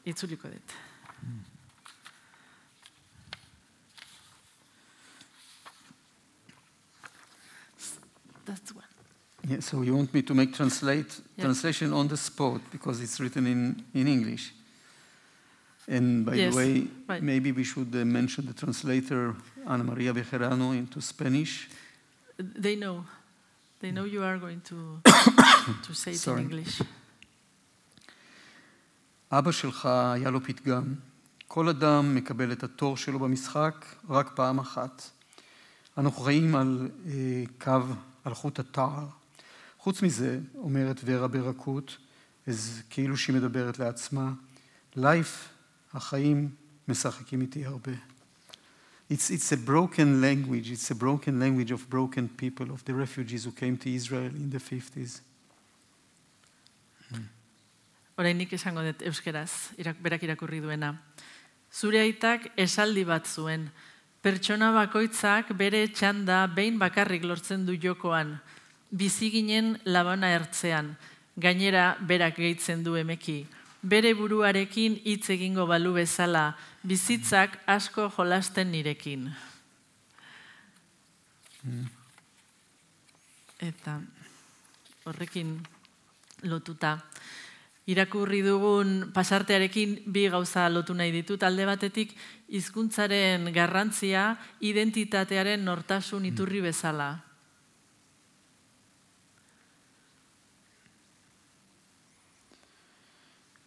itzuliko 0.06 0.48
dut. 0.52 0.74
That's 8.44 8.74
one. 8.74 8.84
Yeah, 9.48 9.60
so 9.60 9.82
you 9.82 9.94
want 9.96 10.12
me 10.14 10.22
to 10.22 10.34
make 10.34 10.54
translate 10.54 11.20
Yeah. 11.36 11.44
translation 11.44 11.92
on 11.92 12.08
the 12.08 12.16
spot 12.16 12.60
because 12.70 13.00
it's 13.02 13.20
written 13.20 13.46
in, 13.46 13.84
in 13.94 14.06
English. 14.06 14.52
And 15.86 16.24
by 16.24 16.34
Yes, 16.36 16.54
the 16.54 16.56
way, 16.56 16.86
right. 17.08 17.22
maybe 17.22 17.52
we 17.52 17.64
should 17.64 17.94
uh, 17.94 18.04
mention 18.06 18.46
the 18.46 18.54
translator 18.54 19.34
Ana 19.66 19.84
Maria 19.84 20.12
Bejarano 20.14 20.72
into 20.74 21.00
Spanish. 21.02 21.68
They 22.38 22.76
know. 22.76 23.04
They 23.80 23.90
know 23.90 24.04
you 24.04 24.22
are 24.22 24.38
going 24.38 24.62
to, 24.62 25.00
to 25.82 25.94
say 25.94 26.12
it 26.12 26.16
Sorry. 26.18 26.40
in 26.40 26.50
English. 26.50 26.80
אבא 29.38 29.52
שלך 29.52 29.86
היה 29.86 30.30
לו 30.30 30.44
פתגם, 30.44 30.94
כל 31.48 31.68
אדם 31.68 32.14
מקבל 32.14 32.52
את 32.52 32.62
התור 32.62 32.96
שלו 32.96 33.18
במשחק 33.18 33.86
רק 34.08 34.30
פעם 34.34 34.58
אחת. 34.58 35.10
אנו 35.98 36.12
חיים 36.12 36.56
על 36.56 36.90
אה, 37.06 37.44
קו, 37.58 37.80
על 38.24 38.34
חוט 38.34 38.58
התער. 38.58 39.06
חוץ 39.78 40.02
מזה, 40.02 40.40
אומרת 40.54 41.00
ורה 41.04 41.28
ברכות, 41.28 41.96
אז 42.46 42.82
כאילו 42.90 43.16
שהיא 43.16 43.36
מדברת 43.36 43.78
לעצמה, 43.78 44.32
לייף, 44.96 45.48
החיים 45.92 46.48
משחקים 46.88 47.40
איתי 47.40 47.64
הרבה. 47.64 47.92
It's, 49.12 49.30
it's 49.30 49.52
a 49.52 49.68
broken 49.68 50.20
language, 50.20 50.70
it's 50.70 50.90
a 50.90 50.94
broken 50.94 51.40
language 51.40 51.72
of 51.72 51.90
broken 51.90 52.28
people, 52.42 52.66
of 52.70 52.84
the 52.84 52.94
refugees 52.94 53.44
who 53.44 53.52
came 53.52 53.76
to 53.84 53.94
Israel 53.94 54.32
in 54.36 54.50
the 54.50 54.60
50s. 54.60 55.20
Orainik 58.16 58.52
esango 58.54 58.84
dut 58.86 59.02
euskeraz, 59.02 59.74
irak, 59.78 59.98
berak 60.02 60.22
irakurri 60.22 60.60
duena. 60.62 60.92
Zure 61.74 61.98
aitak 61.98 62.46
esaldi 62.56 63.02
bat 63.04 63.26
zuen. 63.26 63.66
Pertsona 64.22 64.70
bakoitzak 64.72 65.50
bere 65.58 65.82
txanda 65.90 66.44
behin 66.46 66.78
bakarrik 66.78 67.26
lortzen 67.26 67.66
du 67.66 67.74
jokoan. 67.74 68.36
Bizi 68.94 69.32
ginen 69.34 69.74
labana 69.84 70.30
ertzean. 70.30 70.94
Gainera 71.36 71.96
berak 72.00 72.38
gehitzen 72.38 72.84
du 72.86 72.94
emeki. 72.94 73.42
Bere 73.82 74.14
buruarekin 74.16 74.94
hitz 75.04 75.28
egingo 75.34 75.66
balu 75.68 75.92
bezala, 75.98 76.54
bizitzak 76.86 77.58
asko 77.68 78.06
jolasten 78.16 78.70
nirekin. 78.72 79.26
Eta 83.60 83.98
horrekin 85.04 85.58
lotuta. 86.48 86.96
Irakurri 87.86 88.40
dugun 88.40 89.10
pasartearekin 89.12 89.98
bi 90.08 90.24
gauza 90.32 90.68
lotu 90.72 90.94
nahi 90.96 91.12
ditut. 91.12 91.42
Alde 91.44 91.66
batetik 91.68 92.14
hizkuntzaren 92.48 93.50
garrantzia 93.52 94.30
identitatearen 94.64 95.64
nortasun 95.64 96.24
iturri 96.24 96.62
bezala. 96.64 97.10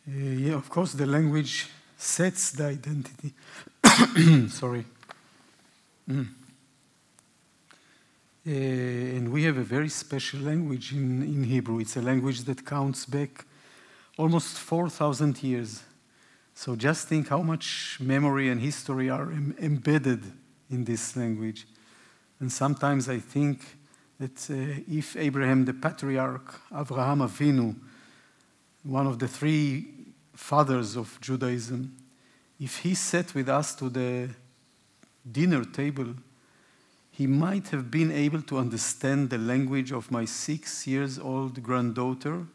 Uh, 0.07 0.13
yeah, 0.13 0.55
of 0.55 0.70
course, 0.70 0.93
the 0.93 1.05
language 1.05 1.68
sets 1.97 2.51
the 2.51 2.65
identity. 2.65 3.34
Sorry. 4.49 4.86
Mm. 6.09 6.28
Uh, 8.47 8.51
and 9.18 9.32
we 9.32 9.43
have 9.43 9.57
a 9.57 9.63
very 9.63 9.89
special 9.89 10.39
language 10.39 10.93
in, 10.93 11.22
in 11.22 11.43
Hebrew. 11.43 11.80
It's 11.80 11.97
a 11.97 12.01
language 12.01 12.45
that 12.45 12.65
counts 12.65 13.05
back 13.05 13.45
almost 14.18 14.57
4,000 14.57 15.41
years. 15.43 15.84
So 16.53 16.76
just 16.76 17.07
think 17.07 17.28
how 17.30 17.43
much 17.43 17.97
memory 18.01 18.49
and 18.49 18.59
history 18.59 19.09
are 19.09 19.32
em- 19.32 19.55
embedded 19.59 20.24
in 20.70 20.84
this 20.84 21.15
language. 21.15 21.68
And 22.39 22.51
sometimes 22.51 23.07
I 23.09 23.20
think 23.20 23.78
that 24.20 24.49
uh, 24.49 24.82
if 24.88 25.15
Abraham, 25.15 25.65
the 25.65 25.74
patriarch, 25.74 26.61
Avraham 26.72 27.28
Avinu, 27.28 27.76
one 28.84 29.05
of 29.05 29.20
the 29.20 29.28
three 29.28 29.88
fathers 30.34 30.95
of 30.95 31.20
Judaism, 31.22 31.95
if 32.59 32.80
he 32.80 32.95
sat 32.95 33.34
with 33.36 33.49
us 33.49 33.76
to 33.76 33.89
the 33.89 34.30
dinner 35.32 35.63
table, 35.63 36.15
he 37.11 37.28
might 37.28 37.68
have 37.70 37.89
been 37.91 38.11
able 38.11 38.41
to 38.43 38.57
understand 38.57 39.30
the 39.30 39.38
language 39.38 39.91
of 39.91 40.11
my 40.11 40.26
six 40.26 40.88
years 40.88 41.20
old 41.20 41.61
granddaughter. 41.61 42.45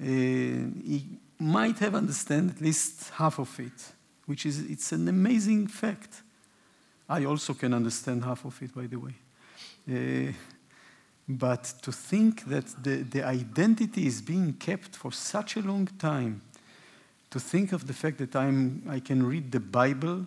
Uh, 0.00 0.04
he 0.04 1.18
might 1.38 1.78
have 1.78 1.94
understand 1.94 2.50
at 2.50 2.60
least 2.60 3.10
half 3.10 3.38
of 3.38 3.58
it, 3.60 3.94
which 4.26 4.46
is 4.46 4.60
it's 4.60 4.92
an 4.92 5.08
amazing 5.08 5.66
fact. 5.66 6.22
I 7.08 7.24
also 7.24 7.54
can 7.54 7.72
understand 7.74 8.24
half 8.24 8.44
of 8.44 8.62
it, 8.62 8.74
by 8.74 8.86
the 8.86 8.96
way. 8.96 9.14
Uh, 9.90 10.32
but 11.28 11.64
to 11.82 11.92
think 11.92 12.44
that 12.46 12.66
the, 12.82 12.96
the 13.02 13.22
identity 13.24 14.06
is 14.06 14.22
being 14.22 14.54
kept 14.54 14.96
for 14.96 15.12
such 15.12 15.56
a 15.56 15.60
long 15.60 15.86
time, 15.98 16.42
to 17.30 17.40
think 17.40 17.72
of 17.72 17.86
the 17.86 17.92
fact 17.92 18.18
that 18.18 18.34
I'm, 18.34 18.82
I 18.88 19.00
can 19.00 19.22
read 19.22 19.52
the 19.52 19.60
Bible, 19.60 20.26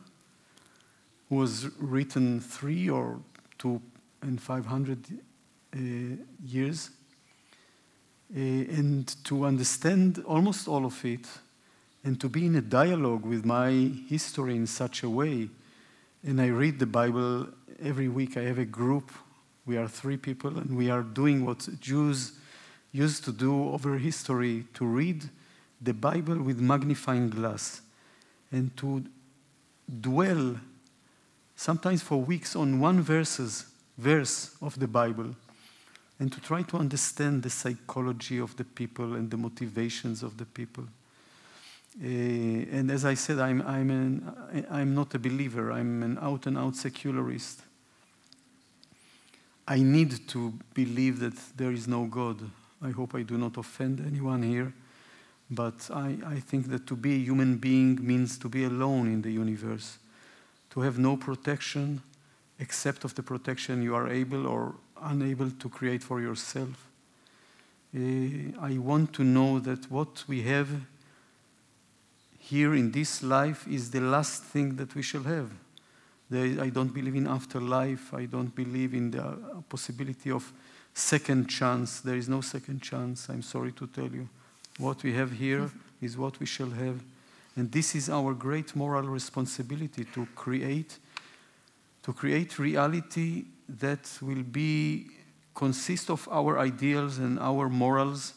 was 1.29 1.69
written 1.79 2.39
three 2.39 2.89
or 2.89 3.19
two 3.57 3.81
and 4.21 4.39
five 4.39 4.65
hundred 4.65 4.99
uh, 5.73 5.77
years, 6.43 6.91
Eh, 8.33 8.65
and 8.77 9.13
to 9.25 9.45
understand 9.45 10.23
almost 10.25 10.67
all 10.67 10.85
of 10.85 11.03
it, 11.03 11.27
and 12.05 12.19
to 12.21 12.29
be 12.29 12.45
in 12.45 12.55
a 12.55 12.61
dialogue 12.61 13.25
with 13.25 13.43
my 13.43 13.71
history 14.07 14.55
in 14.55 14.65
such 14.65 15.03
a 15.03 15.09
way. 15.09 15.49
And 16.23 16.39
I 16.39 16.47
read 16.47 16.79
the 16.79 16.85
Bible 16.85 17.47
every 17.83 18.07
week. 18.07 18.37
I 18.37 18.43
have 18.43 18.57
a 18.57 18.65
group 18.65 19.11
we 19.65 19.75
are 19.75 19.87
three 19.87 20.15
people, 20.15 20.57
and 20.57 20.77
we 20.77 20.89
are 20.89 21.01
doing 21.01 21.45
what 21.45 21.67
Jews 21.81 22.31
used 22.93 23.25
to 23.25 23.33
do 23.33 23.69
over 23.69 23.97
history 23.97 24.65
to 24.75 24.85
read 24.85 25.29
the 25.81 25.93
Bible 25.93 26.37
with 26.37 26.59
magnifying 26.59 27.29
glass 27.29 27.81
and 28.51 28.75
to 28.77 29.03
dwell 29.99 30.55
sometimes 31.55 32.01
for 32.01 32.21
weeks 32.21 32.55
on 32.55 32.79
one 32.79 33.01
verses, 33.01 33.65
verse 33.97 34.55
of 34.61 34.79
the 34.79 34.87
Bible 34.87 35.35
and 36.21 36.31
to 36.31 36.39
try 36.39 36.61
to 36.61 36.77
understand 36.77 37.41
the 37.41 37.49
psychology 37.49 38.37
of 38.37 38.55
the 38.55 38.63
people 38.63 39.15
and 39.15 39.31
the 39.31 39.37
motivations 39.37 40.21
of 40.21 40.37
the 40.37 40.45
people. 40.45 40.83
Uh, 41.99 42.05
and 42.05 42.91
as 42.91 43.05
I 43.05 43.15
said, 43.15 43.39
I'm, 43.39 43.63
I'm, 43.63 43.89
an, 43.89 44.67
I'm 44.69 44.93
not 44.93 45.15
a 45.15 45.19
believer, 45.19 45.71
I'm 45.71 46.03
an 46.03 46.19
out 46.21 46.45
and 46.45 46.59
out 46.59 46.75
secularist. 46.75 47.63
I 49.67 49.79
need 49.79 50.27
to 50.27 50.53
believe 50.75 51.19
that 51.21 51.33
there 51.57 51.71
is 51.71 51.87
no 51.87 52.05
God. 52.05 52.37
I 52.83 52.91
hope 52.91 53.15
I 53.15 53.23
do 53.23 53.39
not 53.39 53.57
offend 53.57 53.99
anyone 54.05 54.43
here, 54.43 54.73
but 55.49 55.89
I, 55.91 56.17
I 56.23 56.39
think 56.39 56.69
that 56.69 56.85
to 56.85 56.95
be 56.95 57.15
a 57.15 57.19
human 57.19 57.57
being 57.57 57.97
means 57.99 58.37
to 58.37 58.47
be 58.47 58.65
alone 58.65 59.07
in 59.07 59.23
the 59.23 59.31
universe, 59.31 59.97
to 60.69 60.81
have 60.81 60.99
no 60.99 61.17
protection 61.17 62.03
except 62.59 63.05
of 63.05 63.15
the 63.15 63.23
protection 63.23 63.81
you 63.81 63.95
are 63.95 64.07
able 64.07 64.45
or 64.45 64.75
unable 65.01 65.51
to 65.51 65.69
create 65.69 66.03
for 66.03 66.21
yourself. 66.21 66.87
Uh, 67.95 67.99
I 68.61 68.77
want 68.77 69.13
to 69.13 69.23
know 69.23 69.59
that 69.59 69.91
what 69.91 70.23
we 70.27 70.43
have 70.43 70.69
here 72.39 72.73
in 72.73 72.91
this 72.91 73.21
life 73.21 73.67
is 73.67 73.91
the 73.91 74.01
last 74.01 74.43
thing 74.43 74.75
that 74.75 74.95
we 74.95 75.01
shall 75.01 75.23
have. 75.23 75.51
I 76.33 76.69
don't 76.69 76.93
believe 76.93 77.15
in 77.15 77.27
afterlife. 77.27 78.13
I 78.13 78.25
don't 78.25 78.55
believe 78.55 78.93
in 78.93 79.11
the 79.11 79.37
possibility 79.67 80.31
of 80.31 80.51
second 80.93 81.49
chance. 81.49 81.99
There 81.99 82.15
is 82.15 82.29
no 82.29 82.41
second 82.41 82.81
chance, 82.81 83.29
I'm 83.29 83.41
sorry 83.41 83.73
to 83.73 83.87
tell 83.87 84.07
you. 84.07 84.29
What 84.77 85.03
we 85.03 85.13
have 85.13 85.31
here 85.31 85.69
is 86.01 86.17
what 86.17 86.39
we 86.39 86.45
shall 86.45 86.69
have. 86.69 87.01
And 87.55 87.69
this 87.71 87.95
is 87.95 88.09
our 88.09 88.33
great 88.33 88.75
moral 88.75 89.03
responsibility 89.03 90.05
to 90.13 90.25
create, 90.35 90.97
to 92.03 92.13
create 92.13 92.57
reality 92.59 93.45
that 93.67 94.09
will 94.21 94.43
be 94.43 95.07
consist 95.53 96.09
of 96.09 96.27
our 96.31 96.59
ideals 96.59 97.17
and 97.17 97.39
our 97.39 97.69
morals. 97.69 98.33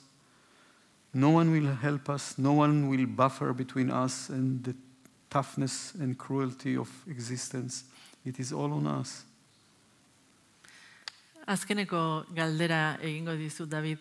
No 1.13 1.31
one 1.31 1.51
will 1.53 1.75
help 1.75 2.11
us, 2.11 2.37
no 2.39 2.53
one 2.53 2.89
will 2.89 3.07
buffer 3.07 3.53
between 3.53 3.91
us 3.91 4.29
and 4.29 4.65
the 4.65 4.75
toughness 5.31 5.95
and 5.95 6.19
cruelty 6.19 6.77
of 6.77 6.91
existence. 7.09 7.85
It 8.25 8.41
is 8.41 8.53
all 8.53 8.73
on 8.73 8.87
us. 8.87 9.25
Azkeneko 11.47 12.25
galdera 12.35 12.99
egingo 13.03 13.37
dizu, 13.37 13.69
David. 13.69 13.99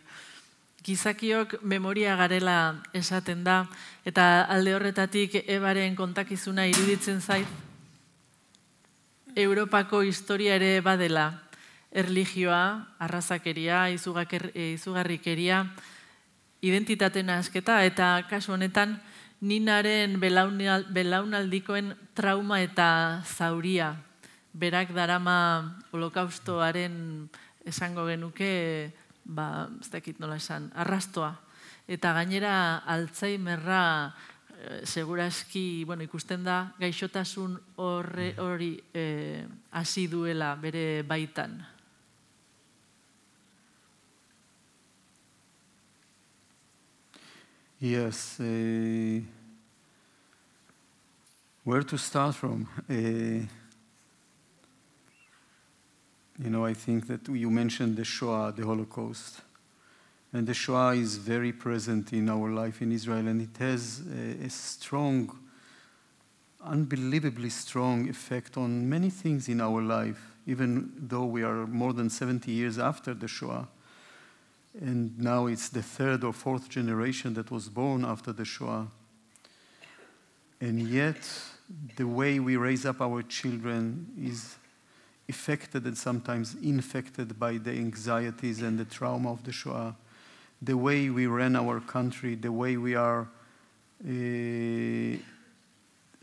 Gizakiok 0.83 1.61
memoria 1.63 2.15
garela 2.15 2.83
esaten 2.93 3.43
da, 3.43 3.65
eta 4.05 4.45
alde 4.51 4.73
horretatik 4.75 5.35
ebaren 5.47 5.95
kontakizuna 5.95 6.65
iruditzen 6.67 7.21
zait. 7.21 7.47
Europako 9.35 10.03
historia 10.03 10.55
ere 10.55 10.81
badela, 10.81 11.43
erligioa, 11.91 12.95
arrazakeria, 12.99 13.89
izugarrikeria, 13.89 15.65
identitate 16.61 17.25
asketa, 17.31 17.83
eta 17.85 18.25
kasu 18.29 18.53
honetan, 18.53 19.01
ninaren 19.41 20.19
belaunaldikoen 20.19 21.93
trauma 22.15 22.61
eta 22.61 23.21
zauria 23.25 23.97
berak 24.53 24.93
darama 24.93 25.81
holokaustoaren 25.91 27.27
esango 27.65 28.05
genuke, 28.05 28.93
ba, 29.25 29.67
ez 29.81 29.89
dakit 29.89 30.19
nola 30.21 30.37
esan, 30.37 30.69
arrastoa. 30.77 31.33
Eta 31.89 32.13
gainera 32.15 32.85
altzaimerra 32.87 34.13
e, 34.63 34.85
seguraski, 34.87 35.83
bueno, 35.85 36.03
ikusten 36.07 36.43
da, 36.43 36.73
gaixotasun 36.79 37.57
horre, 37.75 38.33
hori 38.39 38.77
e, 38.93 39.45
hasi 39.71 40.07
duela 40.07 40.55
bere 40.55 41.03
baitan. 41.03 41.59
Yes. 47.79 48.39
Uh, 48.39 49.19
where 51.65 51.83
to 51.83 51.97
start 51.97 52.35
from? 52.35 52.69
Uh, 52.89 53.45
You 56.39 56.49
know, 56.49 56.65
I 56.65 56.73
think 56.73 57.07
that 57.07 57.27
you 57.29 57.49
mentioned 57.51 57.95
the 57.95 58.03
Shoah, 58.03 58.51
the 58.55 58.65
Holocaust. 58.65 59.41
And 60.33 60.47
the 60.47 60.53
Shoah 60.55 60.95
is 60.95 61.17
very 61.17 61.51
present 61.53 62.11
in 62.11 62.27
our 62.27 62.49
life 62.49 62.81
in 62.81 62.91
Israel, 62.91 63.27
and 63.27 63.39
it 63.39 63.55
has 63.59 64.01
a, 64.11 64.45
a 64.45 64.49
strong, 64.49 65.29
unbelievably 66.63 67.51
strong 67.51 68.09
effect 68.09 68.57
on 68.57 68.89
many 68.89 69.11
things 69.11 69.47
in 69.47 69.61
our 69.61 69.79
life, 69.79 70.33
even 70.47 70.91
though 70.97 71.25
we 71.25 71.43
are 71.43 71.67
more 71.67 71.93
than 71.93 72.09
70 72.09 72.51
years 72.51 72.79
after 72.79 73.13
the 73.13 73.27
Shoah. 73.27 73.67
And 74.81 75.19
now 75.19 75.45
it's 75.45 75.69
the 75.69 75.83
third 75.83 76.23
or 76.23 76.33
fourth 76.33 76.67
generation 76.67 77.35
that 77.35 77.51
was 77.51 77.69
born 77.69 78.03
after 78.03 78.33
the 78.33 78.43
Shoah. 78.43 78.87
And 80.59 80.81
yet, 80.81 81.29
the 81.95 82.07
way 82.07 82.39
we 82.39 82.57
raise 82.57 82.87
up 82.87 83.01
our 83.01 83.21
children 83.21 84.07
is 84.19 84.55
affected 85.29 85.85
and 85.85 85.97
sometimes 85.97 86.55
infected 86.55 87.37
by 87.37 87.57
the 87.57 87.71
anxieties 87.71 88.63
and 88.63 88.79
the 88.79 88.85
trauma 88.85 89.31
of 89.31 89.43
the 89.43 89.51
Shoah, 89.51 89.95
the 90.63 90.77
way 90.77 91.09
we 91.09 91.27
ran 91.27 91.55
our 91.55 91.79
country, 91.81 92.35
the 92.35 92.51
way 92.51 92.77
we 92.77 92.95
are 92.95 93.27
uh, 94.05 95.17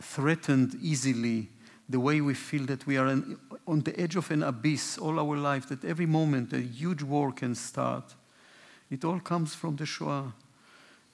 threatened 0.00 0.76
easily, 0.80 1.48
the 1.88 2.00
way 2.00 2.20
we 2.20 2.34
feel 2.34 2.64
that 2.66 2.86
we 2.86 2.96
are 2.96 3.06
an, 3.06 3.38
on 3.66 3.80
the 3.80 3.98
edge 4.00 4.16
of 4.16 4.30
an 4.30 4.42
abyss 4.42 4.96
all 4.96 5.18
our 5.18 5.36
life, 5.36 5.68
that 5.68 5.84
every 5.84 6.06
moment 6.06 6.52
a 6.52 6.60
huge 6.60 7.02
war 7.02 7.32
can 7.32 7.54
start. 7.54 8.14
It 8.90 9.04
all 9.04 9.20
comes 9.20 9.54
from 9.54 9.76
the 9.76 9.86
Shoah. 9.86 10.32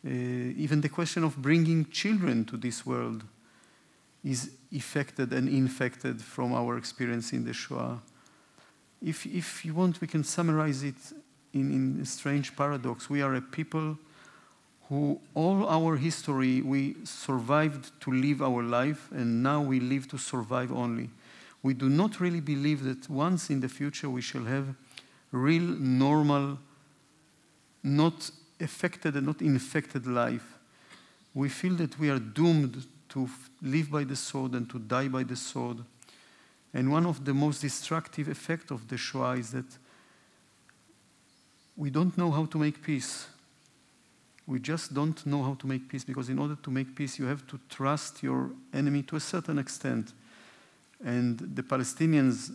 Uh, 0.05 0.09
even 0.09 0.81
the 0.81 0.89
question 0.89 1.25
of 1.25 1.37
bringing 1.37 1.87
children 1.87 2.45
to 2.45 2.57
this 2.57 2.87
world 2.87 3.25
is 4.23 4.51
affected 4.75 5.33
and 5.33 5.49
infected 5.49 6.21
from 6.21 6.53
our 6.53 6.77
experience 6.79 7.33
in 7.33 7.45
the 7.45 7.53
Shoah. 7.53 8.01
If, 9.03 9.27
if 9.27 9.65
you 9.65 9.75
want, 9.75 10.01
we 10.01 10.07
can 10.07 10.23
summarize 10.23 10.83
it 10.83 10.97
in, 11.61 11.73
in 11.73 12.01
a 12.03 12.07
strange 12.07 12.55
paradox. 12.55 13.11
We 13.11 13.23
are 13.23 13.35
a 13.35 13.41
people 13.41 13.99
who, 14.89 15.21
all 15.35 15.69
our 15.69 15.97
history, 15.97 16.63
we 16.63 16.97
survived 17.05 17.91
to 18.03 18.13
live 18.13 18.41
our 18.41 18.63
life, 18.63 19.09
and 19.11 19.43
now 19.43 19.61
we 19.61 19.81
live 19.81 20.07
to 20.09 20.19
survive 20.19 20.71
only. 20.73 21.11
We 21.63 21.75
do 21.75 21.89
not 21.89 22.21
really 22.21 22.41
believe 22.41 22.85
that 22.85 23.11
once 23.11 23.51
in 23.51 23.61
the 23.61 23.69
future 23.69 24.09
we 24.09 24.23
shall 24.23 24.45
have 24.45 24.75
real, 25.33 25.63
normal, 25.63 26.59
not 27.83 28.31
affected 28.61 29.17
and 29.17 29.27
not 29.27 29.43
infected 29.43 30.07
life. 30.07 30.55
We 31.35 31.49
feel 31.49 31.75
that 31.77 31.99
we 31.99 32.09
are 32.11 32.19
doomed 32.19 32.87
to 33.11 33.29
live 33.63 33.91
by 33.91 34.05
the 34.05 34.17
sword 34.17 34.53
and 34.53 34.69
to 34.71 34.79
die 34.79 35.09
by 35.09 35.25
the 35.25 35.37
sword. 35.37 35.79
And 36.73 36.93
one 36.93 37.07
of 37.07 37.25
the 37.25 37.35
most 37.35 37.61
destructive 37.63 38.29
effects 38.29 38.71
of 38.71 38.87
the 38.89 38.97
Shoah 38.97 39.37
is 39.37 39.51
that 39.53 39.79
we 41.77 41.91
don't 41.91 42.17
know 42.17 42.31
how 42.31 42.47
to 42.47 42.59
make 42.59 42.83
peace. 42.83 43.27
We 44.47 44.61
just 44.61 44.95
don't 44.95 45.25
know 45.27 45.43
how 45.43 45.55
to 45.55 45.67
make 45.67 45.89
peace 45.89 46.05
because, 46.05 46.29
in 46.29 46.39
order 46.39 46.57
to 46.63 46.71
make 46.71 46.95
peace, 46.95 47.19
you 47.19 47.27
have 47.27 47.47
to 47.49 47.59
trust 47.69 48.23
your 48.23 48.51
enemy 48.73 49.03
to 49.05 49.17
a 49.17 49.21
certain 49.21 49.59
extent. 49.59 50.13
And 51.05 51.39
the 51.39 51.63
Palestinians, 51.63 52.53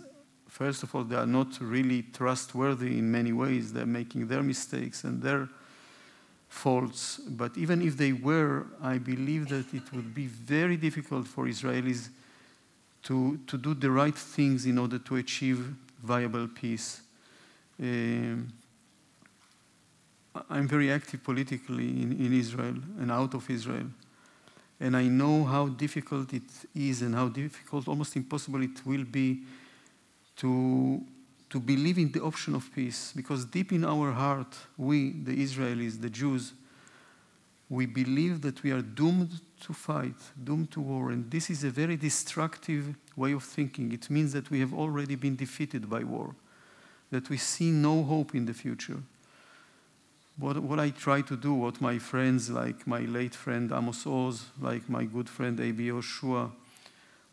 first 0.48 0.84
of 0.84 0.96
all, 0.96 1.04
they 1.04 1.18
are 1.18 1.28
not 1.28 1.60
really 1.60 2.04
trustworthy 2.14 2.98
in 2.98 3.12
many 3.12 3.34
ways. 3.34 3.74
They're 3.74 3.86
making 3.86 4.28
their 4.28 4.42
mistakes 4.42 5.04
and 5.04 5.22
their 5.22 5.50
faults, 6.48 7.20
but 7.30 7.58
even 7.58 7.82
if 7.82 7.96
they 7.96 8.12
were, 8.12 8.66
I 8.82 8.98
believe 8.98 9.48
that 9.50 9.74
it 9.74 9.84
would 9.94 10.14
be 10.14 10.28
very 10.28 10.76
difficult 10.76 11.26
for 11.28 11.46
Israelis 11.46 12.10
to, 13.04 13.40
to 13.48 13.58
do 13.58 13.74
the 13.74 13.90
right 13.90 14.16
things 14.16 14.66
in 14.66 14.78
order 14.78 15.00
to 15.00 15.16
achieve 15.16 15.74
viable 16.04 16.48
peace. 16.50 17.02
Um, 17.82 18.52
I'm 20.50 20.68
very 20.68 20.92
active 20.92 21.24
politically 21.24 21.90
in, 22.02 22.12
in 22.14 22.34
Israel 22.34 22.76
and 23.00 23.12
out 23.12 23.34
of 23.34 23.50
Israel. 23.50 23.88
And 24.80 24.96
I 24.98 25.04
know 25.04 25.44
how 25.44 25.68
difficult 25.68 26.34
it 26.34 26.50
is 26.74 27.02
and 27.02 27.14
how 27.14 27.28
difficult, 27.28 27.88
almost 27.88 28.16
impossible, 28.16 28.64
it 28.64 28.86
will 28.86 29.04
be 29.04 29.42
to 30.38 31.02
to 31.52 31.60
believe 31.60 31.98
in 31.98 32.10
the 32.14 32.22
option 32.22 32.56
of 32.56 32.74
peace 32.74 33.12
because 33.14 33.44
deep 33.44 33.74
in 33.74 33.84
our 33.84 34.14
heart, 34.14 34.56
we, 34.78 35.12
the 35.12 35.36
Israelis, 35.36 36.00
the 36.00 36.10
Jews, 36.10 36.54
we 37.70 37.86
believe 37.86 38.42
that 38.42 38.64
we 38.64 38.72
are 38.72 38.82
doomed 38.82 39.42
to 39.60 39.74
fight, 39.74 40.16
doomed 40.42 40.72
to 40.72 40.80
war. 40.80 41.12
And 41.12 41.30
this 41.30 41.50
is 41.50 41.66
a 41.66 41.70
very 41.70 41.98
destructive 41.98 42.96
way 43.18 43.34
of 43.34 43.44
thinking. 43.44 43.92
It 43.92 44.10
means 44.10 44.32
that 44.32 44.50
we 44.50 44.62
have 44.62 44.74
already 44.74 45.16
been 45.16 45.36
defeated 45.36 45.90
by 45.90 46.06
war, 46.06 46.34
that 47.12 47.30
we 47.30 47.36
see 47.36 47.70
no 47.70 48.02
hope 48.04 48.34
in 48.34 48.46
the 48.46 48.54
future. 48.54 49.04
What, 50.38 50.58
what 50.60 50.80
I 50.80 50.90
try 50.90 51.22
to 51.22 51.36
do, 51.36 51.54
what 51.54 51.82
my 51.82 52.00
friends, 52.00 52.50
like 52.50 52.88
my 52.88 53.02
late 53.02 53.36
friend 53.36 53.72
Amos 53.72 54.06
Oz, 54.08 54.46
like 54.60 54.90
my 54.90 55.04
good 55.04 55.30
friend 55.30 55.60
A.B. 55.60 55.88
Yehoshua, 55.90 56.52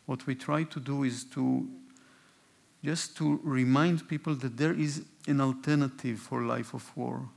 what 0.05 0.25
we 0.27 0.35
try 0.35 0.63
to 0.63 0.79
do 0.79 1.03
is 1.03 1.23
to 1.25 1.67
just 2.83 3.17
to 3.17 3.39
remind 3.43 4.07
people 4.07 4.35
that 4.35 4.57
there 4.57 4.73
is 4.73 5.03
an 5.27 5.41
alternative 5.41 6.19
for 6.19 6.43
life 6.43 6.73
of 6.73 6.95
war, 6.95 7.27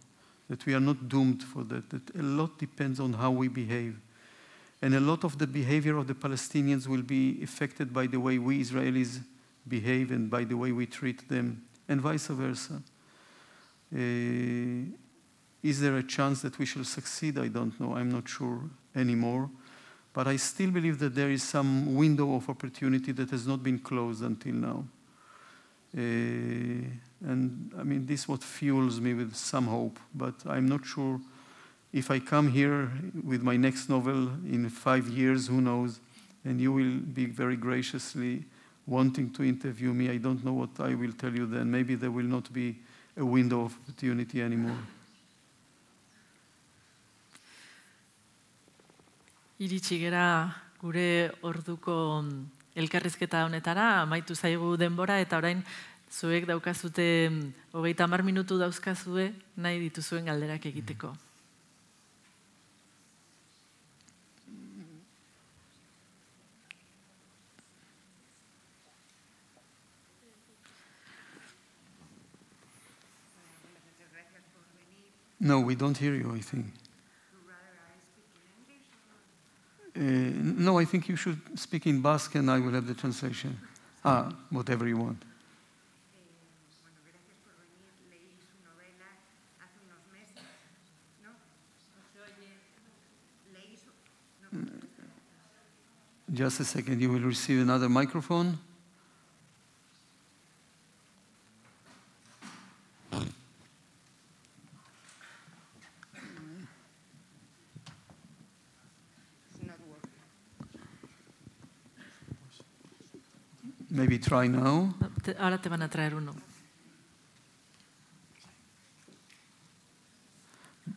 that 0.49 0.65
we 0.67 0.75
are 0.75 0.81
not 0.81 1.09
doomed 1.09 1.43
for 1.43 1.65
that, 1.65 1.91
that 1.91 2.15
a 2.15 2.23
lot 2.23 2.59
depends 2.59 3.01
on 3.01 3.13
how 3.15 3.31
we 3.31 3.49
behave. 3.49 3.99
And 4.81 4.95
a 4.95 5.01
lot 5.01 5.25
of 5.25 5.39
the 5.39 5.47
behavior 5.47 5.97
of 5.97 6.07
the 6.07 6.15
Palestinians 6.15 6.87
will 6.87 7.03
be 7.03 7.43
affected 7.43 7.93
by 7.93 8.07
the 8.07 8.19
way 8.19 8.39
we 8.39 8.63
Israelis 8.63 9.21
behave 9.67 10.11
and 10.11 10.31
by 10.31 10.45
the 10.45 10.57
way 10.57 10.73
we 10.73 10.87
treat 10.87 11.29
them, 11.29 11.63
and 11.89 12.01
vice 12.01 12.27
versa. 12.27 12.83
Uh, 13.95 14.97
is 15.63 15.81
there 15.81 15.97
a 15.97 16.03
chance 16.03 16.43
that 16.43 16.59
we 16.59 16.67
shall 16.67 16.85
succeed? 16.85 17.39
I 17.39 17.49
don't 17.49 17.79
know. 17.81 17.95
I'm 17.97 18.11
not 18.11 18.29
sure 18.29 18.61
anymore. 18.97 19.49
But 20.13 20.27
I 20.27 20.37
still 20.37 20.71
believe 20.71 20.99
that 20.99 21.15
there 21.15 21.31
is 21.31 21.43
some 21.43 21.95
window 21.95 22.35
of 22.35 22.49
opportunity 22.49 23.13
that 23.13 23.31
has 23.31 23.47
not 23.47 23.63
been 23.63 23.79
closed 23.79 24.23
until 24.23 24.55
now. 24.55 24.85
Uh, 25.97 26.01
and 27.25 27.73
I 27.79 27.83
mean, 27.83 28.07
this 28.07 28.21
is 28.21 28.29
what 28.29 28.43
fuels 28.43 29.01
me 29.01 29.15
with 29.15 29.35
some 29.35 29.67
hope, 29.67 29.99
but 30.15 30.35
I'm 30.47 30.67
not 30.67 30.85
sure 30.85 31.21
if 31.93 32.11
I 32.11 32.19
come 32.19 32.51
here 32.51 32.91
with 33.23 33.43
my 33.43 33.57
next 33.57 33.89
novel 33.89 34.29
in 34.47 34.69
five 34.71 35.09
years, 35.09 35.47
who 35.47 35.61
knows, 35.61 36.01
and 36.45 36.61
you 36.61 36.73
will 36.73 36.99
be 36.99 37.27
very 37.27 37.57
graciously 37.57 38.45
wanting 38.87 39.31
to 39.35 39.45
interview 39.45 39.93
me. 39.93 40.11
I 40.11 40.17
don't 40.17 40.45
know 40.45 40.55
what 40.55 40.81
I 40.81 40.95
will 40.95 41.13
tell 41.13 41.33
you 41.33 41.47
then. 41.47 41.71
Maybe 41.71 41.95
there 41.95 42.11
will 42.11 42.25
not 42.25 42.53
be 42.53 42.77
a 43.17 43.25
window 43.25 43.67
of 43.67 43.77
opportunity 43.83 44.43
anymore. 44.43 44.79
Iritsi 49.59 49.99
gera 49.99 50.55
gure 50.81 51.33
orduko 51.43 52.23
mm, 52.23 52.45
elkarrizketa 52.75 53.45
honetara, 53.47 54.03
amaitu 54.03 54.35
zaigu 54.35 54.77
denbora 54.77 55.21
eta 55.21 55.39
orain 55.39 55.63
zuek 56.11 56.47
daukazute 56.47 57.29
mm, 57.31 57.53
hogeita 57.73 58.05
hamar 58.05 58.23
minutu 58.23 58.59
dauzkazue 58.59 59.33
nahi 59.57 59.79
dituzuen 59.89 60.25
galderak 60.27 60.67
egiteko. 60.67 61.15
No, 75.45 75.59
we 75.59 75.75
don't 75.75 75.99
hear 75.99 76.15
you, 76.15 76.33
I 76.37 76.39
think. 76.39 76.82
No, 79.95 80.79
I 80.79 80.85
think 80.85 81.09
you 81.09 81.17
should 81.17 81.59
speak 81.59 81.87
in 81.87 82.01
Basque 82.01 82.35
and 82.35 82.51
I 82.51 82.59
will 82.59 82.73
have 82.73 82.87
the 82.87 82.95
translation. 82.95 83.59
Ah, 84.05 84.33
whatever 84.51 84.89
you 84.89 84.97
want. 84.97 85.23
Just 96.33 96.61
a 96.61 96.65
second, 96.65 97.03
you 97.03 97.11
will 97.11 97.21
receive 97.21 97.61
another 97.61 97.91
microphone. 97.91 98.59
It's 103.13 103.27
not 109.61 109.77
working. 109.87 110.11
Maybe 113.95 114.19
try 114.19 114.47
now. 114.47 114.95
Te- 115.23 115.35
Ahora 115.39 115.59
te 115.61 115.69
van 115.69 115.83
a 115.83 115.89
traer 115.89 116.15
uno. 116.15 116.35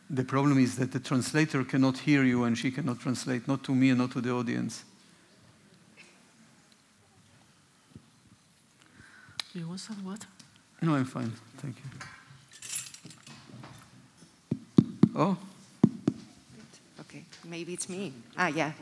The 0.08 0.24
problem 0.24 0.58
is 0.58 0.76
that 0.76 0.92
the 0.92 0.98
translator 1.00 1.62
cannot 1.62 1.98
hear 1.98 2.24
you 2.24 2.44
and 2.44 2.56
she 2.56 2.70
cannot 2.70 2.98
translate, 3.00 3.46
not 3.46 3.62
to 3.64 3.74
me 3.74 3.90
and 3.90 3.98
not 3.98 4.12
to 4.12 4.20
the 4.22 4.30
audience. 4.32 4.82
You 9.54 9.68
want 9.68 9.80
some 9.80 10.02
water? 10.02 10.26
No, 10.80 10.94
I'm 10.94 11.04
fine. 11.04 11.32
Thank 11.58 11.76
you. 11.76 11.84
Oh, 15.14 15.36
Okay, 17.00 17.24
maybe 17.44 17.74
it's 17.74 17.88
me. 17.90 18.12
Ah, 18.38 18.48
ya. 18.48 18.72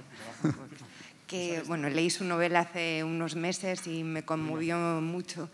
Que, 1.26 1.62
bueno, 1.66 1.88
leí 1.88 2.10
su 2.10 2.24
novela 2.24 2.60
hace 2.60 3.02
unos 3.02 3.34
meses 3.34 3.86
y 3.86 4.04
me 4.04 4.24
conmovió 4.24 4.76
mucho. 5.00 5.48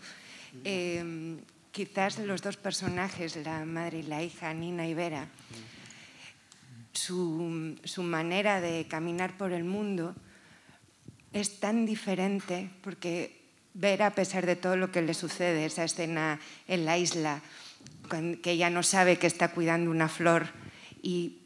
Eh, 0.65 1.37
quizás 1.71 2.19
los 2.19 2.41
dos 2.41 2.57
personajes, 2.57 3.37
la 3.37 3.65
madre 3.65 3.99
y 3.99 4.03
la 4.03 4.21
hija, 4.21 4.53
Nina 4.53 4.87
y 4.87 4.93
Vera, 4.93 5.27
su, 6.93 7.77
su 7.83 8.03
manera 8.03 8.59
de 8.59 8.85
caminar 8.87 9.37
por 9.37 9.53
el 9.53 9.63
mundo 9.63 10.15
es 11.33 11.59
tan 11.59 11.85
diferente 11.85 12.69
porque 12.83 13.39
Vera, 13.73 14.07
a 14.07 14.15
pesar 14.15 14.45
de 14.45 14.57
todo 14.57 14.75
lo 14.75 14.91
que 14.91 15.01
le 15.01 15.13
sucede, 15.13 15.65
esa 15.65 15.85
escena 15.85 16.41
en 16.67 16.83
la 16.83 16.97
isla, 16.97 17.41
que 18.43 18.51
ella 18.51 18.69
no 18.69 18.83
sabe 18.83 19.17
que 19.17 19.27
está 19.27 19.51
cuidando 19.51 19.89
una 19.89 20.09
flor 20.09 20.47
y 21.01 21.37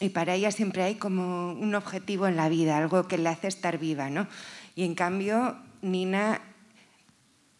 y 0.00 0.10
para 0.10 0.34
ella 0.34 0.50
siempre 0.50 0.82
hay 0.82 0.96
como 0.96 1.52
un 1.52 1.74
objetivo 1.74 2.26
en 2.26 2.36
la 2.36 2.48
vida, 2.48 2.76
algo 2.76 3.08
que 3.08 3.18
le 3.18 3.28
hace 3.28 3.48
estar 3.48 3.78
viva, 3.78 4.10
¿no? 4.10 4.26
Y 4.74 4.84
en 4.84 4.94
cambio, 4.94 5.56
Nina 5.82 6.40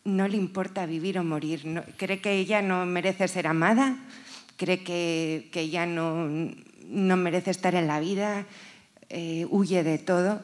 no 0.04 0.28
le 0.28 0.36
importa 0.36 0.86
vivir 0.86 1.18
o 1.18 1.24
morir. 1.24 1.64
no- 1.66 1.82
cree 1.96 2.20
que 2.20 2.32
ella 2.34 2.62
no 2.62 2.84
merece 2.86 3.26
ser 3.28 3.46
amada, 3.46 3.96
cree 4.56 4.84
que, 4.84 5.48
que 5.52 5.60
ella 5.62 5.86
no, 5.86 6.28
no 6.88 7.16
merece 7.16 7.50
estar 7.50 7.74
en 7.74 7.86
la 7.86 8.00
vida, 8.00 8.44
eh, 9.08 9.46
huye 9.50 9.82
de 9.82 9.98
todo. 9.98 10.42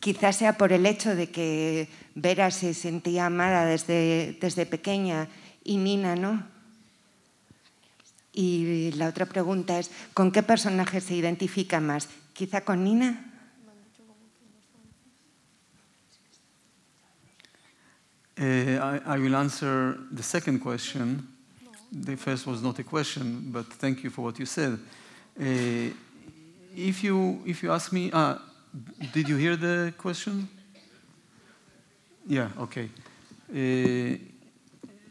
Quizás 0.00 0.36
sea 0.36 0.56
por 0.58 0.72
el 0.72 0.84
hecho 0.86 1.14
de 1.16 1.30
que 1.30 1.88
Vera 2.14 2.50
se 2.50 2.74
sentía 2.74 3.26
amada 3.26 3.64
desde, 3.66 4.36
desde 4.40 4.66
pequeña 4.66 5.28
y 5.64 5.76
Nina 5.78 6.16
no. 6.16 6.51
Y 8.32 8.92
la 8.92 9.08
otra 9.08 9.26
pregunta 9.26 9.78
es, 9.78 9.90
¿con 10.14 10.32
qué 10.32 10.42
personaje 10.42 11.00
se 11.00 11.14
identifica 11.14 11.80
más? 11.80 12.08
¿Quizá 12.32 12.62
con 12.62 12.82
Nina? 12.82 13.28
Uh, 18.38 18.44
I, 18.44 19.00
I 19.06 19.18
will 19.18 19.36
answer 19.36 19.98
the 20.10 20.22
second 20.22 20.60
question. 20.60 21.28
The 21.92 22.16
first 22.16 22.46
was 22.46 22.62
not 22.62 22.78
a 22.78 22.82
question, 22.82 23.50
but 23.52 23.66
thank 23.66 24.02
you 24.02 24.10
for 24.10 24.22
what 24.22 24.38
you 24.38 24.46
said. 24.46 24.78
Uh, 25.38 25.92
if 26.74 27.04
you 27.04 27.42
if 27.44 27.62
you 27.62 27.70
ask 27.70 27.92
me, 27.92 28.10
ah, 28.14 28.38
did 29.12 29.28
you 29.28 29.36
hear 29.36 29.56
the 29.56 29.92
question? 29.98 30.48
Yeah. 32.26 32.48
Okay. 32.58 32.88
Uh, 33.54 34.16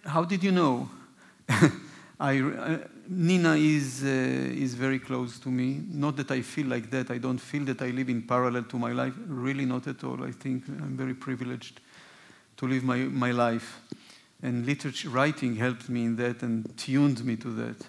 how 0.09 0.23
did 0.25 0.43
you 0.43 0.51
know? 0.51 0.89
I, 2.19 2.39
uh, 2.39 2.77
Nina 3.07 3.55
is 3.55 4.03
uh, 4.03 4.07
is 4.07 4.73
very 4.75 4.99
close 4.99 5.39
to 5.39 5.49
me. 5.49 5.81
Not 5.91 6.15
that 6.17 6.31
I 6.31 6.41
feel 6.41 6.67
like 6.67 6.89
that. 6.91 7.11
I 7.11 7.17
don't 7.17 7.39
feel 7.39 7.65
that 7.65 7.81
I 7.81 7.89
live 7.89 8.09
in 8.09 8.21
parallel 8.21 8.63
to 8.63 8.77
my 8.77 8.91
life. 8.91 9.13
Really, 9.27 9.65
not 9.65 9.87
at 9.87 10.03
all. 10.03 10.23
I 10.23 10.31
think 10.31 10.67
I'm 10.67 10.95
very 10.95 11.13
privileged 11.13 11.81
to 12.57 12.67
live 12.67 12.83
my, 12.83 12.97
my 12.97 13.31
life. 13.31 13.81
And 14.43 14.65
literature 14.65 15.09
writing 15.09 15.55
helped 15.55 15.89
me 15.89 16.05
in 16.05 16.15
that 16.17 16.43
and 16.43 16.77
tuned 16.77 17.23
me 17.25 17.35
to 17.37 17.49
that. 17.53 17.87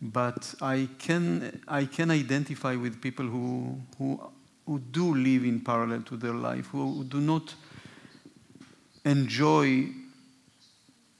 But 0.00 0.54
I 0.60 0.88
can, 0.98 1.60
I 1.66 1.84
can 1.84 2.10
identify 2.10 2.76
with 2.76 3.00
people 3.00 3.26
who, 3.26 3.80
who, 3.98 4.20
who 4.66 4.78
do 4.78 5.14
live 5.14 5.44
in 5.44 5.60
parallel 5.60 6.02
to 6.02 6.16
their 6.16 6.34
life, 6.34 6.66
who 6.66 7.04
do 7.04 7.20
not 7.20 7.54
enjoy 9.04 9.88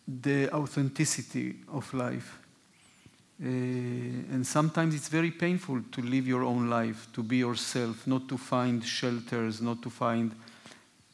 the 0.07 0.53
authenticity 0.53 1.57
of 1.73 1.93
life. 1.93 2.38
Uh, 3.41 3.47
and 3.47 4.45
sometimes 4.45 4.97
it's 4.97 5.09
very 5.09 5.31
painful 5.31 5.81
to 5.93 6.03
live 6.03 6.27
your 6.27 6.43
own 6.43 6.69
life, 6.69 7.07
to 7.13 7.23
be 7.23 7.37
yourself, 7.37 8.05
not 8.05 8.29
to 8.29 8.37
find 8.37 8.85
shelters, 8.85 9.61
not 9.61 9.81
to 9.81 9.89
find 9.89 10.35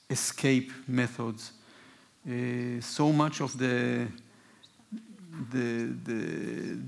escape 0.08 0.72
methods. 0.88 1.52
Uh, 2.26 2.80
so 2.80 3.12
much 3.12 3.42
of 3.42 3.58
the, 3.58 4.06
the, 5.52 5.92
the, 6.04 6.14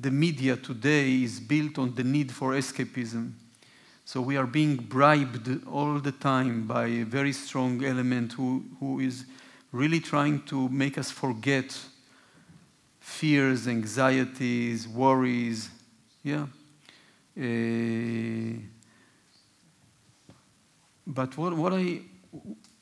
the 0.00 0.10
media 0.10 0.56
today 0.56 1.22
is 1.22 1.38
built 1.38 1.78
on 1.78 1.94
the 1.94 2.04
need 2.04 2.32
for 2.32 2.52
escapism. 2.52 3.32
So 4.06 4.22
we 4.22 4.38
are 4.38 4.46
being 4.46 4.76
bribed 4.76 5.66
all 5.66 5.98
the 5.98 6.12
time 6.12 6.66
by 6.66 6.86
a 6.86 7.02
very 7.02 7.32
strong 7.32 7.84
element 7.84 8.32
who, 8.32 8.64
who 8.80 9.00
is 9.00 9.26
really 9.72 10.00
trying 10.00 10.42
to 10.44 10.70
make 10.70 10.96
us 10.96 11.10
forget 11.10 11.78
fears, 13.06 13.68
anxieties, 13.68 14.88
worries. 14.88 15.70
Yeah. 16.24 16.46
Uh, 17.38 18.60
but 21.06 21.38
what, 21.38 21.54
what 21.54 21.72
I 21.72 22.00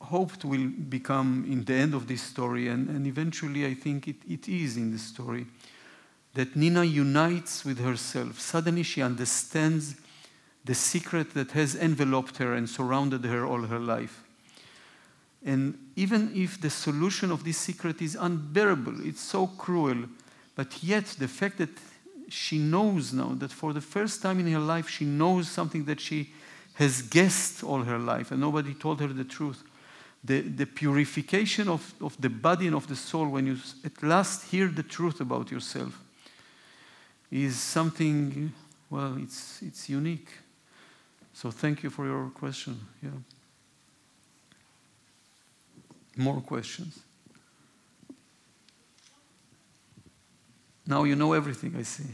hoped 0.01 0.45
will 0.45 0.67
become 0.89 1.47
in 1.49 1.65
the 1.65 1.75
end 1.75 1.95
of 1.95 2.09
this 2.09 2.23
story, 2.23 2.69
and, 2.69 2.89
and 2.89 3.07
eventually 3.07 3.67
I 3.67 3.75
think 3.75 4.09
it, 4.09 4.17
it 4.27 4.49
is 4.49 4.77
in 4.77 4.91
the 4.91 4.99
story, 4.99 5.47
that 6.33 6.57
Nina 6.57 6.85
unites 6.85 7.65
with 7.65 7.79
herself. 7.79 8.41
Suddenly 8.41 8.83
she 8.83 9.03
understands 9.03 9.95
the 10.65 10.75
secret 10.75 11.35
that 11.35 11.53
has 11.53 11.77
enveloped 11.77 12.39
her 12.39 12.55
and 12.55 12.69
surrounded 12.69 13.25
her 13.27 13.47
all 13.47 13.63
her 13.63 13.79
life. 13.79 14.24
And 15.45 15.79
even 15.95 16.33
if 16.35 16.61
the 16.61 16.71
solution 16.71 17.31
of 17.31 17.45
this 17.45 17.59
secret 17.59 18.01
is 18.01 18.17
unbearable, 18.19 19.07
it's 19.07 19.21
so 19.21 19.47
cruel, 19.47 20.07
but 20.57 20.83
yet 20.83 21.05
the 21.19 21.29
fact 21.29 21.59
that 21.59 21.69
she 22.29 22.59
knows 22.59 23.13
now 23.13 23.35
that 23.39 23.53
for 23.53 23.73
the 23.73 23.81
first 23.81 24.23
time 24.23 24.41
in 24.41 24.51
her 24.51 24.59
life 24.59 24.89
she 24.89 25.05
knows 25.05 25.49
something 25.49 25.85
that 25.85 26.01
she 26.01 26.33
has 26.75 27.03
guessed 27.03 27.63
all 27.63 27.83
her 27.83 27.99
life 27.99 28.31
and 28.33 28.41
nobody 28.41 28.75
told 28.75 29.01
her 29.01 29.09
the 29.09 29.25
truth. 29.25 29.63
The, 30.25 30.41
the 30.41 30.65
purification 30.65 31.69
of, 31.69 31.93
of 32.01 32.19
the 32.19 32.31
body 32.31 32.67
and 32.67 32.75
of 32.75 32.87
the 32.87 32.97
soul 32.97 33.29
when 33.29 33.47
you 33.47 33.59
at 33.85 34.03
last 34.03 34.51
hear 34.51 34.69
the 34.69 34.83
truth 34.83 35.21
about 35.21 35.51
yourself 35.51 36.01
is 37.31 37.61
something, 37.61 38.51
well, 38.89 39.19
it's, 39.19 39.61
it's 39.61 39.91
unique. 39.91 40.31
So 41.35 41.51
thank 41.51 41.83
you 41.83 41.91
for 41.91 42.07
your 42.07 42.31
question. 42.31 42.81
Yeah. 43.03 43.11
More 46.17 46.43
questions? 46.43 47.01
Now 50.87 51.05
you 51.05 51.17
know 51.17 51.33
everything, 51.33 51.75
I 51.77 51.85
see. 51.85 52.05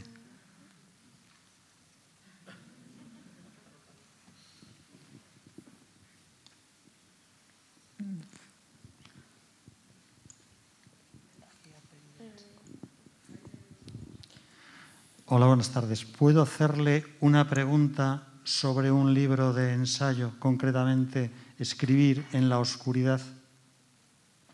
Hola, 15.33 15.45
buenas 15.45 15.69
tardes. 15.69 16.03
¿Puedo 16.03 16.41
hacerle 16.41 17.05
una 17.21 17.47
pregunta 17.47 18.27
sobre 18.43 18.91
un 18.91 19.13
libro 19.13 19.53
de 19.53 19.73
ensayo, 19.73 20.31
concretamente 20.39 21.31
escribir 21.57 22.25
en 22.33 22.49
la 22.49 22.59
oscuridad? 22.59 23.21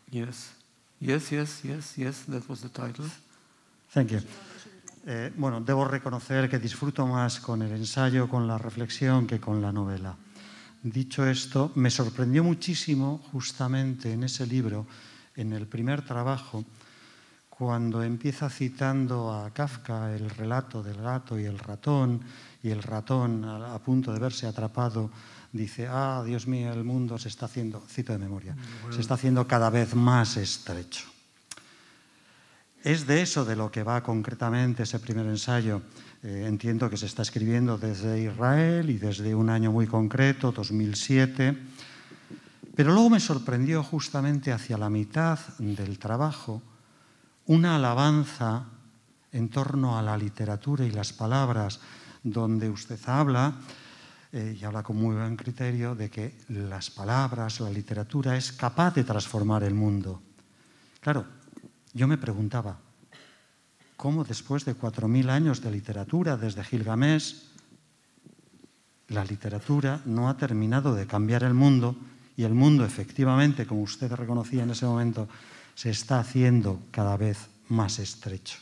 Yes. 0.09 0.51
Yes, 0.99 1.31
yes, 1.31 1.63
yes, 1.63 1.97
yes, 1.97 2.23
that 2.27 2.47
was 2.49 2.61
the 2.61 2.69
title. 2.69 3.05
Thank 3.93 4.11
you. 4.11 4.19
Eh, 5.05 5.31
bueno, 5.37 5.61
debo 5.61 5.85
reconocer 5.85 6.49
que 6.49 6.59
disfruto 6.59 7.07
más 7.07 7.39
con 7.39 7.61
el 7.61 7.71
ensayo, 7.71 8.27
con 8.27 8.47
la 8.47 8.57
reflexión, 8.57 9.25
que 9.25 9.39
con 9.39 9.61
la 9.61 9.71
novela. 9.71 10.15
Dicho 10.83 11.25
esto, 11.25 11.71
me 11.75 11.89
sorprendió 11.89 12.43
muchísimo 12.43 13.21
justamente 13.31 14.11
en 14.11 14.23
ese 14.23 14.45
libro, 14.45 14.85
en 15.35 15.53
el 15.53 15.65
primer 15.67 16.01
trabajo, 16.01 16.65
cuando 17.49 18.03
empieza 18.03 18.49
citando 18.49 19.33
a 19.33 19.49
Kafka 19.51 20.13
el 20.13 20.29
relato 20.29 20.83
del 20.83 21.01
gato 21.01 21.39
y 21.39 21.45
el 21.45 21.57
ratón, 21.57 22.21
y 22.61 22.69
el 22.69 22.83
ratón 22.83 23.43
a, 23.45 23.79
punto 23.79 24.13
de 24.13 24.19
verse 24.19 24.45
atrapado 24.45 25.09
dice, 25.51 25.87
ah, 25.89 26.23
Dios 26.25 26.47
mío, 26.47 26.71
el 26.73 26.83
mundo 26.83 27.17
se 27.17 27.29
está 27.29 27.45
haciendo, 27.45 27.83
cito 27.87 28.13
de 28.13 28.19
memoria, 28.19 28.55
se 28.91 29.01
está 29.01 29.15
haciendo 29.15 29.47
cada 29.47 29.69
vez 29.69 29.95
más 29.95 30.37
estrecho. 30.37 31.05
Es 32.83 33.07
de 33.07 33.21
eso 33.21 33.43
de 33.43 33.55
lo 33.55 33.71
que 33.71 33.83
va 33.83 34.01
concretamente 34.01 34.83
ese 34.83 34.99
primer 34.99 35.25
ensayo. 35.25 35.81
Eh, 36.23 36.45
entiendo 36.47 36.89
que 36.89 36.97
se 36.97 37.05
está 37.05 37.21
escribiendo 37.21 37.77
desde 37.77 38.21
Israel 38.21 38.89
y 38.89 38.97
desde 38.97 39.35
un 39.35 39.49
año 39.49 39.71
muy 39.71 39.87
concreto, 39.87 40.51
2007. 40.51 41.57
Pero 42.75 42.93
luego 42.93 43.09
me 43.09 43.19
sorprendió 43.19 43.83
justamente 43.83 44.51
hacia 44.51 44.77
la 44.77 44.89
mitad 44.89 45.39
del 45.57 45.99
trabajo 45.99 46.61
una 47.47 47.75
alabanza 47.75 48.65
en 49.31 49.49
torno 49.49 49.97
a 49.97 50.01
la 50.01 50.17
literatura 50.17 50.85
y 50.85 50.91
las 50.91 51.13
palabras, 51.13 51.79
donde 52.23 52.69
usted 52.69 52.99
habla, 53.07 53.53
eh, 54.31 54.57
y 54.59 54.65
habla 54.65 54.83
con 54.83 54.97
muy 54.97 55.15
buen 55.15 55.37
criterio, 55.37 55.95
de 55.95 56.09
que 56.09 56.37
las 56.49 56.89
palabras, 56.89 57.61
la 57.61 57.69
literatura 57.69 58.35
es 58.35 58.51
capaz 58.51 58.93
de 58.93 59.03
transformar 59.03 59.63
el 59.63 59.73
mundo. 59.73 60.21
Claro, 60.99 61.25
yo 61.93 62.07
me 62.07 62.17
preguntaba, 62.17 62.77
¿cómo 63.95 64.23
después 64.25 64.65
de 64.65 64.75
4.000 64.75 65.29
años 65.29 65.61
de 65.61 65.71
literatura, 65.71 66.35
desde 66.35 66.63
Gilgamesh, 66.63 67.43
la 69.07 69.23
literatura 69.23 70.01
no 70.05 70.27
ha 70.27 70.35
terminado 70.35 70.93
de 70.93 71.07
cambiar 71.07 71.43
el 71.43 71.53
mundo 71.53 71.95
y 72.35 72.43
el 72.43 72.53
mundo 72.53 72.83
efectivamente, 72.83 73.65
como 73.65 73.83
usted 73.83 74.11
reconocía 74.11 74.63
en 74.63 74.71
ese 74.71 74.85
momento, 74.85 75.29
se 75.73 75.89
está 75.89 76.19
haciendo 76.19 76.81
cada 76.91 77.15
vez 77.15 77.47
más 77.69 77.99
estrecho? 77.99 78.59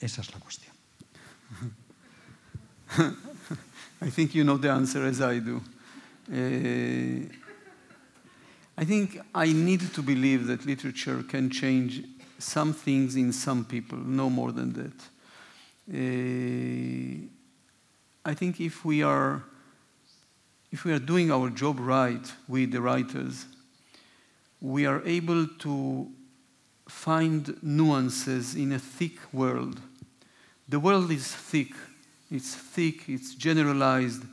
Esa 0.00 0.22
es 0.22 0.32
la 0.34 0.40
cuestión. 0.40 0.74
I 4.00 4.10
think 4.10 4.34
you 4.34 4.44
know 4.44 4.56
the 4.56 4.70
answer 4.70 5.04
as 5.04 5.20
I 5.20 5.38
do. 5.38 5.62
Uh, 6.30 7.28
I 8.76 8.84
think 8.84 9.20
I 9.34 9.52
need 9.52 9.92
to 9.94 10.02
believe 10.02 10.46
that 10.46 10.66
literature 10.66 11.22
can 11.22 11.48
change 11.50 12.02
some 12.38 12.72
things 12.72 13.16
in 13.16 13.32
some 13.32 13.64
people, 13.64 13.98
no 13.98 14.28
more 14.28 14.52
than 14.52 14.72
that. 14.72 14.92
Uh, 15.92 17.28
I 18.24 18.34
think 18.34 18.60
if 18.60 18.84
we 18.84 19.02
are 19.02 19.44
if 20.72 20.84
we 20.84 20.92
are 20.92 20.98
doing 20.98 21.30
our 21.30 21.50
job 21.50 21.78
right 21.78 22.32
with 22.48 22.72
the 22.72 22.80
writers, 22.80 23.46
we 24.60 24.86
are 24.86 25.02
able 25.06 25.46
to 25.46 26.10
find 26.88 27.56
nuances 27.62 28.56
in 28.56 28.72
a 28.72 28.78
thick 28.80 29.32
world. 29.32 29.80
The 30.68 30.80
world 30.80 31.12
is 31.12 31.28
thick. 31.28 31.74
It's 32.34 32.52
thick, 32.52 33.08
it's 33.08 33.36
generalized, 33.36 34.24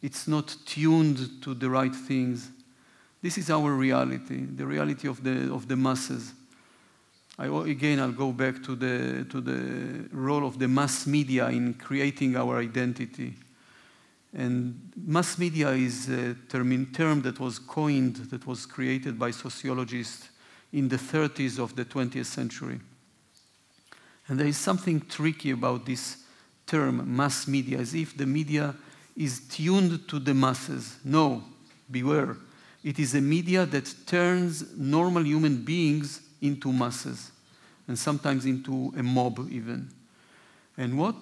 it's 0.00 0.26
not 0.26 0.56
tuned 0.64 1.42
to 1.42 1.52
the 1.52 1.68
right 1.68 1.94
things. 1.94 2.50
This 3.20 3.36
is 3.36 3.50
our 3.50 3.74
reality, 3.74 4.46
the 4.46 4.64
reality 4.64 5.06
of 5.06 5.22
the, 5.22 5.52
of 5.52 5.68
the 5.68 5.76
masses. 5.76 6.32
I, 7.38 7.46
again, 7.68 8.00
I'll 8.00 8.10
go 8.10 8.32
back 8.32 8.62
to 8.62 8.74
the, 8.74 9.26
to 9.28 9.42
the 9.42 10.08
role 10.12 10.46
of 10.46 10.58
the 10.58 10.66
mass 10.66 11.06
media 11.06 11.48
in 11.48 11.74
creating 11.74 12.36
our 12.36 12.58
identity. 12.58 13.34
And 14.32 14.90
mass 14.96 15.38
media 15.38 15.72
is 15.72 16.08
a 16.08 16.34
term, 16.48 16.86
term 16.86 17.20
that 17.22 17.38
was 17.38 17.58
coined, 17.58 18.16
that 18.30 18.46
was 18.46 18.64
created 18.64 19.18
by 19.18 19.32
sociologists 19.32 20.30
in 20.72 20.88
the 20.88 20.96
30s 20.96 21.58
of 21.58 21.76
the 21.76 21.84
20th 21.84 22.24
century. 22.24 22.80
And 24.26 24.40
there 24.40 24.46
is 24.46 24.56
something 24.56 25.02
tricky 25.02 25.50
about 25.50 25.84
this 25.84 26.19
term, 26.70 27.16
mass 27.16 27.48
media, 27.48 27.78
as 27.78 27.94
if 27.94 28.16
the 28.16 28.24
media 28.24 28.74
is 29.16 29.40
tuned 29.48 30.06
to 30.08 30.20
the 30.20 30.32
masses. 30.32 30.96
No, 31.04 31.42
beware. 31.90 32.36
It 32.84 32.98
is 32.98 33.14
a 33.14 33.20
media 33.20 33.66
that 33.66 33.92
turns 34.06 34.76
normal 34.76 35.26
human 35.26 35.64
beings 35.64 36.20
into 36.40 36.72
masses, 36.72 37.32
and 37.88 37.98
sometimes 37.98 38.46
into 38.46 38.94
a 38.96 39.02
mob, 39.02 39.48
even. 39.50 39.90
And 40.78 40.96
what 40.96 41.16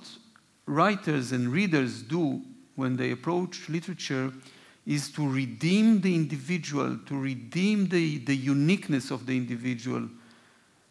writers 0.67 1.33
and 1.33 1.49
readers 1.49 2.03
do 2.03 2.43
when 2.77 2.97
they 2.97 3.11
approach 3.11 3.69
literature 3.71 4.31
is 4.87 5.11
to 5.13 5.27
redeem 5.27 6.03
the 6.03 6.15
individual, 6.15 6.99
to 7.07 7.19
redeem 7.19 7.89
the, 7.89 8.19
the 8.19 8.37
uniqueness 8.37 9.11
of 9.11 9.27
the 9.27 9.37
individual 9.37 10.09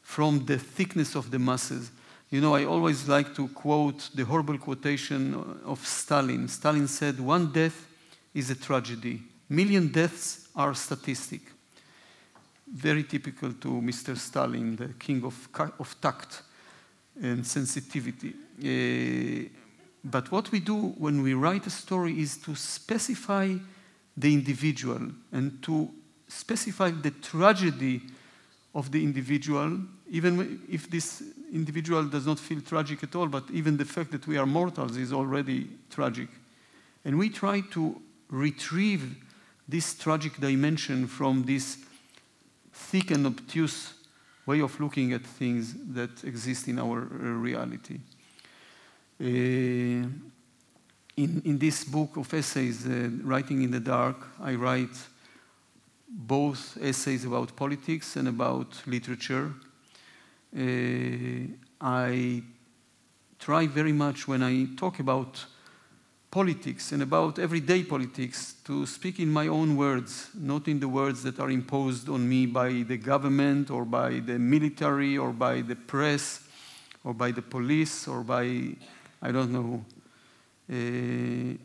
from 0.01 0.45
the 0.45 0.57
thickness 0.57 1.15
of 1.15 1.31
the 1.31 1.39
masses. 1.39 1.91
You 2.29 2.41
know, 2.41 2.55
I 2.55 2.65
always 2.65 3.07
like 3.07 3.33
to 3.35 3.47
quote 3.47 4.09
the 4.13 4.25
horrible 4.25 4.57
quotation 4.57 5.33
of 5.63 5.85
Stalin. 5.87 6.49
Stalin 6.49 6.89
said, 6.89 7.21
One 7.21 7.53
death 7.53 7.87
is 8.33 8.49
a 8.49 8.55
tragedy, 8.55 9.21
million 9.47 9.87
deaths 9.87 10.49
are 10.53 10.73
statistic. 10.73 11.39
Very 12.67 13.03
typical 13.03 13.53
to 13.53 13.69
Mr. 13.81 14.17
Stalin, 14.17 14.75
the 14.75 14.89
king 14.99 15.23
of, 15.23 15.47
of 15.79 15.95
tact 16.01 16.41
and 17.21 17.47
sensitivity. 17.47 18.33
Uh, 18.59 19.47
but 20.03 20.29
what 20.29 20.51
we 20.51 20.59
do 20.59 20.75
when 20.97 21.21
we 21.23 21.33
write 21.33 21.65
a 21.65 21.69
story 21.69 22.19
is 22.19 22.35
to 22.39 22.55
specify 22.55 23.53
the 24.17 24.33
individual 24.33 25.11
and 25.31 25.63
to 25.63 25.89
specify 26.27 26.91
the 26.91 27.11
tragedy 27.11 28.01
of 28.75 28.91
the 28.91 29.01
individual, 29.01 29.79
even 30.09 30.61
if 30.69 30.89
this 30.89 31.23
individual 31.51 32.03
does 32.05 32.25
not 32.25 32.39
feel 32.39 32.61
tragic 32.61 33.03
at 33.03 33.15
all, 33.15 33.27
but 33.27 33.43
even 33.51 33.77
the 33.77 33.85
fact 33.85 34.11
that 34.11 34.27
we 34.27 34.37
are 34.37 34.45
mortals 34.45 34.97
is 34.97 35.13
already 35.13 35.69
tragic. 35.89 36.29
And 37.05 37.17
we 37.17 37.29
try 37.29 37.61
to 37.71 38.01
retrieve 38.29 39.15
this 39.67 39.95
tragic 39.95 40.39
dimension 40.39 41.07
from 41.07 41.43
this 41.43 41.77
thick 42.73 43.11
and 43.11 43.25
obtuse 43.25 43.93
way 44.45 44.61
of 44.61 44.79
looking 44.79 45.13
at 45.13 45.25
things 45.25 45.75
that 45.93 46.23
exist 46.23 46.67
in 46.67 46.79
our 46.79 47.01
uh, 47.01 47.05
reality. 47.05 47.99
Uh, 49.19 49.25
in, 51.17 51.41
in 51.45 51.57
this 51.57 51.83
book 51.83 52.15
of 52.17 52.33
essays, 52.33 52.85
uh, 52.85 53.09
Writing 53.23 53.63
in 53.63 53.71
the 53.71 53.79
Dark, 53.79 54.27
I 54.39 54.55
write 54.55 54.95
both 56.07 56.77
essays 56.81 57.25
about 57.25 57.55
politics 57.55 58.15
and 58.15 58.27
about 58.27 58.81
literature. 58.85 59.51
Uh, 60.55 61.53
I 61.81 62.43
try 63.39 63.67
very 63.67 63.93
much 63.93 64.27
when 64.27 64.41
I 64.43 64.65
talk 64.75 64.99
about 64.99 65.45
politics 66.31 66.91
and 66.91 67.01
about 67.01 67.39
everyday 67.39 67.83
politics 67.83 68.55
to 68.65 68.85
speak 68.85 69.19
in 69.19 69.29
my 69.29 69.47
own 69.47 69.75
words, 69.75 70.29
not 70.35 70.67
in 70.67 70.79
the 70.79 70.87
words 70.87 71.23
that 71.23 71.39
are 71.39 71.49
imposed 71.49 72.09
on 72.09 72.27
me 72.27 72.45
by 72.45 72.83
the 72.87 72.97
government 72.97 73.71
or 73.71 73.85
by 73.85 74.19
the 74.19 74.37
military 74.37 75.17
or 75.17 75.31
by 75.31 75.61
the 75.61 75.75
press 75.75 76.47
or 77.03 77.13
by 77.13 77.31
the 77.31 77.41
police 77.41 78.07
or 78.07 78.21
by, 78.23 78.75
I 79.21 79.31
don't 79.31 79.51
know. 79.51 79.85
Uh, 80.69 81.57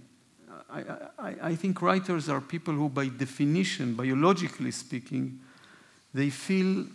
I, 0.70 0.80
I, 1.18 1.34
I 1.50 1.54
think 1.54 1.82
writers 1.82 2.28
are 2.28 2.40
people 2.40 2.74
who, 2.74 2.88
by 2.88 3.08
definition, 3.08 3.94
biologically 3.94 4.70
speaking, 4.70 5.40
they 6.14 6.30
feel 6.30 6.86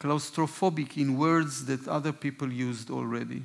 claustrophobic 0.00 0.96
in 0.96 1.16
words 1.16 1.66
that 1.66 1.86
other 1.88 2.12
people 2.12 2.52
used 2.52 2.90
already. 2.90 3.42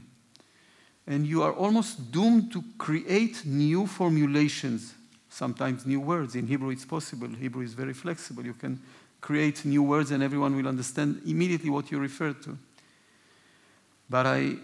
And 1.06 1.28
you 1.28 1.43
are 1.43 1.51
almost 1.51 2.12
doomed 2.12 2.51
to 2.54 2.64
create 2.78 3.45
new 3.45 3.88
formulations, 3.88 4.93
sometimes 5.30 5.86
new 5.86 5.99
words. 5.99 6.36
In 6.36 6.47
Hebrew, 6.47 6.70
it's 6.70 6.86
possible. 6.86 7.28
Hebrew 7.28 7.64
is 7.64 7.74
very 7.74 7.93
flexible. 7.93 8.45
You 8.45 8.54
can 8.54 8.82
create 9.20 9.66
new 9.66 9.84
words, 9.84 10.12
and 10.12 10.24
everyone 10.24 10.56
will 10.56 10.68
understand 10.68 11.22
immediately 11.26 11.70
what 11.70 11.91
you 11.91 11.99
refer 11.99 12.34
to. 12.34 12.58
But 14.10 14.26
I, 14.28 14.56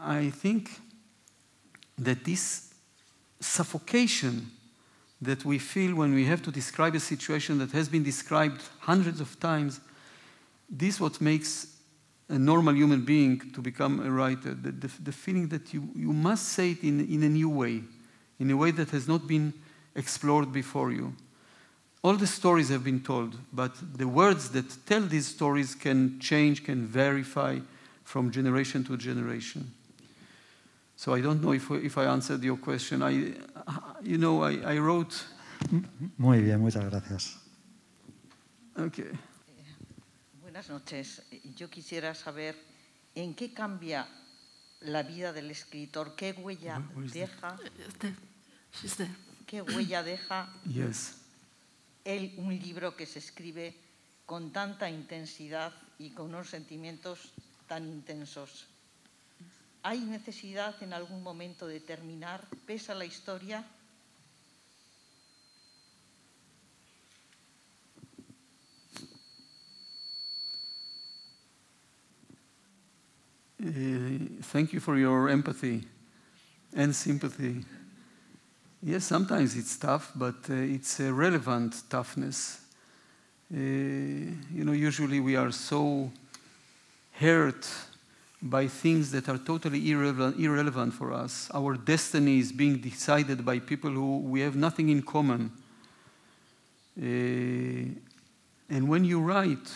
I 0.00 0.30
think 0.30 0.70
that 1.98 2.24
this 2.24 2.74
suffocation 3.40 4.50
that 5.22 5.44
we 5.44 5.58
feel 5.58 5.94
when 5.94 6.14
we 6.14 6.26
have 6.26 6.42
to 6.42 6.50
describe 6.50 6.94
a 6.94 7.00
situation 7.00 7.58
that 7.58 7.72
has 7.72 7.88
been 7.88 8.02
described 8.02 8.62
hundreds 8.80 9.20
of 9.20 9.38
times, 9.40 9.80
this 10.68 11.00
what 11.00 11.20
makes 11.20 11.74
a 12.28 12.38
normal 12.38 12.74
human 12.74 13.04
being 13.04 13.52
to 13.52 13.60
become 13.60 14.00
a 14.00 14.10
writer, 14.10 14.54
the, 14.54 14.72
the, 14.72 14.90
the, 15.02 15.12
feeling 15.12 15.48
that 15.48 15.74
you, 15.74 15.88
you 15.94 16.12
must 16.12 16.48
say 16.48 16.70
it 16.70 16.82
in, 16.82 17.00
in 17.00 17.22
a 17.22 17.28
new 17.28 17.50
way, 17.50 17.82
in 18.38 18.50
a 18.50 18.56
way 18.56 18.70
that 18.70 18.90
has 18.90 19.06
not 19.06 19.26
been 19.26 19.52
explored 19.94 20.52
before 20.52 20.90
you. 20.90 21.14
All 22.02 22.14
the 22.14 22.26
stories 22.26 22.68
have 22.70 22.84
been 22.84 23.00
told, 23.00 23.36
but 23.52 23.72
the 23.96 24.08
words 24.08 24.50
that 24.50 24.86
tell 24.86 25.02
these 25.02 25.26
stories 25.26 25.74
can 25.74 26.18
change, 26.18 26.64
can 26.64 26.86
verify 26.86 27.58
from 28.04 28.30
generation 28.30 28.84
to 28.84 28.96
generation. 28.96 29.72
So 30.96 31.14
I 31.14 31.20
don't 31.20 31.42
know 31.42 31.52
if, 31.52 31.70
if 31.70 31.98
I 31.98 32.04
answered 32.04 32.42
your 32.42 32.56
question. 32.56 33.02
I, 33.02 33.34
you 34.02 34.18
know, 34.18 34.42
I, 34.42 34.74
I 34.74 34.78
wrote. 34.78 35.24
Muy 36.18 36.40
bien, 36.40 36.60
muchas 36.60 36.84
gracias. 36.90 37.38
Okay. 38.78 39.10
Buenas 40.54 40.70
noches. 40.70 41.20
Yo 41.56 41.68
quisiera 41.68 42.14
saber 42.14 42.54
en 43.16 43.34
qué 43.34 43.52
cambia 43.52 44.06
la 44.82 45.02
vida 45.02 45.32
del 45.32 45.50
escritor, 45.50 46.14
qué 46.14 46.30
huella 46.30 46.80
deja. 47.12 47.58
¿Qué 49.48 49.62
huella 49.62 50.04
deja 50.04 50.54
yes. 50.64 51.16
un 52.36 52.56
libro 52.56 52.94
que 52.94 53.04
se 53.04 53.18
escribe 53.18 53.74
con 54.26 54.52
tanta 54.52 54.88
intensidad 54.88 55.72
y 55.98 56.10
con 56.10 56.26
unos 56.26 56.50
sentimientos 56.50 57.32
tan 57.66 57.88
intensos? 57.88 58.68
¿Hay 59.82 59.98
necesidad 60.02 60.80
en 60.84 60.92
algún 60.92 61.24
momento 61.24 61.66
de 61.66 61.80
terminar? 61.80 62.46
¿Pesa 62.64 62.94
la 62.94 63.06
historia? 63.06 63.66
Uh, 73.64 74.18
thank 74.42 74.74
you 74.74 74.80
for 74.80 74.98
your 74.98 75.30
empathy 75.30 75.82
and 76.76 76.94
sympathy. 76.94 77.64
Yes, 78.82 79.04
sometimes 79.04 79.56
it's 79.56 79.78
tough, 79.78 80.12
but 80.14 80.34
uh, 80.50 80.54
it's 80.54 81.00
a 81.00 81.10
relevant 81.10 81.82
toughness. 81.88 82.60
Uh, 83.50 83.56
you 83.56 84.64
know, 84.64 84.72
usually 84.72 85.18
we 85.18 85.36
are 85.36 85.50
so 85.50 86.10
hurt 87.12 87.66
by 88.42 88.66
things 88.68 89.10
that 89.12 89.30
are 89.30 89.38
totally 89.38 89.90
irrelevant, 89.90 90.38
irrelevant 90.38 90.92
for 90.92 91.14
us. 91.14 91.50
Our 91.54 91.78
destiny 91.78 92.40
is 92.40 92.52
being 92.52 92.76
decided 92.76 93.46
by 93.46 93.60
people 93.60 93.92
who 93.92 94.18
we 94.18 94.40
have 94.40 94.56
nothing 94.56 94.90
in 94.90 95.00
common. 95.00 95.50
Uh, 97.00 97.94
and 98.68 98.88
when 98.90 99.06
you 99.06 99.20
write, 99.20 99.72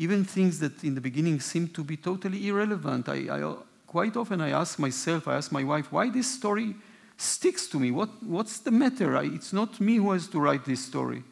even 0.00 0.24
things 0.24 0.58
that 0.60 0.82
in 0.82 0.94
the 0.94 1.00
beginning 1.00 1.38
seem 1.40 1.68
to 1.68 1.84
be 1.84 1.94
totally 1.94 2.48
irrelevant, 2.48 3.06
I, 3.06 3.28
I, 3.30 3.54
quite 3.86 4.16
often 4.16 4.40
I 4.40 4.48
ask 4.48 4.78
myself, 4.78 5.28
I 5.28 5.36
ask 5.36 5.52
my 5.52 5.62
wife, 5.62 5.92
why 5.92 6.08
this 6.08 6.26
story 6.26 6.74
sticks 7.18 7.66
to 7.66 7.78
me? 7.78 7.90
What, 7.90 8.08
what's 8.22 8.60
the 8.60 8.70
matter? 8.70 9.14
I, 9.14 9.24
it's 9.24 9.52
not 9.52 9.78
me 9.78 9.96
who 9.96 10.12
has 10.12 10.26
to 10.28 10.40
write 10.40 10.64
this 10.64 10.82
story. 10.82 11.22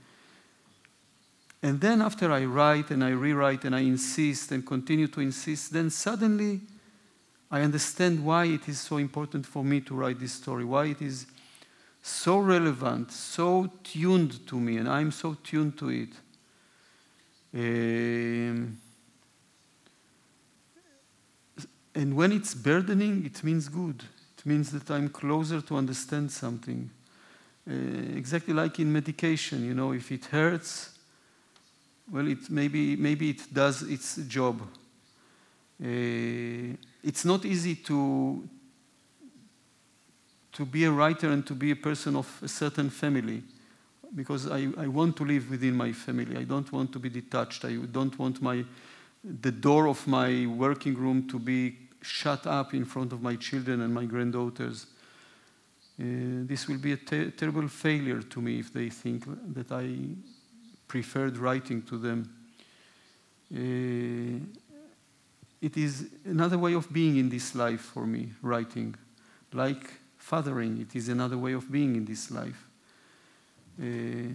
And 1.62 1.80
then 1.80 2.02
after 2.02 2.30
I 2.30 2.44
write 2.44 2.90
and 2.90 3.02
I 3.02 3.08
rewrite 3.08 3.64
and 3.64 3.74
I 3.74 3.80
insist 3.80 4.52
and 4.52 4.66
continue 4.66 5.08
to 5.08 5.20
insist, 5.20 5.72
then 5.72 5.88
suddenly 5.88 6.60
I 7.50 7.62
understand 7.62 8.22
why 8.22 8.44
it 8.44 8.68
is 8.68 8.78
so 8.78 8.98
important 8.98 9.46
for 9.46 9.64
me 9.64 9.80
to 9.80 9.94
write 9.94 10.20
this 10.20 10.32
story, 10.32 10.66
why 10.66 10.88
it 10.88 11.00
is 11.00 11.24
so 12.02 12.36
relevant, 12.38 13.12
so 13.12 13.70
tuned 13.82 14.46
to 14.46 14.60
me, 14.60 14.76
and 14.76 14.86
I'm 14.86 15.10
so 15.10 15.38
tuned 15.42 15.78
to 15.78 15.88
it. 15.88 16.10
Um, 17.54 18.78
and 21.94 22.14
when 22.14 22.32
it's 22.32 22.54
burdening, 22.54 23.24
it 23.24 23.42
means 23.42 23.68
good. 23.68 24.04
It 24.38 24.46
means 24.46 24.70
that 24.70 24.90
I'm 24.90 25.08
closer 25.08 25.60
to 25.62 25.76
understand 25.76 26.30
something. 26.30 26.90
Uh, 27.68 27.72
exactly 28.16 28.54
like 28.54 28.78
in 28.78 28.92
medication, 28.92 29.64
you 29.64 29.74
know, 29.74 29.92
if 29.92 30.12
it 30.12 30.26
hurts, 30.26 30.90
well, 32.10 32.26
it 32.26 32.50
maybe, 32.50 32.96
maybe 32.96 33.30
it 33.30 33.52
does 33.52 33.82
its 33.82 34.16
job. 34.28 34.62
Uh, 35.82 36.76
it's 37.02 37.24
not 37.24 37.44
easy 37.44 37.74
to, 37.76 38.48
to 40.52 40.64
be 40.64 40.84
a 40.84 40.90
writer 40.90 41.30
and 41.30 41.46
to 41.46 41.54
be 41.54 41.70
a 41.70 41.76
person 41.76 42.16
of 42.16 42.26
a 42.42 42.48
certain 42.48 42.90
family 42.90 43.42
because 44.14 44.50
I, 44.50 44.68
I 44.76 44.86
want 44.86 45.16
to 45.16 45.24
live 45.24 45.50
within 45.50 45.76
my 45.76 45.92
family. 45.92 46.36
I 46.36 46.44
don't 46.44 46.70
want 46.72 46.92
to 46.92 46.98
be 46.98 47.08
detached. 47.08 47.64
I 47.64 47.74
don't 47.74 48.18
want 48.18 48.40
my, 48.42 48.64
the 49.22 49.52
door 49.52 49.88
of 49.88 50.06
my 50.06 50.46
working 50.46 50.94
room 50.94 51.28
to 51.28 51.38
be 51.38 51.76
shut 52.00 52.46
up 52.46 52.74
in 52.74 52.84
front 52.84 53.12
of 53.12 53.22
my 53.22 53.36
children 53.36 53.80
and 53.80 53.92
my 53.92 54.04
granddaughters. 54.04 54.86
Uh, 56.00 56.46
this 56.46 56.68
will 56.68 56.78
be 56.78 56.92
a 56.92 56.96
ter 56.96 57.30
terrible 57.30 57.66
failure 57.68 58.22
to 58.22 58.40
me 58.40 58.60
if 58.60 58.72
they 58.72 58.88
think 58.88 59.24
that 59.54 59.72
I 59.72 59.96
preferred 60.86 61.36
writing 61.36 61.82
to 61.82 61.98
them. 61.98 62.32
Uh, 63.52 64.38
it 65.60 65.76
is 65.76 66.08
another 66.24 66.56
way 66.56 66.74
of 66.74 66.92
being 66.92 67.16
in 67.16 67.28
this 67.28 67.54
life 67.54 67.80
for 67.80 68.06
me, 68.06 68.30
writing. 68.42 68.94
Like 69.52 69.92
fathering, 70.18 70.80
it 70.80 70.94
is 70.94 71.08
another 71.08 71.36
way 71.36 71.52
of 71.52 71.70
being 71.70 71.96
in 71.96 72.04
this 72.04 72.30
life. 72.30 72.67
Uh, 73.80 74.34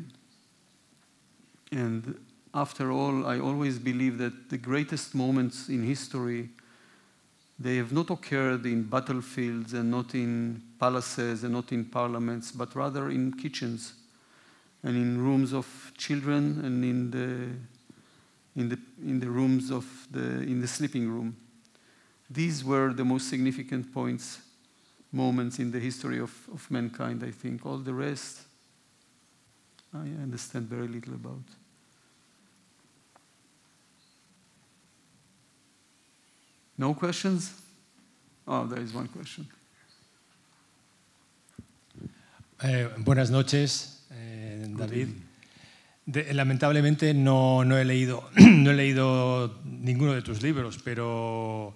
and 1.71 2.19
after 2.53 2.91
all, 2.91 3.25
I 3.25 3.39
always 3.39 3.79
believe 3.79 4.17
that 4.19 4.49
the 4.49 4.57
greatest 4.57 5.15
moments 5.15 5.69
in 5.69 5.83
history 5.83 6.49
they 7.59 7.77
have 7.77 7.91
not 7.91 8.09
occurred 8.09 8.65
in 8.65 8.83
battlefields 8.83 9.73
and 9.73 9.89
not 9.89 10.15
in 10.15 10.61
palaces 10.79 11.43
and 11.43 11.53
not 11.53 11.71
in 11.71 11.85
parliaments, 11.85 12.51
but 12.51 12.75
rather 12.75 13.09
in 13.09 13.31
kitchens 13.33 13.93
and 14.83 14.95
in 14.97 15.17
rooms 15.17 15.53
of 15.53 15.91
children 15.97 16.59
and 16.63 16.83
in 16.83 17.11
the, 17.11 18.59
in 18.59 18.69
the, 18.69 18.79
in 19.01 19.19
the 19.19 19.29
rooms 19.29 19.71
of 19.71 19.85
the, 20.11 20.41
in 20.41 20.59
the 20.61 20.67
sleeping 20.67 21.07
room. 21.09 21.35
These 22.29 22.65
were 22.65 22.91
the 22.91 23.05
most 23.05 23.29
significant 23.29 23.93
points, 23.93 24.39
moments 25.11 25.59
in 25.59 25.71
the 25.71 25.79
history 25.79 26.19
of, 26.19 26.33
of 26.53 26.69
mankind, 26.69 27.23
I 27.23 27.31
think. 27.31 27.65
All 27.65 27.77
the 27.77 27.93
rest, 27.93 28.41
I 29.93 30.23
understand 30.23 30.67
very 30.69 30.87
little 30.87 31.13
about. 31.13 31.43
No 36.77 36.93
questions? 36.95 37.53
Oh, 38.47 38.65
there 38.65 38.81
is 38.81 38.93
one 38.93 39.07
question. 39.07 39.47
Eh, 42.61 42.89
buenas 42.97 43.29
noches, 43.29 44.05
eh, 44.11 44.65
David. 44.69 45.09
De, 46.05 46.33
lamentablemente 46.33 47.13
no, 47.13 47.63
no, 47.63 47.77
he 47.77 47.85
leído, 47.85 48.29
no 48.35 48.71
he 48.71 48.73
leído 48.73 49.59
ninguno 49.63 50.13
de 50.13 50.21
tus 50.21 50.41
libros, 50.41 50.79
pero 50.83 51.73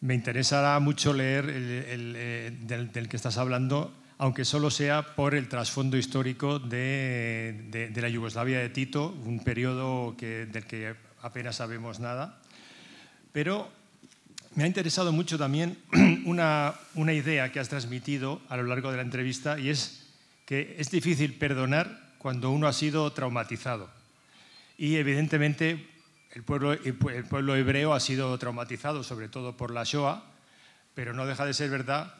me 0.00 0.14
interesará 0.14 0.78
mucho 0.78 1.12
leer 1.12 1.48
el, 1.48 1.70
el, 1.70 2.14
eh, 2.16 2.56
del, 2.60 2.92
del, 2.92 3.08
que 3.08 3.16
estás 3.16 3.38
hablando, 3.38 3.92
aunque 4.18 4.44
solo 4.44 4.70
sea 4.70 5.14
por 5.14 5.34
el 5.34 5.48
trasfondo 5.48 5.96
histórico 5.96 6.58
de, 6.58 7.92
la 7.94 8.08
Yugoslavia 8.08 8.58
de 8.60 8.70
Tito, 8.70 9.14
un 9.24 9.40
periodo 9.44 10.12
del 10.18 10.64
que 10.66 10.94
apenas 11.22 11.56
sabemos 11.56 12.00
nada. 12.00 12.40
Pero 13.32 13.70
me 14.54 14.64
ha 14.64 14.66
interesado 14.66 15.12
mucho 15.12 15.36
también 15.36 15.76
una, 16.24 16.74
idea 17.12 17.52
que 17.52 17.60
has 17.60 17.68
transmitido 17.68 18.40
a 18.48 18.56
lo 18.56 18.64
largo 18.64 18.90
de 18.90 18.96
la 18.96 19.02
entrevista 19.02 19.58
y 19.58 19.68
es 19.68 20.06
que 20.46 20.76
es 20.78 20.90
difícil 20.90 21.34
perdonar 21.34 22.14
cuando 22.18 22.50
uno 22.50 22.66
ha 22.66 22.72
sido 22.72 23.12
traumatizado. 23.12 23.90
Y 24.78 24.96
evidentemente 24.96 25.88
el 26.32 26.42
pueblo 26.42 27.56
hebreo 27.56 27.92
ha 27.92 28.00
sido 28.00 28.36
traumatizado, 28.38 29.02
sobre 29.02 29.28
todo 29.28 29.56
por 29.56 29.70
la 29.70 29.84
Shoah, 29.84 30.22
pero 30.94 31.12
no 31.12 31.26
deja 31.26 31.44
de 31.44 31.52
ser 31.52 31.68
verdad 31.68 32.14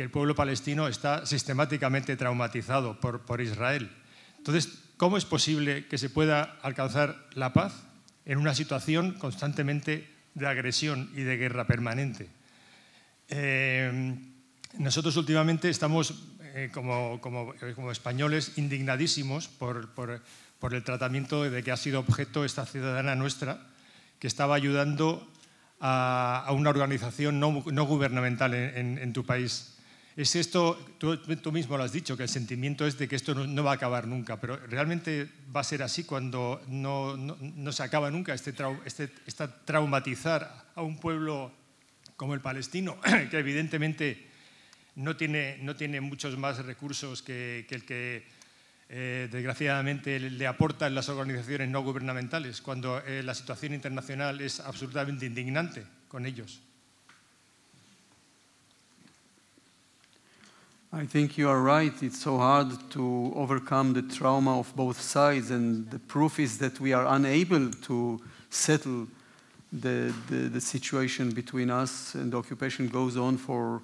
que 0.00 0.04
el 0.04 0.10
pueblo 0.10 0.34
palestino 0.34 0.88
está 0.88 1.26
sistemáticamente 1.26 2.16
traumatizado 2.16 2.98
por, 2.98 3.42
Israel. 3.42 3.90
Entonces, 4.38 4.70
¿cómo 4.96 5.18
es 5.18 5.26
posible 5.26 5.88
que 5.88 5.98
se 5.98 6.08
pueda 6.08 6.56
alcanzar 6.62 7.28
la 7.34 7.52
paz 7.52 7.74
en 8.24 8.38
una 8.38 8.54
situación 8.54 9.12
constantemente 9.12 10.08
de 10.32 10.46
agresión 10.46 11.10
y 11.14 11.20
de 11.20 11.36
guerra 11.36 11.66
permanente. 11.66 12.30
Eh, 13.28 14.16
nosotros 14.78 15.18
últimamente 15.18 15.68
estamos, 15.68 16.14
eh, 16.54 16.70
como, 16.72 17.20
como, 17.20 17.92
españoles, 17.92 18.52
indignadísimos 18.56 19.48
por, 19.48 19.90
por, 19.90 20.22
el 20.72 20.82
tratamiento 20.82 21.42
de 21.42 21.62
que 21.62 21.72
ha 21.72 21.76
sido 21.76 22.00
objeto 22.00 22.46
esta 22.46 22.64
ciudadana 22.64 23.16
nuestra, 23.16 23.66
que 24.18 24.28
estaba 24.28 24.54
ayudando 24.54 25.30
a, 25.78 26.42
a 26.46 26.52
una 26.52 26.70
organización 26.70 27.38
no, 27.38 27.62
no 27.70 27.84
gubernamental 27.84 28.54
en, 28.54 28.78
en, 28.78 28.98
en, 28.98 29.12
tu 29.12 29.26
país. 29.26 29.76
Es 30.16 30.36
esto, 30.36 30.78
tú, 30.98 31.52
mismo 31.52 31.76
lo 31.76 31.84
has 31.84 31.92
dicho, 31.92 32.16
que 32.16 32.24
el 32.24 32.28
sentimiento 32.28 32.86
es 32.86 32.98
de 32.98 33.08
que 33.08 33.16
esto 33.16 33.34
no, 33.34 33.64
va 33.64 33.72
a 33.72 33.74
acabar 33.74 34.06
nunca, 34.06 34.40
pero 34.40 34.56
realmente 34.56 35.28
va 35.54 35.60
a 35.60 35.64
ser 35.64 35.82
así 35.82 36.04
cuando 36.04 36.60
no, 36.68 37.72
se 37.72 37.82
acaba 37.82 38.10
nunca 38.10 38.34
este, 38.34 38.52
trau, 38.52 38.78
este, 38.84 39.08
traumatizar 39.64 40.66
a 40.74 40.82
un 40.82 40.98
pueblo 40.98 41.52
como 42.16 42.34
el 42.34 42.40
palestino, 42.40 42.98
que 43.30 43.38
evidentemente 43.38 44.28
no 44.96 45.16
tiene, 45.16 45.58
no 45.62 45.76
tiene 45.76 46.00
muchos 46.00 46.36
más 46.36 46.64
recursos 46.64 47.22
que, 47.22 47.64
que 47.68 47.74
el 47.74 47.84
que 47.84 48.40
eh, 48.92 49.28
desgraciadamente 49.30 50.18
le 50.18 50.46
aportan 50.48 50.96
las 50.96 51.08
organizaciones 51.08 51.68
no 51.68 51.80
gubernamentales, 51.84 52.60
cuando 52.60 52.98
eh, 53.06 53.22
la 53.22 53.34
situación 53.34 53.72
internacional 53.72 54.40
es 54.40 54.58
absolutamente 54.58 55.26
indignante 55.26 55.84
con 56.08 56.26
ellos. 56.26 56.60
I 60.92 61.06
think 61.06 61.38
you 61.38 61.48
are 61.48 61.62
right. 61.62 61.92
It's 62.02 62.20
so 62.20 62.38
hard 62.38 62.90
to 62.90 63.32
overcome 63.36 63.92
the 63.92 64.02
trauma 64.02 64.58
of 64.58 64.74
both 64.74 65.00
sides, 65.00 65.52
and 65.52 65.88
the 65.88 66.00
proof 66.00 66.40
is 66.40 66.58
that 66.58 66.80
we 66.80 66.92
are 66.92 67.06
unable 67.06 67.70
to 67.70 68.20
settle 68.50 69.06
the, 69.72 70.12
the, 70.28 70.48
the 70.48 70.60
situation 70.60 71.30
between 71.30 71.70
us, 71.70 72.16
and 72.16 72.32
the 72.32 72.36
occupation 72.38 72.88
goes 72.88 73.16
on 73.16 73.36
for 73.36 73.80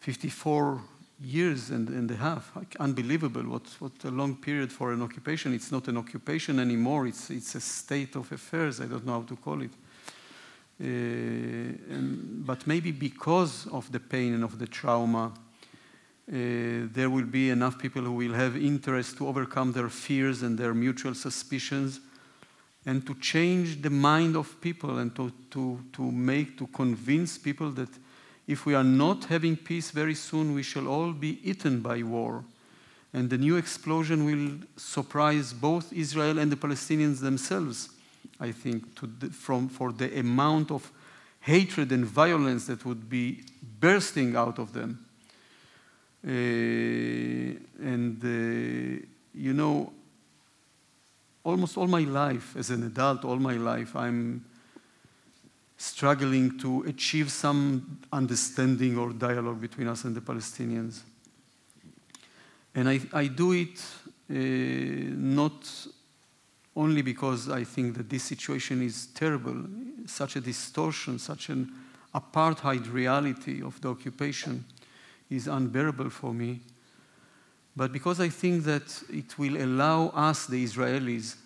54 0.00 0.82
years 1.24 1.70
and, 1.70 1.88
and 1.88 2.10
a 2.10 2.16
half. 2.16 2.54
Like, 2.54 2.76
unbelievable. 2.78 3.44
What, 3.44 3.62
what 3.78 3.92
a 4.04 4.10
long 4.10 4.36
period 4.36 4.70
for 4.70 4.92
an 4.92 5.00
occupation. 5.00 5.54
It's 5.54 5.72
not 5.72 5.88
an 5.88 5.96
occupation 5.96 6.60
anymore, 6.60 7.06
it's, 7.06 7.30
it's 7.30 7.54
a 7.54 7.60
state 7.60 8.16
of 8.16 8.30
affairs. 8.30 8.82
I 8.82 8.84
don't 8.84 9.06
know 9.06 9.20
how 9.20 9.22
to 9.22 9.36
call 9.36 9.62
it. 9.62 9.70
Uh, 10.78 10.84
and, 10.84 12.44
but 12.44 12.66
maybe 12.66 12.92
because 12.92 13.66
of 13.68 13.90
the 13.90 13.98
pain 13.98 14.34
and 14.34 14.44
of 14.44 14.58
the 14.58 14.66
trauma, 14.66 15.32
Uh, 16.28 16.86
there 16.92 17.08
will 17.08 17.24
be 17.24 17.48
enough 17.48 17.78
people 17.78 18.02
who 18.02 18.12
will 18.12 18.34
have 18.34 18.54
interest 18.54 19.16
to 19.16 19.26
overcome 19.26 19.72
their 19.72 19.88
fears 19.88 20.42
and 20.42 20.58
their 20.58 20.74
mutual 20.74 21.14
suspicions 21.14 22.00
and 22.84 23.06
to 23.06 23.14
change 23.14 23.80
the 23.80 23.90
mind 23.90 24.36
of 24.36 24.60
people 24.60 24.98
and 24.98 25.14
to, 25.16 25.32
to, 25.50 25.80
to 25.92 26.02
make, 26.02 26.58
to 26.58 26.66
convince 26.68 27.38
people 27.38 27.70
that 27.70 27.88
if 28.46 28.66
we 28.66 28.74
are 28.74 28.84
not 28.84 29.24
having 29.24 29.56
peace 29.56 29.90
very 29.90 30.14
soon, 30.14 30.54
we 30.54 30.62
shall 30.62 30.86
all 30.86 31.12
be 31.12 31.38
eaten 31.42 31.80
by 31.80 32.02
war. 32.02 32.44
And 33.12 33.30
the 33.30 33.38
new 33.38 33.56
explosion 33.56 34.24
will 34.24 34.66
surprise 34.76 35.52
both 35.52 35.92
Israel 35.92 36.38
and 36.38 36.52
the 36.52 36.56
Palestinians 36.56 37.20
themselves, 37.20 37.90
I 38.38 38.52
think, 38.52 38.84
the, 39.20 39.28
from, 39.28 39.68
for 39.68 39.92
the 39.92 40.18
amount 40.18 40.70
of 40.70 40.90
hatred 41.40 41.90
and 41.92 42.04
violence 42.04 42.66
that 42.66 42.84
would 42.84 43.08
be 43.08 43.44
bursting 43.80 44.36
out 44.36 44.58
of 44.58 44.72
them. 44.72 45.07
Uh, 46.24 46.30
and, 47.80 48.22
uh, 48.24 49.06
you 49.34 49.52
know, 49.52 49.92
almost 51.44 51.76
all 51.76 51.86
my 51.86 52.00
life, 52.00 52.56
as 52.56 52.70
an 52.70 52.82
adult, 52.84 53.24
all 53.24 53.36
my 53.36 53.54
life, 53.54 53.94
I'm 53.94 54.44
struggling 55.76 56.58
to 56.58 56.82
achieve 56.82 57.30
some 57.30 58.00
understanding 58.12 58.98
or 58.98 59.12
dialogue 59.12 59.60
between 59.60 59.86
us 59.86 60.04
and 60.04 60.14
the 60.14 60.20
Palestinians. 60.20 61.00
And 62.74 62.88
I, 62.88 63.00
I 63.12 63.28
do 63.28 63.52
it 63.52 63.80
uh, 64.30 64.34
not 64.34 65.86
only 66.74 67.02
because 67.02 67.48
I 67.48 67.64
think 67.64 67.96
that 67.96 68.10
this 68.10 68.24
situation 68.24 68.82
is 68.82 69.06
terrible, 69.06 69.64
such 70.06 70.36
a 70.36 70.40
distortion, 70.40 71.18
such 71.18 71.48
an 71.48 71.72
apartheid 72.14 72.92
reality 72.92 73.62
of 73.62 73.80
the 73.80 73.88
occupation 73.88 74.64
is 75.30 75.46
unbearable 75.46 76.10
for 76.10 76.32
me, 76.32 76.60
but 77.76 77.92
because 77.92 78.18
I 78.18 78.28
think 78.28 78.64
that 78.64 79.02
it 79.08 79.38
will 79.38 79.56
allow 79.56 80.08
us, 80.08 80.46
the 80.46 80.64
Israelis, 80.64 81.36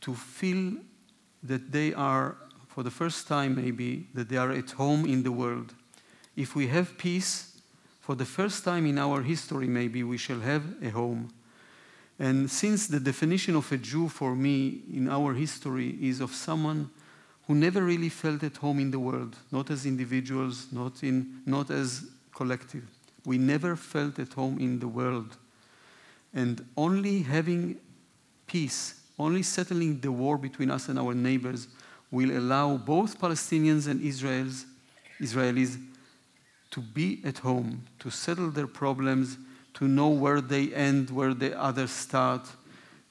to 0.00 0.14
feel 0.14 0.74
that 1.42 1.70
they 1.70 1.92
are, 1.92 2.36
for 2.68 2.82
the 2.82 2.90
first 2.90 3.28
time 3.28 3.56
maybe, 3.56 4.06
that 4.14 4.28
they 4.28 4.36
are 4.36 4.52
at 4.52 4.70
home 4.70 5.04
in 5.04 5.22
the 5.22 5.32
world. 5.32 5.74
If 6.36 6.54
we 6.56 6.68
have 6.68 6.96
peace, 6.96 7.60
for 8.00 8.14
the 8.14 8.24
first 8.24 8.64
time 8.64 8.86
in 8.86 8.96
our 8.96 9.20
history, 9.20 9.66
maybe 9.66 10.02
we 10.02 10.16
shall 10.16 10.40
have 10.40 10.62
a 10.82 10.88
home. 10.88 11.28
And 12.18 12.50
since 12.50 12.86
the 12.86 12.98
definition 12.98 13.56
of 13.56 13.70
a 13.70 13.76
Jew 13.76 14.08
for 14.08 14.34
me 14.34 14.80
in 14.90 15.10
our 15.10 15.34
history 15.34 15.98
is 16.00 16.20
of 16.20 16.34
someone 16.34 16.88
who 17.46 17.54
never 17.54 17.82
really 17.82 18.08
felt 18.08 18.42
at 18.42 18.56
home 18.56 18.80
in 18.80 18.90
the 18.90 18.98
world, 18.98 19.36
not 19.52 19.70
as 19.70 19.84
individuals, 19.84 20.68
not, 20.72 21.02
in, 21.02 21.42
not 21.44 21.70
as 21.70 22.06
collective. 22.38 22.84
We 23.24 23.36
never 23.36 23.74
felt 23.74 24.18
at 24.18 24.32
home 24.32 24.56
in 24.66 24.78
the 24.78 24.88
world. 25.00 25.36
And 26.32 26.64
only 26.76 27.16
having 27.22 27.62
peace, 28.46 28.82
only 29.18 29.42
settling 29.42 30.00
the 30.00 30.12
war 30.12 30.38
between 30.38 30.70
us 30.70 30.88
and 30.88 30.98
our 30.98 31.14
neighbors 31.14 31.68
will 32.10 32.30
allow 32.40 32.76
both 32.76 33.20
Palestinians 33.20 33.88
and 33.90 34.00
Israelis, 34.00 34.64
Israelis 35.20 35.72
to 36.70 36.80
be 36.80 37.20
at 37.24 37.38
home, 37.38 37.70
to 37.98 38.08
settle 38.10 38.50
their 38.50 38.70
problems, 38.82 39.36
to 39.74 39.88
know 39.88 40.08
where 40.08 40.40
they 40.40 40.64
end, 40.88 41.10
where 41.10 41.34
the 41.34 41.50
others 41.68 41.90
start, 41.90 42.44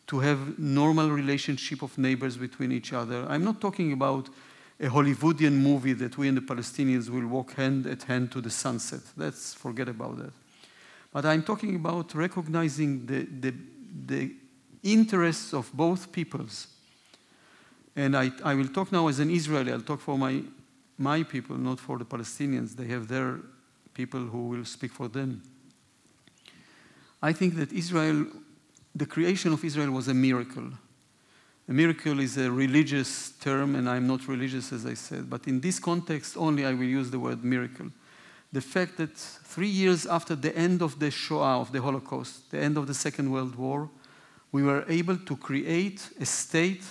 to 0.07 0.19
have 0.19 0.57
normal 0.57 1.09
relationship 1.11 1.81
of 1.81 1.97
neighbors 1.97 2.37
between 2.37 2.71
each 2.71 2.93
other. 2.93 3.25
I'm 3.27 3.43
not 3.43 3.59
talking 3.59 3.91
about 3.91 4.29
a 4.79 4.87
Hollywoodian 4.87 5.53
movie 5.53 5.93
that 5.93 6.17
we 6.17 6.27
and 6.27 6.37
the 6.37 6.41
Palestinians 6.41 7.09
will 7.09 7.27
walk 7.27 7.53
hand 7.53 7.87
at 7.87 8.03
hand 8.03 8.31
to 8.31 8.41
the 8.41 8.49
sunset. 8.49 9.01
Let's 9.15 9.53
forget 9.53 9.89
about 9.89 10.17
that. 10.17 10.33
But 11.11 11.25
I'm 11.25 11.41
talking 11.41 11.75
about 11.75 12.13
recognizing 12.13 13.05
the, 13.05 13.23
the, 13.23 13.53
the 14.05 14.35
interests 14.83 15.53
of 15.53 15.71
both 15.73 16.11
peoples. 16.11 16.67
And 17.95 18.15
I, 18.15 18.31
I 18.43 18.53
will 18.53 18.67
talk 18.67 18.91
now 18.91 19.07
as 19.07 19.19
an 19.19 19.31
Israeli, 19.31 19.71
I'll 19.71 19.81
talk 19.81 19.99
for 19.99 20.17
my, 20.17 20.43
my 20.97 21.23
people, 21.23 21.57
not 21.57 21.79
for 21.79 21.97
the 21.97 22.05
Palestinians. 22.05 22.75
They 22.75 22.85
have 22.87 23.07
their 23.07 23.39
people 23.95 24.19
who 24.19 24.49
will 24.49 24.65
speak 24.65 24.91
for 24.91 25.07
them. 25.07 25.41
I 27.19 27.33
think 27.33 27.55
that 27.55 27.73
Israel, 27.73 28.27
the 28.95 29.07
creation 29.07 29.53
of 29.53 29.65
Israel 29.65 29.89
was 29.89 30.07
a 30.07 30.13
miracle. 30.13 30.69
A 31.69 31.73
miracle 31.73 32.19
is 32.21 32.37
a 32.37 32.49
religious 32.49 33.31
term, 33.31 33.75
and 33.75 33.89
I'm 33.89 34.07
not 34.07 34.27
religious, 34.27 34.71
as 34.71 34.85
I 34.85 34.93
said, 34.93 35.29
but 35.29 35.47
in 35.47 35.59
this 35.59 35.79
context 35.79 36.37
only 36.37 36.65
I 36.65 36.73
will 36.73 36.83
use 36.83 37.11
the 37.11 37.19
word 37.19 37.43
miracle. 37.43 37.87
The 38.53 38.61
fact 38.61 38.95
that 38.97 39.17
three 39.17 39.67
years 39.67 40.05
after 40.05 40.33
the 40.33 40.55
end 40.55 40.81
of 40.81 40.99
the 40.99 41.11
Shoah, 41.11 41.59
of 41.59 41.73
the 41.73 41.81
Holocaust, 41.81 42.51
the 42.51 42.59
end 42.59 42.77
of 42.77 42.87
the 42.87 42.93
Second 42.93 43.31
World 43.31 43.55
War, 43.55 43.89
we 44.53 44.63
were 44.63 44.85
able 44.87 45.17
to 45.17 45.35
create 45.35 46.09
a 46.21 46.25
state, 46.25 46.83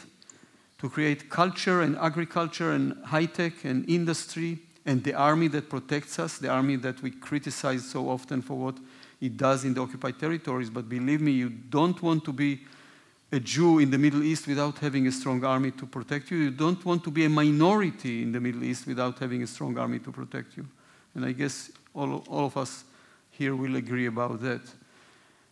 to 0.79 0.91
create 0.91 1.31
culture 1.31 1.81
and 1.81 1.97
agriculture 1.97 2.73
and 2.73 3.03
high 3.07 3.25
tech 3.25 3.65
and 3.65 3.89
industry 3.89 4.59
and 4.85 5.03
the 5.03 5.15
army 5.15 5.49
that 5.49 5.71
protects 5.71 6.19
us, 6.19 6.37
the 6.37 6.51
army 6.51 6.77
that 6.77 7.01
we 7.03 7.11
criticize 7.11 7.89
so 7.91 8.11
often 8.11 8.43
for 8.43 8.59
what 8.59 8.79
it 9.23 9.39
does 9.39 9.65
in 9.65 9.73
the 9.73 9.81
occupied 9.81 10.19
territories. 10.19 10.69
But 10.69 10.89
believe 10.89 11.23
me, 11.23 11.33
you 11.33 11.49
don't 11.49 12.01
want 12.03 12.25
to 12.27 12.33
be 12.33 12.61
a 13.33 13.41
Jew 13.41 13.81
in 13.81 13.91
the 13.91 13.99
Middle 13.99 14.23
East 14.23 14.47
without 14.47 14.79
having 14.79 15.07
a 15.07 15.13
strong 15.13 15.45
army 15.45 15.73
to 15.73 15.87
protect 15.87 16.31
you. 16.31 16.39
You 16.39 16.51
don't 16.51 16.85
want 16.85 17.03
to 17.05 17.11
be 17.11 17.25
a 17.25 17.29
minority 17.29 18.23
in 18.23 18.33
the 18.33 18.41
Middle 18.41 18.63
East 18.63 18.87
without 18.87 19.19
having 19.19 19.43
a 19.43 19.47
strong 19.47 19.77
army 19.79 19.99
to 20.01 20.13
protect 20.13 20.57
you. 20.57 20.67
And 21.15 21.25
I 21.25 21.33
guess 21.33 21.71
all, 21.95 22.23
all 22.29 22.47
of 22.47 22.57
us 22.57 22.85
here 23.31 23.57
will 23.57 23.77
agree 23.77 24.07
about 24.07 24.41
that. 24.43 24.63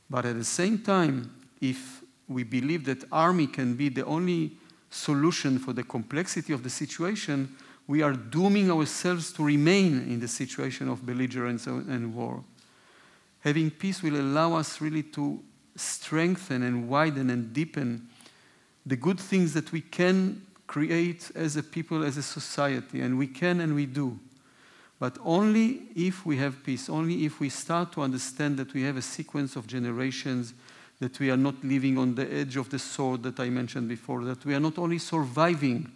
But 0.09 0.24
at 0.24 0.36
the 0.36 0.44
same 0.44 0.78
time, 0.78 1.34
if 1.60 2.02
we 2.28 2.44
believe 2.44 2.84
that 2.84 3.05
army 3.10 3.46
can 3.46 3.74
be 3.74 3.88
the 3.88 4.05
only 4.05 4.52
solution 4.90 5.59
for 5.59 5.72
the 5.72 5.82
complexity 5.82 6.52
of 6.52 6.62
the 6.62 6.70
situation, 6.70 7.56
we 7.86 8.02
are 8.02 8.12
dooming 8.12 8.70
ourselves 8.70 9.32
to 9.32 9.44
remain 9.44 10.09
in 10.09 10.20
the 10.20 10.28
situation 10.28 10.88
of 10.88 11.05
belligerence 11.05 11.66
and 11.66 12.14
war. 12.14 12.44
Having 13.40 13.72
peace 13.72 14.02
will 14.02 14.16
allow 14.16 14.55
us 14.55 14.80
really 14.80 15.02
to 15.02 15.42
strengthen 15.76 16.62
and 16.62 16.88
widen 16.88 17.30
and 17.30 17.52
deepen 17.52 18.09
the 18.86 18.96
good 18.96 19.18
things 19.18 19.55
that 19.55 19.72
we 19.72 19.80
can 19.80 20.42
create 20.66 21.30
as 21.34 21.56
a 21.56 21.62
people, 21.62 22.02
as 22.02 22.16
a 22.16 22.22
society, 22.22 23.01
and 23.01 23.18
we 23.18 23.26
can 23.26 23.60
and 23.60 23.74
we 23.74 23.86
do. 23.86 24.18
But 24.98 25.18
only 25.24 25.82
if 25.94 26.24
we 26.24 26.36
have 26.38 26.62
peace, 26.64 26.88
only 26.88 27.24
if 27.24 27.40
we 27.40 27.48
start 27.48 27.92
to 27.92 28.02
understand 28.02 28.56
that 28.59 28.72
we 28.72 28.82
have 28.82 28.96
a 28.96 29.02
sequence 29.02 29.56
of 29.56 29.66
generations, 29.66 30.55
that 31.01 31.18
we 31.18 31.30
are 31.30 31.36
not 31.36 31.62
living 31.64 31.98
on 31.98 32.14
the 32.14 32.32
edge 32.32 32.56
of 32.56 32.70
the 32.70 32.78
sword 32.78 33.22
that 33.24 33.40
I 33.40 33.51
mentioned 33.51 33.88
before, 33.88 34.24
that 34.24 34.44
we 34.44 34.55
are 34.55 34.60
not 34.60 34.78
only 34.78 34.98
surviving, 34.98 35.90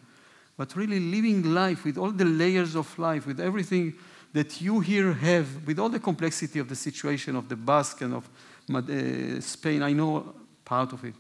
but 0.57 0.75
really 0.75 1.01
living 1.01 1.55
life 1.55 1.85
with 1.85 1.97
all 1.97 2.11
the 2.11 2.25
layers 2.25 2.75
of 2.75 2.99
life, 2.99 3.27
with 3.27 3.41
everything 3.41 3.95
that 4.33 4.61
you 4.61 4.81
here 4.81 5.13
have, 5.13 5.67
with 5.67 5.79
all 5.79 5.89
the 5.89 6.01
complexity 6.01 6.59
of 6.59 6.69
the 6.69 6.77
situation 6.77 7.37
of 7.37 7.49
the 7.49 7.57
Basque 7.57 8.03
and 8.03 8.13
of 8.13 8.29
uh, 8.71 9.41
Spain, 9.41 9.83
I 9.83 9.93
know 9.93 10.35
part 10.65 10.93
of 10.93 11.05
it. 11.05 11.15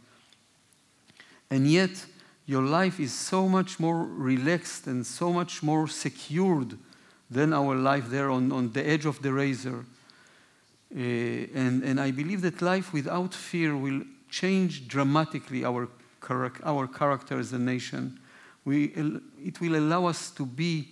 And 1.51 1.71
yet, 1.71 2.05
your 2.47 2.63
life 2.63 3.01
is 3.01 3.13
so 3.13 3.49
much 3.49 3.79
more 3.79 4.05
relaxed 4.05 4.87
and 4.87 5.07
so 5.07 5.33
much 5.33 5.63
more 5.63 5.89
secured 5.89 6.79
than 7.31 7.53
our 7.53 7.75
life 7.75 8.09
there 8.09 8.31
on, 8.31 8.53
on 8.53 8.73
the 8.73 8.87
edge 8.87 9.07
of 9.07 9.21
the 9.23 9.33
razor. 9.33 9.85
Uh, 10.95 10.99
and, 10.99 11.83
and 11.83 12.01
I 12.01 12.11
believe 12.11 12.41
that 12.41 12.63
life 12.63 12.93
without 12.93 13.35
fear 13.35 13.77
will 13.77 14.03
change 14.31 14.89
dramatically 14.89 15.65
our, 15.65 15.89
our 16.65 16.87
character 16.87 17.39
as 17.39 17.53
a 17.53 17.59
nation. 17.59 18.19
We, 18.65 18.93
it 19.45 19.61
will 19.61 19.77
allow 19.77 20.07
us 20.07 20.31
to 20.33 20.47
be, 20.47 20.89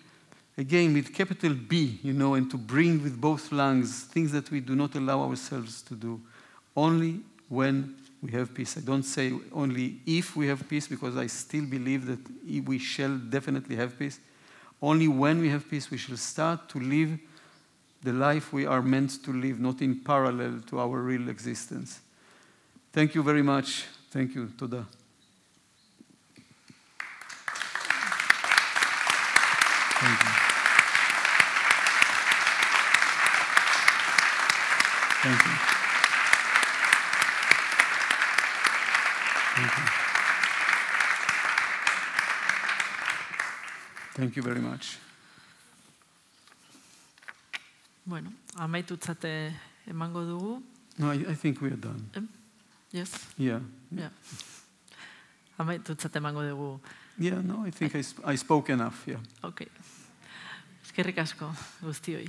again, 0.59 0.93
with 0.93 1.15
capital 1.15 1.55
B, 1.55 2.01
you 2.03 2.13
know, 2.13 2.35
and 2.35 2.51
to 2.51 2.59
bring 2.59 3.03
with 3.03 3.19
both 3.19 3.53
lungs 3.53 4.03
things 4.03 4.33
that 4.33 4.51
we 4.51 4.61
do 4.61 4.75
not 4.75 4.95
allow 4.95 5.23
ourselves 5.23 5.83
to 5.83 5.95
do. 5.95 6.21
Only 6.77 7.21
when 7.49 7.97
we 8.23 8.33
have 8.33 8.53
peace. 8.53 8.77
I 8.77 8.81
don't 8.81 9.03
say 9.03 9.33
only 9.53 10.01
if 10.07 10.37
we 10.37 10.49
have 10.49 10.69
peace, 10.69 10.87
because 10.87 11.17
I 11.17 11.27
still 11.27 11.65
believe 11.65 12.07
that 12.07 12.21
we 12.67 12.79
shall 12.79 13.17
definitely 13.17 13.77
have 13.77 13.99
peace. 13.99 14.21
Only 14.83 15.09
when 15.09 15.41
we 15.41 15.49
have 15.49 15.69
peace, 15.69 15.91
we 15.91 15.97
shall 15.97 16.17
start 16.17 16.69
to 16.71 16.79
live 16.81 17.19
the 18.03 18.13
life 18.13 18.53
we 18.53 18.67
are 18.67 18.83
meant 18.83 19.25
to 19.25 19.33
live, 19.33 19.59
not 19.59 19.81
in 19.81 20.01
parallel 20.01 20.61
to 20.67 20.79
our 20.79 21.01
real 21.01 21.29
existence. 21.29 22.01
Thank 22.93 23.15
you 23.15 23.23
very 23.23 23.43
much. 23.43 23.85
Thank 24.11 24.35
you. 24.35 24.53
Toda. 24.57 24.87
Thank 29.99 30.21
you. 30.23 30.29
Thank 35.23 35.71
you. 35.71 35.76
Thank 44.17 44.37
you 44.37 44.43
very 44.43 44.61
much. 44.61 44.97
Bueno, 48.05 48.33
amaitutzate 48.57 49.53
emango 49.87 50.23
dugu. 50.25 50.63
No, 50.99 51.13
I, 51.13 51.17
I 51.33 51.35
think 51.35 51.61
we 51.61 51.69
are 51.69 51.77
done. 51.77 52.01
Em? 52.15 52.29
Yes? 52.93 53.11
Yeah. 53.37 53.61
Yeah. 53.91 54.11
Amaitutzate 55.59 56.19
emango 56.19 56.43
dugu. 56.43 56.81
Yeah, 57.19 57.43
no, 57.43 57.67
I 57.67 57.71
think 57.71 57.95
I, 57.95 58.01
sp- 58.05 58.25
I 58.25 58.37
spoke 58.37 58.71
enough. 58.73 59.07
Yeah. 59.07 59.21
Ok. 59.43 59.67
Eskerrik 60.85 61.19
asko 61.19 61.53
guztioi. 61.83 62.29